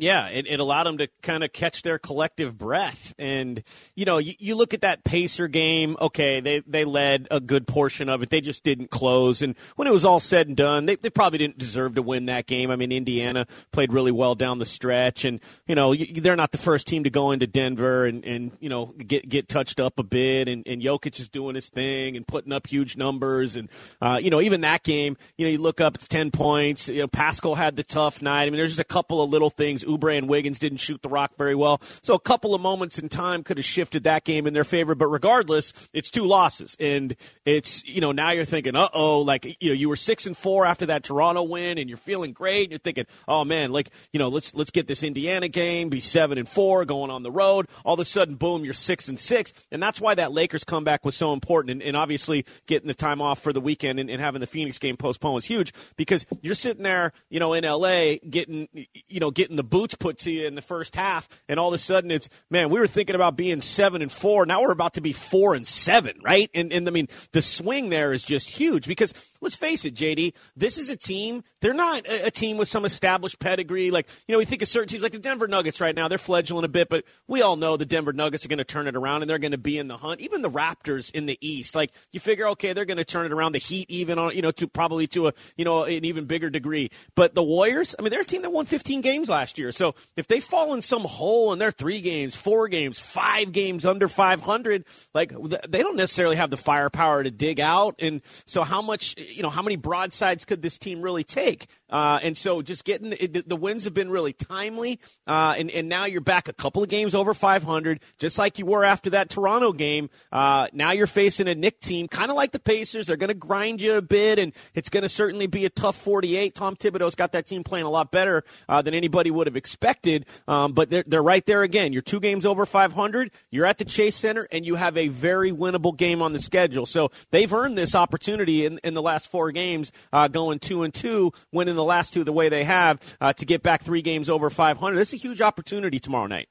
Yeah, 0.00 0.28
it, 0.28 0.46
it 0.46 0.60
allowed 0.60 0.84
them 0.84 0.96
to 0.96 1.08
kind 1.20 1.44
of 1.44 1.52
catch 1.52 1.82
their 1.82 1.98
collective 1.98 2.56
breath. 2.56 3.12
And, 3.18 3.62
you 3.94 4.06
know, 4.06 4.16
you, 4.16 4.32
you, 4.38 4.54
look 4.54 4.72
at 4.72 4.80
that 4.80 5.04
Pacer 5.04 5.46
game, 5.46 5.94
okay, 6.00 6.40
they, 6.40 6.60
they 6.60 6.86
led 6.86 7.28
a 7.30 7.38
good 7.38 7.66
portion 7.66 8.08
of 8.08 8.22
it. 8.22 8.30
They 8.30 8.40
just 8.40 8.64
didn't 8.64 8.90
close. 8.90 9.42
And 9.42 9.54
when 9.76 9.86
it 9.86 9.92
was 9.92 10.06
all 10.06 10.18
said 10.18 10.48
and 10.48 10.56
done, 10.56 10.86
they, 10.86 10.96
they 10.96 11.10
probably 11.10 11.38
didn't 11.38 11.58
deserve 11.58 11.96
to 11.96 12.02
win 12.02 12.26
that 12.26 12.46
game. 12.46 12.70
I 12.70 12.76
mean, 12.76 12.92
Indiana 12.92 13.46
played 13.72 13.92
really 13.92 14.10
well 14.10 14.34
down 14.34 14.58
the 14.58 14.64
stretch. 14.64 15.26
And, 15.26 15.38
you 15.66 15.74
know, 15.74 15.94
they're 15.94 16.34
not 16.34 16.52
the 16.52 16.58
first 16.58 16.86
team 16.86 17.04
to 17.04 17.10
go 17.10 17.32
into 17.32 17.46
Denver 17.46 18.06
and, 18.06 18.24
and 18.24 18.52
you 18.58 18.70
know, 18.70 18.94
get, 19.06 19.28
get 19.28 19.50
touched 19.50 19.80
up 19.80 19.98
a 19.98 20.02
bit. 20.02 20.48
And, 20.48 20.66
and 20.66 20.80
Jokic 20.80 21.20
is 21.20 21.28
doing 21.28 21.56
his 21.56 21.68
thing 21.68 22.16
and 22.16 22.26
putting 22.26 22.54
up 22.54 22.66
huge 22.66 22.96
numbers. 22.96 23.54
And, 23.54 23.68
uh, 24.00 24.18
you 24.22 24.30
know, 24.30 24.40
even 24.40 24.62
that 24.62 24.82
game, 24.82 25.18
you 25.36 25.44
know, 25.44 25.52
you 25.52 25.58
look 25.58 25.82
up, 25.82 25.96
it's 25.96 26.08
10 26.08 26.30
points. 26.30 26.88
You 26.88 27.00
know, 27.00 27.08
Paschall 27.08 27.58
had 27.58 27.76
the 27.76 27.84
tough 27.84 28.22
night. 28.22 28.44
I 28.44 28.46
mean, 28.46 28.56
there's 28.56 28.70
just 28.70 28.80
a 28.80 28.84
couple 28.84 29.22
of 29.22 29.28
little 29.28 29.50
things. 29.50 29.84
Oubre 29.90 30.16
and 30.16 30.28
Wiggins 30.28 30.58
didn't 30.58 30.78
shoot 30.78 31.02
the 31.02 31.08
rock 31.08 31.32
very 31.36 31.54
well. 31.54 31.80
So 32.02 32.14
a 32.14 32.20
couple 32.20 32.54
of 32.54 32.60
moments 32.60 32.98
in 32.98 33.08
time 33.08 33.42
could 33.42 33.56
have 33.56 33.64
shifted 33.64 34.04
that 34.04 34.24
game 34.24 34.46
in 34.46 34.54
their 34.54 34.64
favor. 34.64 34.94
But 34.94 35.08
regardless, 35.08 35.72
it's 35.92 36.10
two 36.10 36.24
losses. 36.24 36.76
And 36.78 37.16
it's, 37.44 37.84
you 37.86 38.00
know, 38.00 38.12
now 38.12 38.30
you're 38.30 38.44
thinking, 38.44 38.76
uh 38.76 38.88
oh, 38.92 39.20
like, 39.20 39.44
you 39.60 39.70
know, 39.70 39.74
you 39.74 39.88
were 39.88 39.96
six 39.96 40.26
and 40.26 40.36
four 40.36 40.66
after 40.66 40.86
that 40.86 41.04
Toronto 41.04 41.42
win 41.42 41.78
and 41.78 41.88
you're 41.88 41.98
feeling 41.98 42.32
great. 42.32 42.64
And 42.64 42.70
you're 42.70 42.78
thinking, 42.78 43.06
oh 43.26 43.44
man, 43.44 43.72
like, 43.72 43.90
you 44.12 44.18
know, 44.18 44.28
let's, 44.28 44.54
let's 44.54 44.70
get 44.70 44.86
this 44.86 45.02
Indiana 45.02 45.48
game, 45.48 45.88
be 45.88 46.00
seven 46.00 46.38
and 46.38 46.48
four 46.48 46.84
going 46.84 47.10
on 47.10 47.22
the 47.22 47.30
road. 47.30 47.68
All 47.84 47.94
of 47.94 48.00
a 48.00 48.04
sudden, 48.04 48.36
boom, 48.36 48.64
you're 48.64 48.74
six 48.74 49.08
and 49.08 49.18
six. 49.18 49.52
And 49.70 49.82
that's 49.82 50.00
why 50.00 50.14
that 50.14 50.32
Lakers 50.32 50.64
comeback 50.64 51.04
was 51.04 51.16
so 51.16 51.32
important. 51.32 51.70
And, 51.70 51.82
and 51.82 51.96
obviously 51.96 52.44
getting 52.66 52.88
the 52.88 52.94
time 52.94 53.20
off 53.20 53.40
for 53.40 53.52
the 53.52 53.60
weekend 53.60 53.98
and, 53.98 54.10
and 54.10 54.20
having 54.20 54.40
the 54.40 54.46
Phoenix 54.46 54.78
game 54.78 54.96
postponed 54.96 55.34
was 55.34 55.44
huge 55.44 55.72
because 55.96 56.26
you're 56.42 56.54
sitting 56.54 56.82
there, 56.82 57.12
you 57.28 57.40
know, 57.40 57.52
in 57.52 57.64
LA 57.64 58.16
getting, 58.28 58.68
you 59.08 59.20
know, 59.20 59.30
getting 59.30 59.56
the 59.56 59.64
boots 59.80 59.94
put 59.94 60.18
to 60.18 60.30
you 60.30 60.46
in 60.46 60.54
the 60.56 60.60
first 60.60 60.94
half, 60.94 61.26
and 61.48 61.58
all 61.58 61.68
of 61.68 61.74
a 61.74 61.78
sudden 61.78 62.10
it's 62.10 62.28
man, 62.50 62.68
we 62.68 62.78
were 62.78 62.86
thinking 62.86 63.14
about 63.14 63.34
being 63.34 63.62
seven 63.62 64.02
and 64.02 64.12
four. 64.12 64.44
Now 64.44 64.60
we're 64.60 64.72
about 64.72 64.92
to 64.94 65.00
be 65.00 65.14
four 65.14 65.54
and 65.54 65.66
seven, 65.66 66.18
right? 66.22 66.50
And 66.52 66.70
and 66.70 66.86
I 66.86 66.90
mean 66.90 67.08
the 67.32 67.40
swing 67.40 67.88
there 67.88 68.12
is 68.12 68.22
just 68.22 68.50
huge 68.50 68.86
because 68.86 69.14
let's 69.40 69.56
face 69.56 69.84
it, 69.84 69.94
JD, 69.94 70.34
this 70.56 70.78
is 70.78 70.90
a 70.90 70.96
team. 70.96 71.42
They're 71.60 71.74
not 71.74 72.06
a, 72.06 72.26
a, 72.26 72.30
team 72.30 72.56
with 72.56 72.68
some 72.68 72.84
established 72.84 73.38
pedigree. 73.38 73.90
Like, 73.90 74.08
you 74.26 74.32
know, 74.32 74.38
we 74.38 74.44
think 74.44 74.62
of 74.62 74.68
certain 74.68 74.88
teams 74.88 75.02
like 75.02 75.12
the 75.12 75.18
Denver 75.18 75.48
Nuggets 75.48 75.80
right 75.80 75.94
now. 75.94 76.08
They're 76.08 76.18
fledgling 76.18 76.64
a 76.64 76.68
bit, 76.68 76.88
but 76.88 77.04
we 77.26 77.42
all 77.42 77.56
know 77.56 77.76
the 77.76 77.86
Denver 77.86 78.12
Nuggets 78.12 78.44
are 78.44 78.48
going 78.48 78.58
to 78.58 78.64
turn 78.64 78.86
it 78.86 78.96
around 78.96 79.22
and 79.22 79.30
they're 79.30 79.38
going 79.38 79.52
to 79.52 79.58
be 79.58 79.78
in 79.78 79.88
the 79.88 79.96
hunt. 79.96 80.20
Even 80.20 80.42
the 80.42 80.50
Raptors 80.50 81.10
in 81.12 81.26
the 81.26 81.38
East, 81.40 81.74
like 81.74 81.90
you 82.12 82.20
figure, 82.20 82.48
okay, 82.48 82.72
they're 82.72 82.84
going 82.84 82.98
to 82.98 83.04
turn 83.04 83.26
it 83.26 83.32
around. 83.32 83.52
The 83.52 83.58
Heat, 83.58 83.90
even 83.90 84.18
on, 84.18 84.34
you 84.34 84.42
know, 84.42 84.50
to 84.52 84.66
probably 84.66 85.06
to 85.08 85.28
a, 85.28 85.32
you 85.56 85.64
know, 85.64 85.84
an 85.84 86.04
even 86.04 86.24
bigger 86.24 86.50
degree. 86.50 86.90
But 87.14 87.34
the 87.34 87.42
Warriors, 87.42 87.94
I 87.98 88.02
mean, 88.02 88.10
they're 88.10 88.20
a 88.20 88.24
team 88.24 88.42
that 88.42 88.52
won 88.52 88.66
15 88.66 89.00
games 89.00 89.28
last 89.28 89.58
year. 89.58 89.72
So 89.72 89.94
if 90.16 90.26
they 90.28 90.40
fall 90.40 90.74
in 90.74 90.82
some 90.82 91.02
hole 91.02 91.52
and 91.52 91.60
they're 91.60 91.70
three 91.70 92.00
games, 92.00 92.36
four 92.36 92.68
games, 92.68 92.98
five 92.98 93.52
games 93.52 93.84
under 93.84 94.08
500, 94.08 94.84
like 95.14 95.32
they 95.68 95.82
don't 95.82 95.96
necessarily 95.96 96.36
have 96.36 96.50
the 96.50 96.56
firepower 96.56 97.22
to 97.22 97.30
dig 97.30 97.60
out. 97.60 97.96
And 97.98 98.22
so 98.46 98.62
how 98.62 98.82
much, 98.82 99.14
you 99.30 99.42
know, 99.42 99.50
how 99.50 99.62
many 99.62 99.76
broadsides 99.76 100.44
could 100.44 100.62
this 100.62 100.78
team 100.78 101.02
really 101.02 101.24
take? 101.24 101.66
Uh, 101.90 102.20
and 102.22 102.36
so 102.36 102.62
just 102.62 102.84
getting 102.84 103.10
the, 103.10 103.44
the, 103.46 103.56
wins 103.56 103.84
have 103.84 103.94
been 103.94 104.10
really 104.10 104.32
timely. 104.32 105.00
Uh, 105.26 105.54
and, 105.58 105.70
and 105.70 105.88
now 105.88 106.04
you're 106.06 106.20
back 106.20 106.48
a 106.48 106.52
couple 106.52 106.82
of 106.82 106.88
games 106.88 107.14
over 107.14 107.34
500, 107.34 108.00
just 108.18 108.38
like 108.38 108.58
you 108.58 108.66
were 108.66 108.84
after 108.84 109.10
that 109.10 109.28
Toronto 109.28 109.72
game. 109.72 110.08
Uh, 110.30 110.68
now 110.72 110.92
you're 110.92 111.06
facing 111.06 111.48
a 111.48 111.54
Knick 111.54 111.80
team, 111.80 112.08
kind 112.08 112.30
of 112.30 112.36
like 112.36 112.52
the 112.52 112.60
Pacers. 112.60 113.06
They're 113.06 113.16
going 113.16 113.28
to 113.28 113.34
grind 113.34 113.82
you 113.82 113.94
a 113.94 114.02
bit, 114.02 114.38
and 114.38 114.52
it's 114.74 114.88
going 114.88 115.02
to 115.02 115.08
certainly 115.08 115.46
be 115.46 115.64
a 115.64 115.70
tough 115.70 115.96
48. 115.96 116.54
Tom 116.54 116.76
Thibodeau's 116.76 117.14
got 117.14 117.32
that 117.32 117.46
team 117.46 117.64
playing 117.64 117.86
a 117.86 117.90
lot 117.90 118.10
better 118.10 118.44
uh, 118.68 118.82
than 118.82 118.94
anybody 118.94 119.30
would 119.30 119.46
have 119.46 119.56
expected. 119.56 120.26
Um, 120.46 120.72
but 120.72 120.90
they're, 120.90 121.04
they're 121.06 121.22
right 121.22 121.44
there 121.44 121.62
again. 121.62 121.92
You're 121.92 122.02
two 122.02 122.20
games 122.20 122.46
over 122.46 122.64
500. 122.66 123.30
You're 123.50 123.66
at 123.66 123.78
the 123.78 123.84
Chase 123.84 124.16
Center, 124.16 124.46
and 124.52 124.64
you 124.64 124.76
have 124.76 124.96
a 124.96 125.08
very 125.08 125.52
winnable 125.52 125.96
game 125.96 126.22
on 126.22 126.32
the 126.32 126.40
schedule. 126.40 126.86
So 126.86 127.10
they've 127.30 127.52
earned 127.52 127.76
this 127.76 127.94
opportunity 127.94 128.64
in, 128.64 128.78
in 128.84 128.94
the 128.94 129.02
last 129.02 129.30
four 129.30 129.50
games, 129.50 129.90
uh, 130.12 130.28
going 130.28 130.60
two 130.60 130.82
and 130.82 130.94
two, 130.94 131.32
winning 131.52 131.79
the 131.80 131.84
last 131.84 132.12
two 132.12 132.24
the 132.24 132.32
way 132.32 132.48
they 132.48 132.64
have 132.64 133.16
uh, 133.20 133.32
to 133.32 133.46
get 133.46 133.62
back 133.62 133.82
three 133.82 134.02
games 134.02 134.28
over 134.28 134.50
500. 134.50 134.96
This 134.96 135.08
is 135.08 135.14
a 135.14 135.16
huge 135.16 135.40
opportunity 135.40 135.98
tomorrow 135.98 136.26
night. 136.26 136.48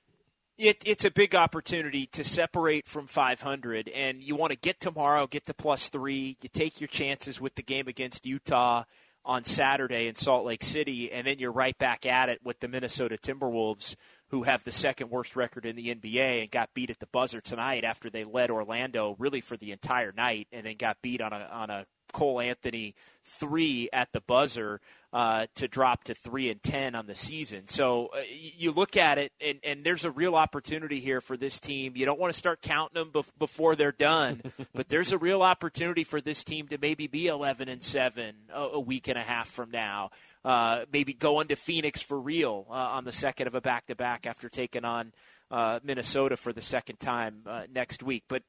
It, 0.57 0.81
it's 0.85 1.05
a 1.05 1.11
big 1.11 1.35
opportunity 1.35 2.05
to 2.07 2.25
separate 2.25 2.85
from 2.85 3.07
500, 3.07 3.87
and 3.87 4.21
you 4.21 4.35
want 4.35 4.51
to 4.51 4.57
get 4.57 4.81
tomorrow, 4.81 5.25
get 5.25 5.45
to 5.45 5.53
plus 5.53 5.87
three. 5.87 6.35
You 6.41 6.49
take 6.51 6.81
your 6.81 6.89
chances 6.89 7.39
with 7.39 7.55
the 7.55 7.63
game 7.63 7.87
against 7.87 8.25
Utah 8.25 8.83
on 9.23 9.43
Saturday 9.45 10.07
in 10.07 10.15
Salt 10.15 10.45
Lake 10.45 10.63
City, 10.63 11.11
and 11.11 11.25
then 11.25 11.39
you're 11.39 11.51
right 11.51 11.77
back 11.77 12.05
at 12.05 12.27
it 12.27 12.39
with 12.43 12.59
the 12.59 12.67
Minnesota 12.67 13.17
Timberwolves, 13.17 13.95
who 14.31 14.43
have 14.43 14.63
the 14.63 14.71
second 14.71 15.09
worst 15.09 15.35
record 15.35 15.65
in 15.65 15.75
the 15.75 15.95
NBA 15.95 16.41
and 16.41 16.51
got 16.51 16.73
beat 16.73 16.89
at 16.89 16.99
the 16.99 17.07
buzzer 17.07 17.39
tonight 17.39 17.85
after 17.85 18.09
they 18.09 18.25
led 18.25 18.51
Orlando 18.51 19.15
really 19.17 19.39
for 19.39 19.55
the 19.55 19.71
entire 19.71 20.11
night, 20.11 20.47
and 20.51 20.65
then 20.65 20.75
got 20.77 20.97
beat 21.01 21.21
on 21.21 21.31
a 21.31 21.47
on 21.51 21.69
a 21.69 21.85
Cole 22.11 22.41
Anthony 22.41 22.95
three 23.23 23.89
at 23.93 24.11
the 24.11 24.21
buzzer 24.21 24.81
uh, 25.11 25.47
to 25.55 25.67
drop 25.67 26.03
to 26.03 26.13
three 26.13 26.49
and 26.49 26.61
ten 26.61 26.93
on 26.93 27.07
the 27.07 27.15
season. 27.15 27.67
So 27.67 28.09
uh, 28.15 28.21
you 28.29 28.71
look 28.71 28.95
at 28.95 29.17
it, 29.17 29.31
and, 29.41 29.59
and, 29.63 29.83
there's 29.83 30.05
a 30.05 30.11
real 30.11 30.35
opportunity 30.35 30.99
here 30.99 31.19
for 31.19 31.35
this 31.35 31.59
team. 31.59 31.93
You 31.95 32.05
don't 32.05 32.19
want 32.19 32.31
to 32.31 32.37
start 32.37 32.61
counting 32.61 32.93
them 33.01 33.11
bef- 33.11 33.31
before 33.39 33.75
they're 33.75 33.91
done, 33.91 34.43
but 34.75 34.89
there's 34.89 35.11
a 35.11 35.17
real 35.17 35.41
opportunity 35.41 36.03
for 36.03 36.21
this 36.21 36.43
team 36.43 36.67
to 36.67 36.77
maybe 36.77 37.07
be 37.07 37.25
11 37.25 37.69
and 37.69 37.81
seven 37.81 38.35
a, 38.53 38.61
a 38.61 38.79
week 38.79 39.07
and 39.07 39.17
a 39.17 39.23
half 39.23 39.49
from 39.49 39.71
now. 39.71 40.11
Uh, 40.45 40.85
maybe 40.93 41.13
going 41.13 41.47
to 41.47 41.55
Phoenix 41.55 42.01
for 42.01 42.19
real 42.19 42.67
uh, 42.69 42.73
on 42.73 43.03
the 43.03 43.11
second 43.11 43.47
of 43.47 43.55
a 43.55 43.61
back 43.61 43.87
to 43.87 43.95
back 43.95 44.27
after 44.27 44.47
taking 44.47 44.85
on 44.85 45.11
uh, 45.51 45.79
Minnesota 45.83 46.37
for 46.37 46.53
the 46.53 46.61
second 46.61 46.99
time 46.99 47.41
uh, 47.47 47.63
next 47.73 48.03
week. 48.03 48.23
But 48.27 48.43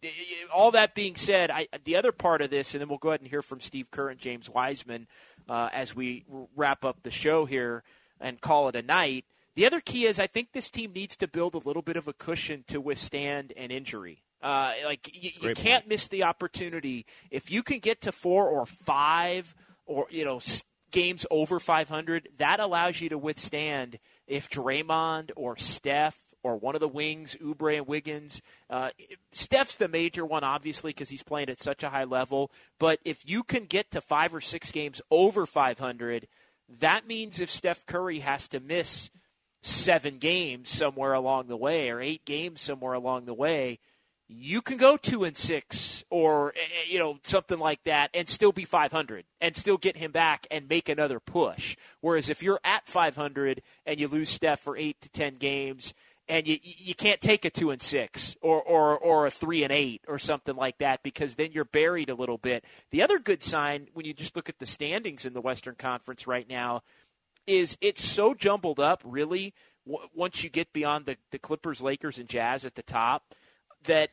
all 0.53 0.71
that 0.73 0.95
being 0.95 1.17
said, 1.17 1.51
I, 1.51 1.67
the 1.85 1.97
other 1.97 2.13
part 2.13 2.43
of 2.43 2.51
this, 2.51 2.75
and 2.75 2.81
then 2.81 2.89
we'll 2.89 2.99
go 2.99 3.09
ahead 3.09 3.21
and 3.21 3.29
hear 3.29 3.43
from 3.43 3.61
Steve 3.61 3.91
Kerr 3.91 4.11
and 4.11 4.21
James 4.21 4.51
Wiseman 4.51 5.07
uh, 5.51 5.69
as 5.73 5.95
we 5.97 6.25
wrap 6.55 6.85
up 6.85 7.03
the 7.03 7.11
show 7.11 7.45
here 7.45 7.83
and 8.21 8.41
call 8.41 8.69
it 8.69 8.77
a 8.77 8.83
night. 8.83 9.25
The 9.57 9.67
other 9.67 9.81
key 9.81 10.07
is 10.07 10.21
I 10.21 10.29
think 10.29 10.53
this 10.53 10.71
team 10.71 10.93
needs 10.93 11.17
to 11.17 11.29
build 11.29 11.55
a 11.55 11.59
little 11.59 11.83
bit 11.83 11.97
of 11.97 12.07
a 12.07 12.13
cushion 12.13 12.65
to 12.69 12.81
withstand 12.81 13.53
an 13.57 13.73
injury. 13.73 14.23
Uh, 14.41 14.73
like 14.85 15.11
you, 15.13 15.33
you 15.41 15.55
can't 15.55 15.89
miss 15.89 16.09
the 16.09 16.23
opportunity 16.23 17.05
if 17.31 17.51
you 17.51 17.63
can 17.63 17.81
get 17.81 18.01
to 18.03 18.13
four 18.13 18.49
or 18.49 18.65
five 18.65 19.55
or 19.85 20.07
you 20.09 20.25
know 20.25 20.41
games 20.93 21.27
over 21.31 21.59
500. 21.59 22.29
That 22.39 22.61
allows 22.61 23.01
you 23.01 23.09
to 23.11 23.19
withstand 23.19 23.99
if 24.27 24.49
Draymond 24.49 25.33
or 25.37 25.57
Steph 25.57 26.19
or 26.43 26.57
one 26.57 26.75
of 26.75 26.81
the 26.81 26.89
wings, 26.89 27.37
Oubre 27.43 27.77
and 27.77 27.87
Wiggins. 27.87 28.41
Uh, 28.69 28.91
Steph's 29.33 29.77
the 29.77 29.89
major 29.89 30.25
one, 30.25 30.45
obviously, 30.45 30.91
because 30.91 31.09
he's 31.09 31.23
playing 31.23 31.49
at 31.49 31.61
such 31.61 31.83
a 31.83 31.91
high 31.91 32.05
level. 32.05 32.51
But 32.79 33.01
if 33.05 33.29
you 33.29 33.43
can 33.43 33.65
get 33.65 33.91
to 33.91 34.01
five 34.01 34.35
or 34.35 34.41
six 34.41 34.71
games 34.73 35.03
over 35.11 35.47
500, 35.47 36.27
that 36.81 37.07
means 37.07 37.41
if 37.41 37.51
Steph 37.51 37.87
Curry 37.87 38.21
has 38.21 38.49
to 38.49 38.61
miss 38.61 39.11
seven 39.63 40.17
games 40.17 40.71
somewhere 40.71 41.13
along 41.13 41.49
the 41.49 41.57
way 41.57 41.91
or 41.91 42.01
eight 42.01 42.25
games 42.25 42.61
somewhere 42.61 42.95
along 42.95 43.27
the 43.27 43.35
way, 43.35 43.79
you 44.33 44.63
can 44.63 44.77
go 44.77 44.97
two 44.97 45.25
and 45.25 45.37
six 45.37 46.05
or 46.09 46.53
eh, 46.57 46.61
eh, 46.61 46.85
you 46.89 46.99
know 46.99 47.19
something 47.25 47.59
like 47.59 47.83
that 47.85 48.11
and 48.15 48.29
still 48.29 48.53
be 48.53 48.65
500 48.65 49.25
and 49.41 49.57
still 49.57 49.77
get 49.77 49.97
him 49.97 50.13
back 50.13 50.47
and 50.53 50.69
make 50.69 50.89
another 50.89 51.19
push 51.19 51.77
whereas 52.01 52.29
if 52.29 52.41
you're 52.41 52.61
at 52.63 52.87
500 52.87 53.61
and 53.85 53.99
you 53.99 54.07
lose 54.07 54.31
Steph 54.31 54.61
for 54.61 54.77
8 54.77 55.01
to 55.01 55.09
10 55.09 55.37
games 55.37 55.95
and 56.31 56.47
you 56.47 56.59
you 56.63 56.95
can't 56.95 57.21
take 57.21 57.45
a 57.45 57.51
two 57.51 57.71
and 57.71 57.83
six 57.83 58.37
or 58.41 58.63
or 58.63 58.97
or 58.97 59.27
a 59.27 59.31
three 59.31 59.65
and 59.65 59.73
eight 59.73 60.03
or 60.09 60.19
something 60.19 60.57
like 60.57 60.79
that 60.79 61.03
because 61.03 61.35
then 61.35 61.53
you're 61.53 61.65
buried 61.65 62.09
a 62.09 62.15
little 62.15 62.39
bit. 62.39 62.65
The 62.91 63.03
other 63.03 63.19
good 63.19 63.43
sign 63.43 63.89
when 63.93 64.07
you 64.07 64.15
just 64.15 64.37
look 64.37 64.49
at 64.49 64.59
the 64.59 64.67
standings 64.67 65.27
in 65.27 65.35
the 65.35 65.41
Western 65.41 65.75
Conference 65.75 66.27
right 66.27 66.49
now 66.49 66.83
is 67.47 67.77
it's 67.81 68.05
so 68.05 68.33
jumbled 68.33 68.79
up. 68.79 69.03
Really, 69.05 69.53
w- 69.87 70.09
once 70.15 70.45
you 70.45 70.51
get 70.51 70.73
beyond 70.73 71.07
the 71.07 71.17
the 71.33 71.39
Clippers, 71.39 71.83
Lakers, 71.83 72.19
and 72.19 72.29
Jazz 72.29 72.65
at 72.65 72.77
the 72.77 72.83
top, 72.83 73.35
that 73.85 74.11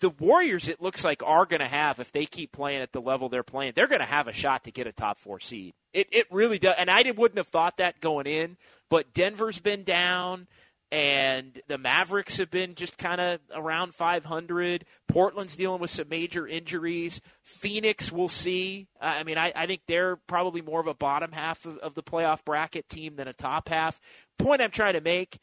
the 0.00 0.10
Warriors, 0.10 0.68
it 0.68 0.82
looks 0.82 1.04
like, 1.04 1.22
are 1.24 1.46
going 1.46 1.60
to 1.60 1.68
have, 1.68 2.00
if 2.00 2.12
they 2.12 2.26
keep 2.26 2.52
playing 2.52 2.82
at 2.82 2.92
the 2.92 3.00
level 3.00 3.30
they're 3.30 3.42
playing, 3.42 3.72
they're 3.74 3.86
going 3.86 4.00
to 4.02 4.06
have 4.06 4.28
a 4.28 4.32
shot 4.32 4.64
to 4.64 4.70
get 4.70 4.86
a 4.86 4.92
top 4.92 5.16
four 5.16 5.40
seed. 5.40 5.72
It, 5.94 6.08
it 6.12 6.26
really 6.30 6.58
does. 6.58 6.74
And 6.76 6.90
I 6.90 7.02
wouldn't 7.16 7.38
have 7.38 7.46
thought 7.46 7.78
that 7.78 8.02
going 8.02 8.26
in, 8.26 8.58
but 8.90 9.14
Denver's 9.14 9.58
been 9.58 9.84
down 9.84 10.48
and 10.96 11.60
the 11.68 11.76
Mavericks 11.76 12.38
have 12.38 12.50
been 12.50 12.74
just 12.74 12.96
kind 12.96 13.20
of 13.20 13.40
around 13.54 13.94
500. 13.94 14.86
Portland's 15.06 15.54
dealing 15.54 15.78
with 15.78 15.90
some 15.90 16.08
major 16.08 16.46
injuries. 16.46 17.20
Phoenix, 17.42 18.10
we'll 18.10 18.28
see. 18.28 18.86
Uh, 18.98 19.16
I 19.18 19.22
mean, 19.22 19.36
I, 19.36 19.52
I 19.54 19.66
think 19.66 19.82
they're 19.86 20.16
probably 20.16 20.62
more 20.62 20.80
of 20.80 20.86
a 20.86 20.94
bottom 20.94 21.32
half 21.32 21.66
of, 21.66 21.76
of 21.78 21.92
the 21.92 22.02
playoff 22.02 22.46
bracket 22.46 22.88
team 22.88 23.16
than 23.16 23.28
a 23.28 23.34
top 23.34 23.68
half. 23.68 24.00
Point 24.38 24.62
I'm 24.62 24.70
trying 24.70 24.94
to 24.94 25.02
make 25.02 25.38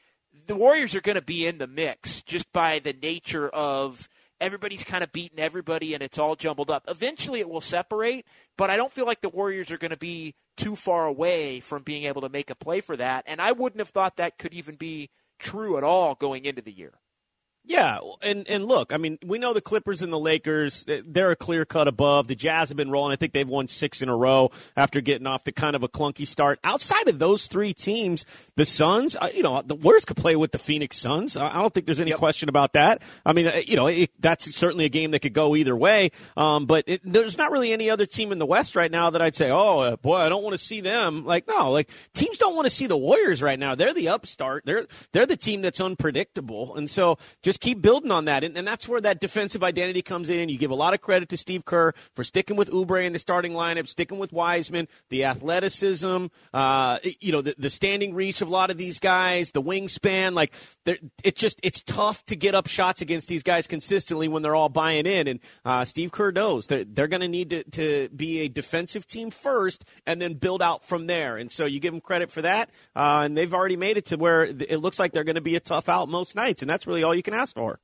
the 0.47 0.55
Warriors 0.55 0.95
are 0.95 1.01
going 1.01 1.17
to 1.17 1.21
be 1.21 1.45
in 1.45 1.59
the 1.59 1.67
mix 1.67 2.23
just 2.23 2.51
by 2.51 2.79
the 2.79 2.93
nature 2.93 3.47
of 3.49 4.09
everybody's 4.41 4.83
kind 4.83 5.03
of 5.03 5.11
beating 5.11 5.37
everybody 5.37 5.93
and 5.93 6.01
it's 6.01 6.17
all 6.17 6.35
jumbled 6.35 6.71
up. 6.71 6.83
Eventually 6.87 7.41
it 7.41 7.49
will 7.49 7.61
separate, 7.61 8.25
but 8.57 8.71
I 8.71 8.75
don't 8.75 8.91
feel 8.91 9.05
like 9.05 9.21
the 9.21 9.29
Warriors 9.29 9.69
are 9.69 9.77
going 9.77 9.91
to 9.91 9.97
be 9.97 10.33
too 10.57 10.75
far 10.75 11.05
away 11.05 11.59
from 11.59 11.83
being 11.83 12.05
able 12.05 12.21
to 12.21 12.29
make 12.29 12.49
a 12.49 12.55
play 12.55 12.81
for 12.81 12.97
that. 12.97 13.23
And 13.27 13.39
I 13.39 13.51
wouldn't 13.51 13.79
have 13.79 13.89
thought 13.89 14.15
that 14.15 14.39
could 14.39 14.55
even 14.55 14.75
be 14.77 15.11
true 15.39 15.77
at 15.77 15.83
all 15.83 16.15
going 16.15 16.45
into 16.45 16.61
the 16.61 16.71
year. 16.71 16.93
Yeah, 17.65 17.99
and 18.21 18.45
and 18.49 18.65
look, 18.65 18.91
I 18.91 18.97
mean, 18.97 19.17
we 19.25 19.37
know 19.37 19.53
the 19.53 19.61
Clippers 19.61 20.01
and 20.01 20.11
the 20.11 20.19
Lakers, 20.19 20.85
they're 20.85 21.31
a 21.31 21.35
clear 21.35 21.63
cut 21.63 21.87
above. 21.87 22.27
The 22.27 22.35
Jazz 22.35 22.67
have 22.67 22.75
been 22.75 22.91
rolling. 22.91 23.13
I 23.13 23.15
think 23.15 23.31
they've 23.31 23.47
won 23.47 23.69
six 23.69 24.01
in 24.01 24.09
a 24.09 24.15
row 24.15 24.51
after 24.75 24.99
getting 24.99 25.27
off 25.27 25.45
the 25.45 25.53
kind 25.53 25.73
of 25.73 25.81
a 25.81 25.87
clunky 25.87 26.27
start. 26.27 26.59
Outside 26.65 27.07
of 27.07 27.19
those 27.19 27.47
three 27.47 27.73
teams, 27.73 28.25
the 28.57 28.65
Suns, 28.65 29.15
uh, 29.15 29.29
you 29.33 29.43
know, 29.43 29.61
the 29.61 29.75
Warriors 29.75 30.03
could 30.03 30.17
play 30.17 30.35
with 30.35 30.51
the 30.51 30.57
Phoenix 30.57 30.97
Suns. 30.97 31.37
I 31.37 31.53
don't 31.53 31.73
think 31.73 31.85
there's 31.85 32.01
any 32.01 32.09
yep. 32.09 32.19
question 32.19 32.49
about 32.49 32.73
that. 32.73 33.01
I 33.25 33.31
mean, 33.31 33.47
uh, 33.47 33.61
you 33.65 33.77
know, 33.77 33.87
it, 33.87 34.11
that's 34.19 34.53
certainly 34.53 34.83
a 34.83 34.89
game 34.89 35.11
that 35.11 35.19
could 35.19 35.33
go 35.33 35.55
either 35.55 35.75
way. 35.75 36.11
Um, 36.35 36.65
but 36.65 36.83
it, 36.85 36.99
there's 37.05 37.37
not 37.37 37.49
really 37.49 37.71
any 37.71 37.89
other 37.89 38.05
team 38.05 38.33
in 38.33 38.39
the 38.39 38.45
West 38.45 38.75
right 38.75 38.91
now 38.91 39.09
that 39.11 39.21
I'd 39.21 39.37
say, 39.37 39.49
oh 39.49 39.79
uh, 39.79 39.95
boy, 39.95 40.17
I 40.17 40.27
don't 40.27 40.43
want 40.43 40.53
to 40.53 40.63
see 40.63 40.81
them. 40.81 41.23
Like, 41.23 41.47
no, 41.47 41.71
like 41.71 41.89
teams 42.13 42.37
don't 42.37 42.57
want 42.57 42.65
to 42.65 42.71
see 42.71 42.87
the 42.87 42.97
Warriors 42.97 43.41
right 43.41 43.57
now. 43.57 43.73
They're 43.73 43.93
the 43.93 44.09
upstart. 44.09 44.65
They're 44.65 44.85
they're 45.13 45.25
the 45.25 45.37
team 45.37 45.61
that's 45.61 45.79
unpredictable, 45.79 46.75
and 46.75 46.89
so 46.89 47.17
just 47.41 47.52
keep 47.57 47.81
building 47.81 48.11
on 48.11 48.25
that. 48.25 48.43
And, 48.43 48.57
and, 48.57 48.67
that's 48.67 48.87
where 48.87 49.01
that 49.01 49.19
defensive 49.19 49.63
identity 49.63 50.01
comes 50.01 50.29
in. 50.29 50.49
You 50.49 50.57
give 50.57 50.71
a 50.71 50.75
lot 50.75 50.93
of 50.93 51.01
credit 51.01 51.29
to 51.29 51.37
Steve 51.37 51.65
Kerr 51.65 51.93
for 52.15 52.23
sticking 52.23 52.55
with 52.55 52.71
Oubre 52.71 53.05
in 53.05 53.13
the 53.13 53.19
starting 53.19 53.53
lineup, 53.53 53.87
sticking 53.87 54.19
with 54.19 54.31
Wiseman, 54.31 54.87
the 55.09 55.25
athleticism, 55.25 56.27
uh, 56.53 56.99
you 57.19 57.31
know, 57.31 57.41
the, 57.41 57.55
the 57.57 57.69
standing 57.69 58.13
reach 58.13 58.41
of 58.41 58.47
a 58.47 58.51
lot 58.51 58.71
of 58.71 58.77
these 58.77 58.99
guys, 58.99 59.51
the 59.51 59.61
wingspan. 59.61 60.33
Like, 60.33 60.53
it's 61.23 61.39
just, 61.39 61.59
it's 61.61 61.81
tough 61.81 62.25
to 62.27 62.35
get 62.35 62.55
up 62.55 62.67
shots 62.67 63.01
against 63.01 63.27
these 63.27 63.43
guys 63.43 63.67
consistently 63.67 64.27
when 64.27 64.41
they're 64.43 64.55
all 64.55 64.69
buying 64.69 65.05
in. 65.05 65.27
And 65.27 65.39
uh, 65.65 65.85
Steve 65.85 66.11
Kerr 66.11 66.31
knows 66.31 66.67
that 66.67 66.95
they're 66.95 67.07
going 67.07 67.21
to 67.21 67.27
need 67.27 67.49
to, 67.49 67.63
to 67.71 68.09
be 68.15 68.41
a 68.41 68.47
defensive 68.47 69.07
team 69.07 69.29
first 69.29 69.83
and 70.05 70.21
then 70.21 70.35
build 70.35 70.61
out 70.61 70.85
from 70.85 71.07
there. 71.07 71.37
And 71.37 71.51
so 71.51 71.65
you 71.65 71.79
give 71.79 71.91
them 71.91 72.01
credit 72.01 72.31
for 72.31 72.41
that. 72.43 72.69
Uh, 72.95 73.21
and 73.25 73.37
they've 73.37 73.53
already 73.53 73.77
made 73.77 73.97
it 73.97 74.05
to 74.05 74.17
where 74.17 74.43
it 74.43 74.79
looks 74.79 74.99
like 74.99 75.11
they're 75.11 75.23
going 75.23 75.35
to 75.35 75.41
be 75.41 75.55
a 75.55 75.59
tough 75.59 75.89
out 75.89 76.09
most 76.09 76.35
nights. 76.35 76.61
And 76.61 76.69
that's 76.69 76.87
really 76.87 77.03
all 77.03 77.15
you 77.15 77.23
can 77.23 77.33
ask 77.33 77.42
for. 77.51 77.79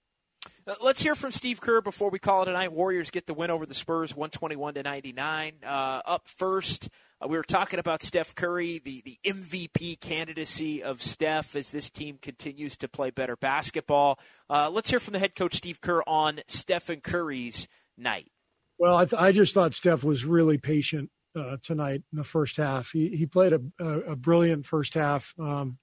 Uh, 0.65 0.75
let's 0.81 1.01
hear 1.01 1.15
from 1.15 1.31
Steve 1.31 1.59
Kerr 1.59 1.81
before 1.81 2.09
we 2.09 2.19
call 2.19 2.43
it 2.43 2.47
a 2.47 2.51
night. 2.51 2.71
Warriors 2.71 3.09
get 3.09 3.25
the 3.25 3.33
win 3.33 3.49
over 3.49 3.65
the 3.65 3.73
Spurs, 3.73 4.15
121 4.15 4.75
to 4.75 4.83
99. 4.83 5.53
Uh, 5.65 6.01
up 6.05 6.27
first, 6.27 6.89
uh, 7.21 7.27
we 7.27 7.37
were 7.37 7.43
talking 7.43 7.79
about 7.79 8.03
Steph 8.03 8.35
Curry, 8.35 8.79
the, 8.79 9.01
the 9.03 9.19
MVP 9.25 9.99
candidacy 9.99 10.83
of 10.83 11.01
Steph 11.01 11.55
as 11.55 11.71
this 11.71 11.89
team 11.89 12.19
continues 12.21 12.77
to 12.77 12.87
play 12.87 13.09
better 13.09 13.35
basketball. 13.35 14.19
Uh, 14.49 14.69
let's 14.69 14.89
hear 14.89 14.99
from 14.99 15.13
the 15.13 15.19
head 15.19 15.35
coach 15.35 15.55
Steve 15.55 15.81
Kerr 15.81 16.03
on 16.05 16.39
Stephen 16.47 17.01
Curry's 17.01 17.67
night. 17.97 18.31
Well, 18.77 18.95
I, 18.95 19.05
th- 19.05 19.21
I 19.21 19.31
just 19.31 19.53
thought 19.53 19.73
Steph 19.73 20.03
was 20.03 20.23
really 20.23 20.57
patient 20.57 21.09
uh, 21.35 21.57
tonight 21.61 22.03
in 22.11 22.17
the 22.17 22.23
first 22.23 22.57
half. 22.57 22.91
He 22.91 23.09
he 23.09 23.25
played 23.25 23.53
a, 23.53 23.61
a, 23.79 23.99
a 24.11 24.15
brilliant 24.15 24.65
first 24.65 24.93
half. 24.93 25.33
Um, 25.37 25.77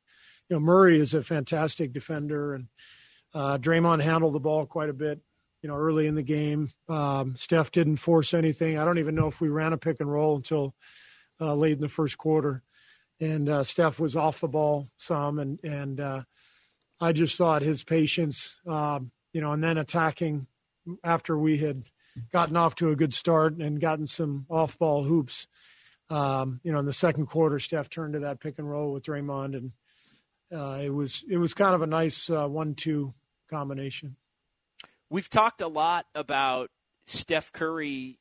you 0.48 0.56
know, 0.56 0.60
Murray 0.60 0.98
is 0.98 1.12
a 1.12 1.22
fantastic 1.22 1.92
defender 1.92 2.54
and 2.54 2.68
uh, 3.36 3.58
Draymond 3.58 4.00
handled 4.00 4.34
the 4.34 4.40
ball 4.40 4.64
quite 4.64 4.88
a 4.88 4.94
bit, 4.94 5.20
you 5.60 5.68
know, 5.68 5.76
early 5.76 6.06
in 6.06 6.14
the 6.14 6.22
game. 6.22 6.70
Um, 6.88 7.36
Steph 7.36 7.70
didn't 7.70 7.98
force 7.98 8.32
anything. 8.32 8.78
I 8.78 8.86
don't 8.86 8.96
even 8.96 9.14
know 9.14 9.26
if 9.26 9.42
we 9.42 9.48
ran 9.48 9.74
a 9.74 9.76
pick 9.76 10.00
and 10.00 10.10
roll 10.10 10.36
until 10.36 10.74
uh, 11.38 11.54
late 11.54 11.74
in 11.74 11.80
the 11.80 11.88
first 11.90 12.16
quarter. 12.16 12.62
And 13.20 13.46
uh, 13.46 13.64
Steph 13.64 14.00
was 14.00 14.16
off 14.16 14.40
the 14.40 14.48
ball 14.48 14.88
some, 14.96 15.38
and 15.38 15.60
and 15.62 16.00
uh, 16.00 16.22
I 16.98 17.12
just 17.12 17.36
thought 17.36 17.60
his 17.60 17.84
patience, 17.84 18.58
um, 18.66 19.10
you 19.34 19.42
know, 19.42 19.52
and 19.52 19.62
then 19.62 19.76
attacking 19.76 20.46
after 21.04 21.36
we 21.36 21.58
had 21.58 21.84
gotten 22.32 22.56
off 22.56 22.76
to 22.76 22.90
a 22.90 22.96
good 22.96 23.12
start 23.12 23.58
and 23.58 23.80
gotten 23.80 24.06
some 24.06 24.46
off-ball 24.48 25.04
hoops. 25.04 25.46
Um, 26.08 26.60
you 26.62 26.72
know, 26.72 26.78
in 26.78 26.86
the 26.86 26.92
second 26.94 27.26
quarter, 27.26 27.58
Steph 27.58 27.90
turned 27.90 28.14
to 28.14 28.20
that 28.20 28.40
pick 28.40 28.58
and 28.58 28.70
roll 28.70 28.92
with 28.92 29.02
Draymond, 29.02 29.56
and 29.56 29.72
uh, 30.50 30.78
it 30.82 30.90
was 30.90 31.22
it 31.28 31.36
was 31.36 31.52
kind 31.52 31.74
of 31.74 31.82
a 31.82 31.86
nice 31.86 32.30
uh, 32.30 32.46
one-two 32.46 33.12
combination. 33.48 34.16
We've 35.08 35.30
talked 35.30 35.60
a 35.60 35.68
lot 35.68 36.06
about 36.14 36.70
Steph 37.06 37.52
Curry, 37.52 38.18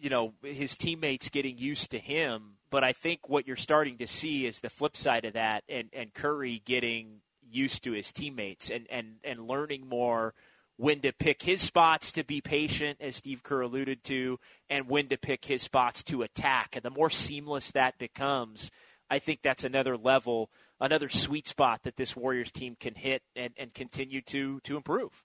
you 0.00 0.10
know, 0.10 0.34
his 0.42 0.76
teammates 0.76 1.28
getting 1.28 1.58
used 1.58 1.90
to 1.90 1.98
him, 1.98 2.58
but 2.70 2.84
I 2.84 2.92
think 2.92 3.28
what 3.28 3.46
you're 3.46 3.56
starting 3.56 3.98
to 3.98 4.06
see 4.06 4.46
is 4.46 4.60
the 4.60 4.70
flip 4.70 4.96
side 4.96 5.24
of 5.24 5.34
that 5.34 5.64
and, 5.68 5.88
and 5.92 6.14
Curry 6.14 6.62
getting 6.64 7.20
used 7.50 7.84
to 7.84 7.92
his 7.92 8.12
teammates 8.12 8.70
and, 8.70 8.86
and, 8.90 9.16
and 9.24 9.48
learning 9.48 9.88
more 9.88 10.34
when 10.76 11.00
to 11.00 11.12
pick 11.12 11.42
his 11.42 11.60
spots 11.62 12.12
to 12.12 12.22
be 12.22 12.40
patient, 12.40 12.98
as 13.00 13.16
Steve 13.16 13.42
Kerr 13.42 13.62
alluded 13.62 14.04
to, 14.04 14.38
and 14.68 14.88
when 14.88 15.08
to 15.08 15.16
pick 15.16 15.46
his 15.46 15.62
spots 15.62 16.02
to 16.04 16.22
attack. 16.22 16.76
And 16.76 16.82
the 16.82 16.90
more 16.90 17.08
seamless 17.08 17.72
that 17.72 17.98
becomes, 17.98 18.70
I 19.08 19.18
think 19.18 19.40
that's 19.42 19.64
another 19.64 19.96
level 19.96 20.50
another 20.80 21.08
sweet 21.08 21.46
spot 21.46 21.82
that 21.84 21.96
this 21.96 22.16
Warriors 22.16 22.50
team 22.50 22.76
can 22.78 22.94
hit 22.94 23.22
and, 23.34 23.52
and 23.56 23.74
continue 23.74 24.20
to 24.22 24.60
to 24.64 24.76
improve. 24.76 25.24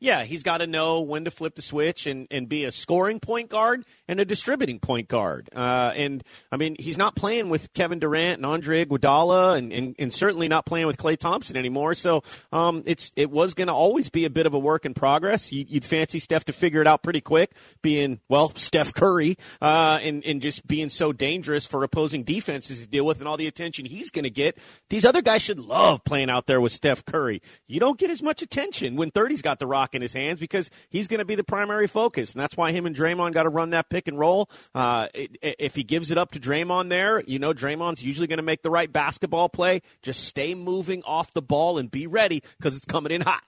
Yeah, 0.00 0.24
he's 0.24 0.42
got 0.42 0.58
to 0.58 0.66
know 0.66 1.00
when 1.00 1.24
to 1.24 1.30
flip 1.30 1.54
the 1.54 1.62
switch 1.62 2.06
and, 2.06 2.26
and 2.30 2.48
be 2.48 2.64
a 2.64 2.70
scoring 2.70 3.20
point 3.20 3.50
guard 3.50 3.84
and 4.06 4.20
a 4.20 4.24
distributing 4.24 4.78
point 4.78 5.08
guard. 5.08 5.48
Uh, 5.54 5.92
and 5.96 6.22
I 6.52 6.56
mean, 6.56 6.76
he's 6.78 6.96
not 6.96 7.16
playing 7.16 7.48
with 7.48 7.72
Kevin 7.72 7.98
Durant 7.98 8.38
and 8.38 8.46
Andre 8.46 8.84
Iguodala, 8.84 9.56
and, 9.58 9.72
and, 9.72 9.94
and 9.98 10.14
certainly 10.14 10.48
not 10.48 10.66
playing 10.66 10.86
with 10.86 10.96
Klay 10.96 11.18
Thompson 11.18 11.56
anymore. 11.56 11.94
So 11.94 12.22
um, 12.52 12.82
it's 12.86 13.12
it 13.16 13.30
was 13.30 13.54
going 13.54 13.68
to 13.68 13.74
always 13.74 14.08
be 14.08 14.24
a 14.24 14.30
bit 14.30 14.46
of 14.46 14.54
a 14.54 14.58
work 14.58 14.86
in 14.86 14.94
progress. 14.94 15.52
You, 15.52 15.64
would 15.72 15.84
fancy 15.84 16.18
Steph 16.18 16.44
to 16.44 16.52
figure 16.52 16.80
it 16.80 16.86
out 16.86 17.02
pretty 17.02 17.20
quick, 17.20 17.52
being 17.82 18.20
well 18.28 18.52
Steph 18.54 18.94
Curry, 18.94 19.36
uh, 19.60 19.98
and 20.02 20.24
and 20.24 20.40
just 20.40 20.66
being 20.66 20.90
so 20.90 21.12
dangerous 21.12 21.66
for 21.66 21.82
opposing 21.84 22.22
defenses 22.24 22.80
to 22.80 22.86
deal 22.86 23.04
with, 23.04 23.18
and 23.18 23.28
all 23.28 23.36
the 23.36 23.46
attention 23.46 23.84
he's 23.84 24.10
going 24.10 24.24
to 24.24 24.30
get. 24.30 24.58
These 24.90 25.04
other 25.04 25.22
guys 25.22 25.42
should 25.42 25.58
love 25.58 26.04
playing 26.04 26.30
out 26.30 26.46
there 26.46 26.60
with 26.60 26.72
Steph 26.72 27.04
Curry. 27.04 27.42
You 27.66 27.80
don't 27.80 27.98
get 27.98 28.10
as 28.10 28.22
much 28.22 28.42
attention 28.42 28.96
when 28.96 29.10
30's 29.10 29.42
got 29.42 29.58
the 29.58 29.66
rock 29.66 29.87
in 29.94 30.02
his 30.02 30.12
hands 30.12 30.40
because 30.40 30.70
he's 30.88 31.08
going 31.08 31.18
to 31.18 31.24
be 31.24 31.34
the 31.34 31.44
primary 31.44 31.86
focus, 31.86 32.32
and 32.32 32.40
that's 32.40 32.56
why 32.56 32.72
him 32.72 32.86
and 32.86 32.94
Draymond 32.94 33.32
got 33.32 33.44
to 33.44 33.48
run 33.48 33.70
that 33.70 33.88
pick 33.88 34.08
and 34.08 34.18
roll. 34.18 34.50
Uh, 34.74 35.08
if 35.14 35.74
he 35.74 35.84
gives 35.84 36.10
it 36.10 36.18
up 36.18 36.32
to 36.32 36.40
Draymond 36.40 36.88
there, 36.88 37.22
you 37.26 37.38
know 37.38 37.52
Draymond's 37.52 38.02
usually 38.02 38.26
going 38.26 38.38
to 38.38 38.42
make 38.42 38.62
the 38.62 38.70
right 38.70 38.92
basketball 38.92 39.48
play. 39.48 39.82
Just 40.02 40.24
stay 40.24 40.54
moving 40.54 41.02
off 41.04 41.32
the 41.32 41.42
ball 41.42 41.78
and 41.78 41.90
be 41.90 42.06
ready 42.06 42.42
because 42.58 42.76
it's 42.76 42.86
coming 42.86 43.12
in 43.12 43.22
hot. 43.22 43.42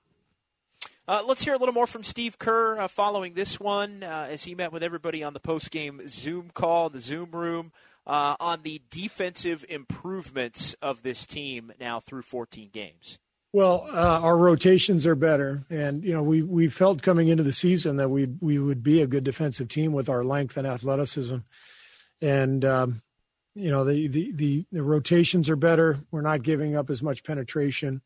Uh, 1.08 1.24
let's 1.26 1.42
hear 1.42 1.54
a 1.54 1.58
little 1.58 1.74
more 1.74 1.88
from 1.88 2.04
Steve 2.04 2.38
Kerr 2.38 2.78
uh, 2.78 2.86
following 2.86 3.34
this 3.34 3.58
one 3.58 4.04
uh, 4.04 4.28
as 4.30 4.44
he 4.44 4.54
met 4.54 4.72
with 4.72 4.84
everybody 4.84 5.24
on 5.24 5.32
the 5.32 5.40
post-game 5.40 6.02
Zoom 6.08 6.50
call 6.54 6.88
the 6.88 7.00
Zoom 7.00 7.32
room 7.32 7.72
uh, 8.06 8.36
on 8.38 8.62
the 8.62 8.80
defensive 8.90 9.64
improvements 9.68 10.74
of 10.80 11.02
this 11.02 11.26
team 11.26 11.72
now 11.80 12.00
through 12.00 12.22
14 12.22 12.70
games. 12.72 13.18
Well, 13.52 13.88
uh, 13.88 14.20
our 14.20 14.36
rotations 14.36 15.08
are 15.08 15.16
better, 15.16 15.64
and 15.70 16.04
you 16.04 16.12
know 16.12 16.22
we 16.22 16.40
we 16.42 16.68
felt 16.68 17.02
coming 17.02 17.26
into 17.28 17.42
the 17.42 17.52
season 17.52 17.96
that 17.96 18.08
we 18.08 18.26
we 18.40 18.60
would 18.60 18.84
be 18.84 19.02
a 19.02 19.08
good 19.08 19.24
defensive 19.24 19.66
team 19.68 19.92
with 19.92 20.08
our 20.08 20.22
length 20.22 20.56
and 20.56 20.68
athleticism, 20.68 21.38
and 22.22 22.64
um, 22.64 23.02
you 23.56 23.72
know 23.72 23.84
the, 23.84 24.06
the 24.06 24.32
the 24.32 24.66
the 24.70 24.82
rotations 24.84 25.50
are 25.50 25.56
better. 25.56 25.98
We're 26.12 26.20
not 26.20 26.44
giving 26.44 26.76
up 26.76 26.90
as 26.90 27.02
much 27.02 27.24
penetration, 27.24 28.02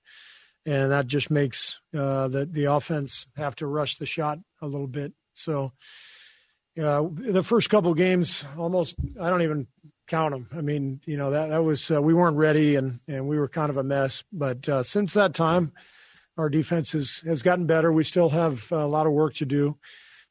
and 0.64 0.92
that 0.92 1.08
just 1.08 1.30
makes 1.30 1.78
uh, 1.94 2.28
the 2.28 2.46
the 2.46 2.64
offense 2.72 3.26
have 3.36 3.54
to 3.56 3.66
rush 3.66 3.98
the 3.98 4.06
shot 4.06 4.38
a 4.62 4.66
little 4.66 4.86
bit. 4.86 5.12
So, 5.34 5.72
uh, 6.82 7.02
the 7.12 7.42
first 7.42 7.68
couple 7.68 7.92
games, 7.92 8.46
almost 8.56 8.94
I 9.20 9.28
don't 9.28 9.42
even 9.42 9.66
count 10.06 10.32
them. 10.32 10.48
I 10.56 10.60
mean, 10.60 11.00
you 11.06 11.16
know, 11.16 11.30
that, 11.30 11.48
that 11.48 11.64
was, 11.64 11.90
uh, 11.90 12.00
we 12.00 12.14
weren't 12.14 12.36
ready 12.36 12.76
and, 12.76 13.00
and 13.08 13.26
we 13.26 13.38
were 13.38 13.48
kind 13.48 13.70
of 13.70 13.76
a 13.76 13.82
mess. 13.82 14.24
But 14.32 14.68
uh, 14.68 14.82
since 14.82 15.14
that 15.14 15.34
time, 15.34 15.72
our 16.36 16.48
defense 16.48 16.92
has, 16.92 17.22
has 17.26 17.42
gotten 17.42 17.66
better. 17.66 17.92
We 17.92 18.04
still 18.04 18.28
have 18.28 18.70
a 18.72 18.86
lot 18.86 19.06
of 19.06 19.12
work 19.12 19.34
to 19.34 19.44
do. 19.44 19.76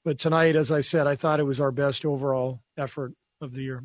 But 0.04 0.20
tonight, 0.20 0.56
as 0.56 0.72
I 0.72 0.82
said, 0.82 1.08
I 1.08 1.16
thought 1.16 1.40
it 1.40 1.44
was 1.44 1.62
our 1.62 1.72
best 1.72 2.06
overall 2.06 2.62
effort 2.78 3.14
of 3.42 3.54
the 3.54 3.62
year. 3.62 3.84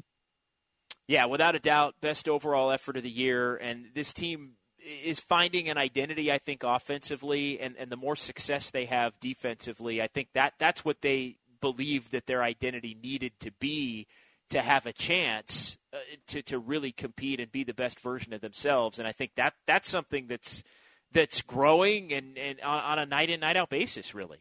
Yeah, 1.07 1.27
without 1.27 1.55
a 1.55 1.61
doubt, 1.61 1.95
best 2.01 2.29
overall 2.29 2.71
effort 2.71 2.97
of 2.97 3.03
the 3.03 3.11
year. 3.11 3.57
And 3.57 3.87
this 3.95 4.13
team 4.13 4.57
is 4.79 5.21
finding 5.21 5.69
an 5.69 5.79
identity, 5.79 6.31
I 6.31 6.39
think, 6.39 6.65
offensively, 6.65 7.61
and, 7.61 7.77
and 7.79 7.91
the 7.91 7.97
more 7.97 8.17
success 8.17 8.71
they 8.71 8.85
have 8.87 9.19
defensively, 9.21 10.03
I 10.03 10.07
think 10.07 10.29
that 10.35 10.55
that's 10.59 10.85
what 10.85 11.01
they 11.01 11.37
believe 11.61 12.11
that 12.11 12.27
their 12.27 12.43
identity 12.43 12.97
needed 13.01 13.33
to 13.41 13.51
be 13.53 14.07
to 14.51 14.63
have 14.63 14.87
a 14.87 14.93
chance 14.93 15.79
uh, 15.93 15.99
to 16.29 16.43
to 16.43 16.59
really 16.59 16.93
compete 16.93 17.41
and 17.41 17.51
be 17.51 17.65
the 17.65 17.75
best 17.75 18.01
version 18.01 18.33
of 18.33 18.41
themselves. 18.41 18.99
And 18.99 19.07
I 19.07 19.13
think 19.13 19.33
that 19.37 19.55
that's 19.67 19.89
something 19.89 20.27
that's 20.27 20.63
that's 21.13 21.43
growing 21.43 22.13
and, 22.13 22.37
and 22.37 22.61
on, 22.61 22.81
on 22.83 22.99
a 22.99 23.07
night 23.07 23.31
in 23.31 23.41
night 23.41 23.57
out 23.57 23.71
basis, 23.71 24.15
really. 24.15 24.39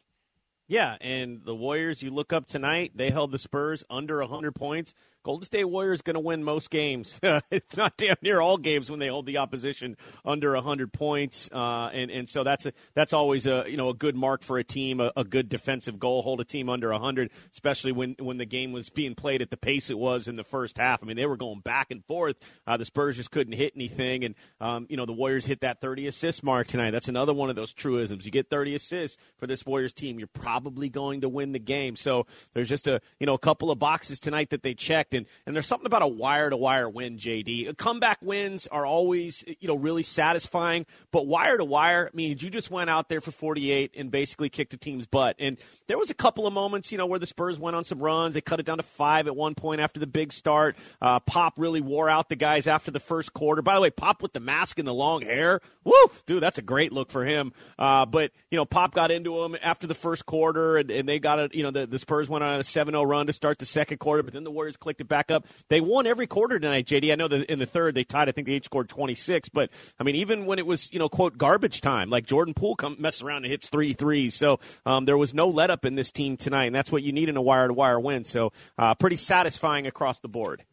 Yeah, 0.67 0.97
and 0.99 1.45
the 1.45 1.55
Warriors, 1.55 2.03
you 2.03 2.11
look 2.11 2.33
up 2.33 2.45
tonight, 2.45 2.91
they 2.93 3.09
held 3.09 3.31
the 3.31 3.39
Spurs 3.39 3.85
under 3.89 4.19
100 4.19 4.53
points. 4.53 4.93
Golden 5.27 5.43
State 5.43 5.65
Warriors 5.65 6.01
going 6.01 6.13
to 6.13 6.21
win 6.21 6.41
most 6.41 6.69
games, 6.69 7.19
if 7.51 7.75
not 7.75 7.97
damn 7.97 8.15
near 8.21 8.39
all 8.39 8.57
games 8.57 8.89
when 8.89 9.01
they 9.01 9.09
hold 9.09 9.25
the 9.25 9.39
opposition 9.39 9.97
under 10.23 10.53
100 10.53 10.93
points, 10.93 11.49
uh, 11.51 11.89
and 11.91 12.09
and 12.09 12.29
so 12.29 12.45
that's 12.45 12.65
a, 12.65 12.71
that's 12.93 13.11
always 13.11 13.45
a 13.45 13.65
you 13.67 13.75
know 13.75 13.89
a 13.89 13.93
good 13.93 14.15
mark 14.15 14.41
for 14.41 14.57
a 14.57 14.63
team, 14.63 15.01
a, 15.01 15.11
a, 15.17 15.25
good 15.25 15.49
defensive 15.49 15.99
goal, 15.99 16.21
hold 16.21 16.39
a 16.39 16.45
team 16.45 16.69
under 16.69 16.93
100, 16.93 17.29
especially 17.51 17.91
when 17.91 18.15
when 18.19 18.37
the 18.37 18.45
game 18.45 18.71
was 18.71 18.89
being 18.89 19.15
played 19.15 19.41
at 19.41 19.49
the 19.49 19.57
pace 19.57 19.89
it 19.89 19.97
was 19.97 20.29
in 20.29 20.37
the 20.37 20.45
first 20.45 20.77
half. 20.77 21.03
I 21.03 21.05
mean, 21.05 21.17
they 21.17 21.25
were 21.25 21.35
going 21.35 21.59
back 21.59 21.91
and 21.91 22.05
forth. 22.05 22.37
Uh, 22.65 22.77
the 22.77 22.85
Spurs 22.85 23.17
just 23.17 23.29
couldn't 23.29 23.51
hit 23.51 23.73
anything, 23.75 24.23
and 24.23 24.33
um, 24.61 24.87
you 24.89 24.95
know 24.95 25.05
the 25.05 25.11
Warriors 25.11 25.45
hit 25.45 25.59
that 25.59 25.81
30 25.81 26.07
assist 26.07 26.41
mark 26.41 26.67
tonight. 26.67 26.91
That's 26.91 27.09
another 27.09 27.33
one 27.33 27.49
of 27.49 27.57
those 27.57 27.73
truisms. 27.73 28.23
You 28.23 28.31
get 28.31 28.49
30 28.49 28.75
assists 28.75 29.17
for 29.35 29.45
this 29.45 29.65
Warriors 29.65 29.91
team, 29.91 30.19
you're 30.19 30.29
probably 30.29 30.87
going 30.87 31.19
to 31.19 31.27
win 31.27 31.51
the 31.51 31.59
game. 31.59 31.97
So 31.97 32.27
there's 32.53 32.69
just 32.69 32.87
a 32.87 33.01
you 33.19 33.25
know 33.25 33.33
a 33.33 33.39
couple 33.39 33.71
of 33.71 33.77
boxes 33.77 34.21
tonight 34.21 34.51
that 34.51 34.63
they 34.63 34.73
checked 34.73 35.16
and 35.17 35.25
and 35.45 35.55
there's 35.55 35.67
something 35.67 35.85
about 35.85 36.01
a 36.01 36.07
wire 36.07 36.49
to 36.49 36.57
wire 36.57 36.89
win, 36.89 37.17
JD. 37.17 37.77
Comeback 37.77 38.19
wins 38.21 38.67
are 38.67 38.85
always 38.85 39.43
you 39.59 39.67
know 39.67 39.75
really 39.75 40.03
satisfying, 40.03 40.85
but 41.11 41.27
wire 41.27 41.57
to 41.57 41.65
wire 41.65 42.09
means 42.13 42.41
you 42.41 42.49
just 42.49 42.71
went 42.71 42.89
out 42.89 43.09
there 43.09 43.21
for 43.21 43.31
48 43.31 43.95
and 43.97 44.09
basically 44.09 44.49
kicked 44.49 44.73
a 44.73 44.77
team's 44.77 45.05
butt. 45.05 45.35
And 45.39 45.57
there 45.87 45.97
was 45.97 46.09
a 46.09 46.15
couple 46.15 46.47
of 46.47 46.53
moments 46.53 46.91
you 46.91 46.97
know 46.97 47.05
where 47.05 47.19
the 47.19 47.25
Spurs 47.25 47.59
went 47.59 47.75
on 47.75 47.83
some 47.83 47.99
runs. 47.99 48.35
They 48.35 48.41
cut 48.41 48.59
it 48.59 48.65
down 48.65 48.77
to 48.77 48.83
five 48.83 49.27
at 49.27 49.35
one 49.35 49.55
point 49.55 49.81
after 49.81 49.99
the 49.99 50.07
big 50.07 50.31
start. 50.31 50.77
Uh, 51.01 51.19
Pop 51.19 51.55
really 51.57 51.81
wore 51.81 52.09
out 52.09 52.29
the 52.29 52.35
guys 52.35 52.67
after 52.67 52.91
the 52.91 52.99
first 52.99 53.33
quarter. 53.33 53.61
By 53.61 53.75
the 53.75 53.81
way, 53.81 53.89
Pop 53.89 54.21
with 54.21 54.33
the 54.33 54.39
mask 54.39 54.79
and 54.79 54.87
the 54.87 54.93
long 54.93 55.21
hair, 55.21 55.59
woo, 55.83 55.93
dude, 56.25 56.41
that's 56.41 56.57
a 56.57 56.61
great 56.61 56.93
look 56.93 57.11
for 57.11 57.25
him. 57.25 57.53
Uh, 57.77 58.05
but 58.05 58.31
you 58.51 58.57
know, 58.57 58.65
Pop 58.65 58.93
got 58.93 59.11
into 59.11 59.41
him 59.43 59.57
after 59.61 59.87
the 59.87 59.93
first 59.95 60.25
quarter, 60.25 60.77
and, 60.77 60.91
and 60.91 61.07
they 61.07 61.19
got 61.19 61.39
it. 61.39 61.55
You 61.55 61.63
know, 61.63 61.71
the, 61.71 61.87
the 61.87 61.99
Spurs 61.99 62.29
went 62.29 62.43
on 62.43 62.59
a 62.59 62.63
7-0 62.63 63.07
run 63.07 63.27
to 63.27 63.33
start 63.33 63.57
the 63.57 63.65
second 63.65 63.97
quarter, 63.97 64.23
but 64.23 64.33
then 64.33 64.43
the 64.43 64.51
Warriors 64.51 64.77
clicked 64.77 65.01
back 65.07 65.31
up. 65.31 65.45
They 65.69 65.81
won 65.81 66.07
every 66.07 66.27
quarter 66.27 66.59
tonight, 66.59 66.85
JD. 66.85 67.11
I 67.11 67.15
know 67.15 67.27
that 67.27 67.51
in 67.51 67.59
the 67.59 67.65
third 67.65 67.95
they 67.95 68.03
tied. 68.03 68.29
I 68.29 68.31
think 68.31 68.47
they 68.47 68.53
each 68.53 68.65
scored 68.65 68.89
26. 68.89 69.49
But 69.49 69.69
I 69.99 70.03
mean, 70.03 70.15
even 70.15 70.45
when 70.45 70.59
it 70.59 70.65
was 70.65 70.91
you 70.93 70.99
know 70.99 71.09
quote 71.09 71.37
garbage 71.37 71.81
time, 71.81 72.09
like 72.09 72.25
Jordan 72.25 72.53
Poole 72.53 72.75
come 72.75 72.95
messes 72.99 73.23
around 73.23 73.43
and 73.43 73.51
hits 73.51 73.69
three 73.69 73.93
threes. 73.93 74.35
So 74.35 74.59
um, 74.85 75.05
there 75.05 75.17
was 75.17 75.33
no 75.33 75.47
let 75.47 75.69
up 75.69 75.85
in 75.85 75.95
this 75.95 76.11
team 76.11 76.37
tonight, 76.37 76.65
and 76.65 76.75
that's 76.75 76.91
what 76.91 77.03
you 77.03 77.11
need 77.11 77.29
in 77.29 77.37
a 77.37 77.41
wire 77.41 77.67
to 77.67 77.73
wire 77.73 77.99
win. 77.99 78.25
So 78.25 78.51
uh, 78.77 78.95
pretty 78.95 79.17
satisfying 79.17 79.87
across 79.87 80.19
the 80.19 80.27
board. 80.27 80.63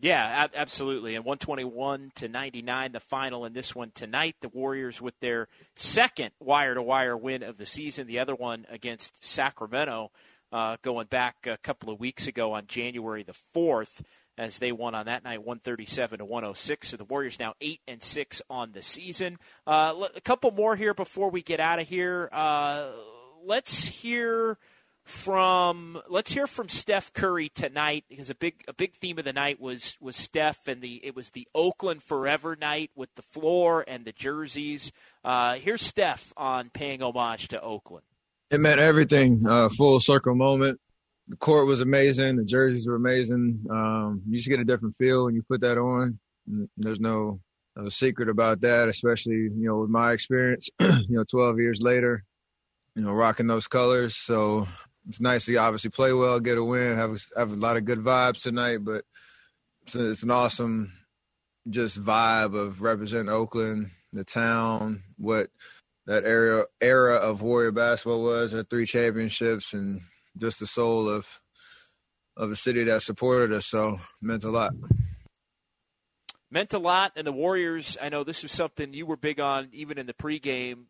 Yeah, 0.00 0.48
absolutely. 0.54 1.14
And 1.14 1.26
121 1.26 2.12
to 2.16 2.28
99, 2.28 2.92
the 2.92 3.00
final 3.00 3.44
in 3.44 3.52
this 3.52 3.74
one 3.74 3.92
tonight. 3.94 4.34
The 4.40 4.48
Warriors 4.48 4.98
with 4.98 5.18
their 5.20 5.46
second 5.76 6.30
wire 6.40 6.74
to 6.74 6.82
wire 6.82 7.16
win 7.18 7.42
of 7.42 7.58
the 7.58 7.66
season, 7.66 8.06
the 8.06 8.18
other 8.18 8.34
one 8.34 8.66
against 8.70 9.22
Sacramento 9.22 10.10
uh, 10.52 10.76
going 10.82 11.06
back 11.06 11.46
a 11.46 11.56
couple 11.58 11.92
of 11.92 12.00
weeks 12.00 12.26
ago 12.26 12.52
on 12.52 12.66
January 12.66 13.22
the 13.22 13.34
4th 13.54 14.02
as 14.38 14.58
they 14.58 14.72
won 14.72 14.94
on 14.94 15.06
that 15.06 15.22
night 15.22 15.40
137 15.40 16.18
to 16.18 16.24
106 16.24 16.88
so 16.88 16.96
the 16.96 17.04
warriors 17.04 17.38
now 17.38 17.54
8 17.60 17.80
and 17.86 18.02
6 18.02 18.42
on 18.48 18.72
the 18.72 18.82
season. 18.82 19.38
Uh, 19.66 20.06
a 20.14 20.20
couple 20.20 20.50
more 20.50 20.76
here 20.76 20.94
before 20.94 21.30
we 21.30 21.42
get 21.42 21.60
out 21.60 21.78
of 21.78 21.88
here. 21.88 22.28
Uh, 22.32 22.88
let's 23.44 23.84
hear 23.84 24.58
from 25.02 26.00
let's 26.08 26.32
hear 26.32 26.46
from 26.46 26.68
Steph 26.68 27.12
Curry 27.12 27.48
tonight 27.48 28.04
because 28.08 28.30
a 28.30 28.34
big 28.34 28.62
a 28.68 28.72
big 28.72 28.92
theme 28.94 29.18
of 29.18 29.24
the 29.24 29.32
night 29.32 29.60
was 29.60 29.96
was 30.00 30.14
Steph 30.14 30.68
and 30.68 30.82
the 30.82 31.00
it 31.04 31.16
was 31.16 31.30
the 31.30 31.48
Oakland 31.54 32.02
Forever 32.02 32.54
night 32.54 32.90
with 32.94 33.14
the 33.16 33.22
floor 33.22 33.84
and 33.86 34.04
the 34.04 34.12
jerseys. 34.12 34.92
Uh, 35.24 35.54
here's 35.54 35.82
Steph 35.82 36.32
on 36.36 36.70
paying 36.70 37.02
homage 37.02 37.48
to 37.48 37.60
Oakland 37.60 38.04
it 38.50 38.60
meant 38.60 38.80
everything. 38.80 39.46
Uh, 39.46 39.68
full 39.68 40.00
circle 40.00 40.34
moment. 40.34 40.80
The 41.28 41.36
court 41.36 41.66
was 41.66 41.80
amazing. 41.80 42.36
The 42.36 42.44
jerseys 42.44 42.86
were 42.86 42.96
amazing. 42.96 43.64
Um, 43.70 44.22
you 44.28 44.36
just 44.36 44.48
get 44.48 44.58
a 44.58 44.64
different 44.64 44.96
feel 44.96 45.24
when 45.24 45.34
you 45.34 45.42
put 45.42 45.60
that 45.60 45.78
on. 45.78 46.18
There's 46.76 46.98
no, 46.98 47.40
no 47.76 47.88
secret 47.88 48.28
about 48.28 48.62
that, 48.62 48.88
especially, 48.88 49.34
you 49.34 49.68
know, 49.68 49.78
with 49.78 49.90
my 49.90 50.12
experience, 50.12 50.68
you 50.80 51.06
know, 51.10 51.24
12 51.24 51.60
years 51.60 51.82
later, 51.82 52.24
you 52.96 53.02
know, 53.02 53.12
rocking 53.12 53.46
those 53.46 53.68
colors. 53.68 54.16
So 54.16 54.66
it's 55.08 55.20
nice 55.20 55.44
to 55.44 55.56
obviously 55.56 55.90
play 55.90 56.12
well, 56.12 56.40
get 56.40 56.58
a 56.58 56.64
win, 56.64 56.96
have, 56.96 57.20
have 57.36 57.52
a 57.52 57.56
lot 57.56 57.76
of 57.76 57.84
good 57.84 58.00
vibes 58.00 58.42
tonight, 58.42 58.78
but 58.78 59.04
it's, 59.82 59.94
it's 59.94 60.22
an 60.24 60.32
awesome 60.32 60.92
just 61.68 62.02
vibe 62.02 62.56
of 62.56 62.82
representing 62.82 63.28
Oakland, 63.28 63.92
the 64.12 64.24
town, 64.24 65.04
what, 65.16 65.48
that 66.06 66.24
era 66.24 66.66
era 66.80 67.16
of 67.16 67.42
Warrior 67.42 67.72
basketball 67.72 68.22
was, 68.22 68.54
our 68.54 68.64
three 68.64 68.86
championships, 68.86 69.74
and 69.74 70.00
just 70.38 70.60
the 70.60 70.66
soul 70.66 71.08
of 71.08 71.26
of 72.36 72.50
a 72.50 72.56
city 72.56 72.84
that 72.84 73.02
supported 73.02 73.54
us. 73.54 73.66
So 73.66 74.00
meant 74.20 74.44
a 74.44 74.50
lot. 74.50 74.72
Meant 76.50 76.72
a 76.72 76.78
lot, 76.78 77.12
and 77.16 77.26
the 77.26 77.32
Warriors. 77.32 77.96
I 78.00 78.08
know 78.08 78.24
this 78.24 78.42
was 78.42 78.52
something 78.52 78.92
you 78.92 79.06
were 79.06 79.16
big 79.16 79.40
on, 79.40 79.68
even 79.72 79.98
in 79.98 80.06
the 80.06 80.14
pregame. 80.14 80.84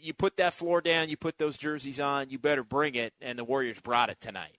You 0.00 0.14
put 0.14 0.36
that 0.36 0.54
floor 0.54 0.80
down, 0.80 1.08
you 1.08 1.16
put 1.16 1.38
those 1.38 1.58
jerseys 1.58 2.00
on, 2.00 2.30
you 2.30 2.38
better 2.38 2.62
bring 2.62 2.94
it, 2.94 3.12
and 3.20 3.38
the 3.38 3.44
Warriors 3.44 3.80
brought 3.80 4.08
it 4.08 4.20
tonight. 4.20 4.56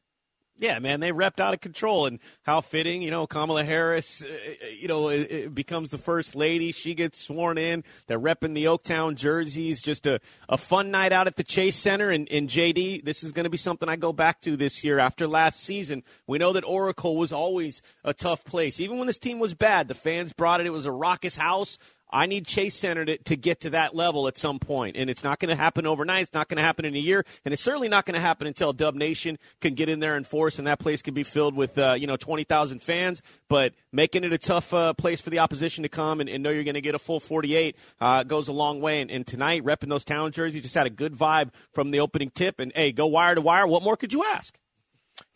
Yeah, 0.60 0.80
man, 0.80 1.00
they 1.00 1.12
repped 1.12 1.40
out 1.40 1.54
of 1.54 1.62
control, 1.62 2.06
and 2.06 2.20
how 2.44 2.60
fitting, 2.60 3.02
you 3.02 3.12
know, 3.12 3.26
Kamala 3.26 3.64
Harris, 3.64 4.22
uh, 4.22 4.28
uh 4.28 4.66
you 4.78 4.90
know, 4.90 5.08
it, 5.08 5.32
it 5.32 5.56
becomes 5.56 5.90
the 5.90 5.98
first 5.98 6.36
lady. 6.36 6.74
She 6.74 6.94
gets 6.94 7.22
sworn 7.22 7.58
in. 7.58 7.86
They're 8.08 8.20
repping 8.20 8.56
the 8.56 8.66
Oaktown 8.66 9.16
jerseys. 9.16 9.82
Just 9.82 10.06
a, 10.06 10.20
a 10.50 10.58
fun 10.58 10.92
night 10.92 11.14
out 11.14 11.28
at 11.28 11.38
the 11.38 11.46
Chase 11.46 11.78
Center. 11.78 12.10
And, 12.10 12.30
and 12.30 12.50
JD, 12.50 13.06
this 13.06 13.24
is 13.24 13.32
going 13.32 13.46
to 13.46 13.50
be 13.50 13.58
something 13.58 13.88
I 13.88 13.96
go 13.96 14.12
back 14.12 14.42
to 14.42 14.58
this 14.58 14.84
year 14.84 15.00
after 15.00 15.28
last 15.28 15.62
season. 15.62 16.04
We 16.28 16.38
know 16.38 16.52
that 16.52 16.66
Oracle 16.66 17.16
was 17.16 17.32
always 17.32 17.82
a 18.04 18.14
tough 18.14 18.44
place. 18.44 18.82
Even 18.82 18.98
when 18.98 19.08
this 19.08 19.20
team 19.20 19.40
was 19.40 19.54
bad, 19.54 19.88
the 19.88 19.96
fans 19.96 20.34
brought 20.34 20.60
it. 20.60 20.68
It 20.68 20.72
was 20.72 20.86
a 20.86 20.92
raucous 20.92 21.38
house. 21.38 21.78
I 22.12 22.26
need 22.26 22.46
Chase 22.46 22.76
Center 22.76 23.06
to, 23.06 23.18
to 23.18 23.36
get 23.36 23.62
to 23.62 23.72
that 23.72 23.96
level 23.96 24.28
at 24.28 24.38
some 24.38 24.60
point, 24.60 24.98
and 24.98 25.10
it's 25.10 25.24
not 25.24 25.40
going 25.40 25.50
to 25.50 25.56
happen 25.56 25.86
overnight. 25.86 26.24
It's 26.24 26.34
not 26.34 26.48
going 26.48 26.58
to 26.58 26.64
happen 26.64 26.86
in 26.86 26.96
a 26.96 27.00
year, 27.00 27.24
and 27.46 27.54
it's 27.54 27.62
certainly 27.62 27.88
not 27.88 28.06
going 28.06 28.16
to 28.16 28.22
happen 28.22 28.48
until 28.48 28.74
Dub 28.74 28.96
Nation 28.96 29.38
can 29.62 29.76
get 29.76 29.90
in 29.90 30.00
there 30.00 30.16
and 30.16 30.26
force, 30.26 30.58
and 30.58 30.68
that 30.68 30.80
place 30.80 31.02
can 31.02 31.14
be 31.14 31.24
filled 31.24 31.56
with 31.56 31.78
uh, 31.78 31.96
you 31.98 32.08
know 32.08 32.18
twenty 32.18 32.44
thousand 32.44 32.82
fans. 32.82 33.22
But 33.48 33.74
making 33.92 34.24
it 34.24 34.34
a 34.34 34.38
tough 34.38 34.74
uh, 34.74 34.94
place 34.94 35.22
for 35.22 35.30
the 35.30 35.40
opposition 35.40 35.84
to 35.84 35.90
come 35.90 36.20
and, 36.20 36.30
and 36.30 36.42
know 36.42 36.50
you're 36.50 36.64
going 36.64 36.74
to 36.76 36.82
get 36.82 36.96
a 36.96 37.00
full 37.00 37.20
forty 37.20 37.56
eight 37.56 37.76
uh, 38.00 38.24
goes 38.24 38.48
a 38.48 38.54
long 38.54 38.82
way. 38.82 39.02
And, 39.02 39.12
and 39.12 39.26
tonight, 39.26 39.64
repping 39.64 39.90
those 39.90 40.06
town 40.06 40.32
jerseys, 40.32 40.62
just 40.64 40.76
had 40.76 40.88
a 40.88 40.92
good 40.92 41.14
vibe 41.14 41.52
from 41.72 41.92
the 41.92 42.00
opening 42.00 42.32
tip. 42.32 42.60
And 42.60 42.72
hey, 42.76 42.92
go 42.92 43.08
wire 43.08 43.36
to 43.36 43.42
wire. 43.42 43.68
What 43.68 43.84
more 43.84 43.98
could 43.98 44.14
you 44.14 44.24
ask? 44.24 44.58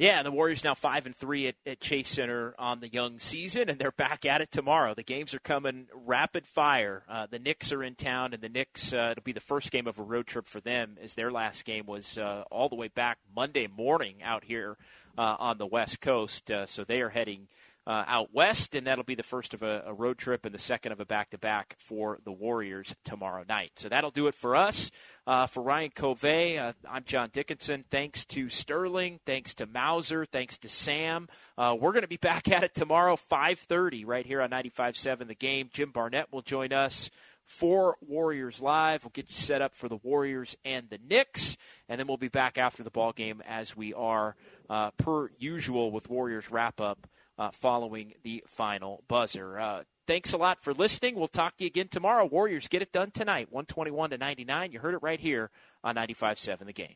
Yeah, 0.04 0.18
and 0.18 0.26
the 0.28 0.32
Warriors 0.32 0.66
now 0.66 0.74
five 0.74 1.06
and 1.06 1.16
three 1.16 1.48
at, 1.48 1.56
at, 1.66 1.80
Chase 1.80 2.10
Center 2.10 2.54
on 2.60 2.82
the 2.82 2.90
young 2.90 3.20
season, 3.20 3.70
and 3.70 3.80
they're 3.80 3.94
back 3.94 4.26
at 4.26 4.42
it 4.42 4.52
tomorrow. 4.52 4.94
The 4.94 5.02
games 5.02 5.34
are 5.34 5.40
coming 5.40 5.88
rapid 5.94 6.46
fire. 6.46 7.04
Uh, 7.08 7.26
the 7.32 7.40
Knicks 7.40 7.72
are 7.72 7.82
in 7.82 7.96
town, 7.96 8.34
and 8.34 8.44
the 8.44 8.50
Knicks 8.50 8.94
uh, 8.94 9.12
it'll 9.12 9.24
be 9.24 9.32
the 9.32 9.40
first 9.40 9.72
game 9.72 9.88
of 9.88 10.00
a 10.00 10.04
road 10.04 10.28
trip 10.28 10.46
for 10.46 10.60
them, 10.60 10.98
as 11.02 11.14
their 11.14 11.32
last 11.32 11.64
game 11.64 11.86
was 11.86 12.18
uh, 12.18 12.44
all 12.52 12.68
the 12.68 12.76
way 12.76 12.90
back 12.90 13.18
Monday 13.34 13.66
morning 13.66 14.16
out 14.22 14.44
here 14.44 14.76
uh, 15.18 15.38
on 15.40 15.58
the 15.58 15.66
West 15.66 16.02
Coast. 16.02 16.52
Uh, 16.52 16.66
so 16.66 16.84
they 16.84 17.00
are 17.00 17.08
heading 17.08 17.48
uh, 17.86 18.04
out 18.08 18.34
west, 18.34 18.76
and 18.76 18.88
that'll 18.88 19.04
be 19.04 19.16
the 19.16 19.24
first 19.24 19.54
of 19.54 19.62
a, 19.62 19.84
a 19.86 19.94
road 19.94 20.18
trip 20.18 20.46
and 20.46 20.54
the 20.54 20.60
second 20.60 20.92
of 20.92 21.00
a 21.00 21.06
back 21.06 21.30
to 21.32 21.38
back 21.38 21.76
for 21.80 22.20
the 22.24 22.32
Warriors 22.32 22.96
tomorrow 23.04 23.44
night. 23.48 23.72
So 23.76 23.90
that'll 23.90 24.12
do 24.12 24.28
it 24.28 24.36
for 24.36 24.56
us. 24.56 24.92
Uh, 25.26 25.48
for 25.48 25.64
Ryan 25.64 25.92
Covey, 25.92 26.58
uh, 26.58 26.74
I'm 26.90 27.04
John 27.06 27.30
Dickinson. 27.32 27.86
Thanks 27.90 28.26
to 28.26 28.50
Sterling, 28.50 29.20
thanks 29.26 29.54
to 29.56 29.66
Mauser, 29.66 30.26
thanks 30.26 30.58
to 30.60 30.70
Sam. 30.70 31.28
Uh, 31.58 31.76
we're 31.80 31.92
going 31.92 32.04
to 32.04 32.08
be 32.08 32.18
back 32.22 32.50
at 32.50 32.64
it 32.64 32.74
tomorrow, 32.74 33.16
5:30, 33.16 34.06
right 34.06 34.26
here 34.26 34.42
on 34.42 34.50
95.7 34.50 35.28
The 35.28 35.36
Game. 35.36 35.70
Jim 35.72 35.92
Barnett 35.92 36.32
will 36.32 36.42
join 36.42 36.74
us 36.74 37.10
for 37.46 37.98
Warriors 38.02 38.62
Live. 38.62 39.04
We'll 39.04 39.12
get 39.14 39.30
you 39.30 39.36
set 39.36 39.62
up 39.62 39.74
for 39.74 39.90
the 39.90 39.98
Warriors 39.98 40.56
and 40.64 40.90
the 40.90 41.00
Knicks, 41.06 41.58
and 41.90 42.00
then 42.00 42.08
we'll 42.08 42.18
be 42.18 42.30
back 42.30 42.58
after 42.58 42.84
the 42.84 42.90
ball 42.90 43.12
game 43.12 43.42
as 43.48 43.76
we 43.76 43.94
are 43.94 44.36
uh, 44.70 44.92
per 44.92 45.30
usual 45.38 45.92
with 45.92 46.10
Warriors 46.10 46.50
wrap 46.50 46.80
up 46.80 47.08
uh, 47.38 47.52
following 47.52 48.14
the 48.24 48.44
final 48.48 49.04
buzzer. 49.08 49.60
Uh, 49.60 49.84
thanks 50.08 50.34
a 50.34 50.38
lot 50.38 50.64
for 50.64 50.74
listening. 50.74 51.16
We'll 51.16 51.28
talk 51.28 51.58
to 51.58 51.64
you 51.64 51.68
again 51.68 51.88
tomorrow. 51.88 52.26
Warriors 52.26 52.68
get 52.68 52.82
it 52.82 52.92
done 52.92 53.12
tonight, 53.12 53.52
121 53.52 54.12
to 54.12 54.18
99. 54.18 54.72
You 54.72 54.80
heard 54.80 54.94
it 54.94 55.02
right 55.02 55.20
here 55.20 55.50
on 55.84 55.96
95.7 55.96 56.66
The 56.66 56.74
Game. 56.74 56.96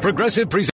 Progressive 0.00 0.50
presents. 0.50 0.72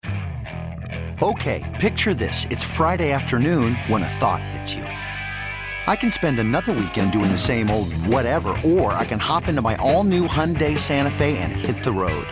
Okay, 1.22 1.78
picture 1.80 2.16
this. 2.16 2.48
It's 2.50 2.64
Friday 2.64 3.12
afternoon 3.12 3.76
when 3.88 4.02
a 4.02 4.10
thought 4.10 4.42
hits 4.42 4.74
you. 4.74 4.84
I 4.84 5.96
can 5.96 6.10
spend 6.10 6.40
another 6.40 6.74
weekend 6.74 7.12
doing 7.12 7.32
the 7.32 7.38
same 7.38 7.70
old 7.70 7.94
whatever, 8.08 8.56
or 8.64 8.94
I 8.94 9.06
can 9.06 9.20
hop 9.20 9.48
into 9.48 9.62
my 9.62 9.76
all-new 9.76 10.28
Hyundai 10.28 10.78
Santa 10.78 11.12
Fe 11.12 11.38
and 11.38 11.52
hit 11.52 11.84
the 11.84 11.92
road. 11.92 12.28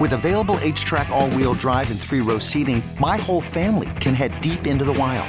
With 0.00 0.12
available 0.12 0.56
HTRAC 0.56 1.08
all-wheel 1.10 1.54
drive 1.54 1.90
and 1.90 2.00
three-row 2.00 2.38
seating, 2.38 2.82
my 2.98 3.16
whole 3.16 3.40
family 3.40 3.90
can 4.00 4.14
head 4.14 4.38
deep 4.40 4.66
into 4.66 4.84
the 4.84 4.92
wild 4.92 5.28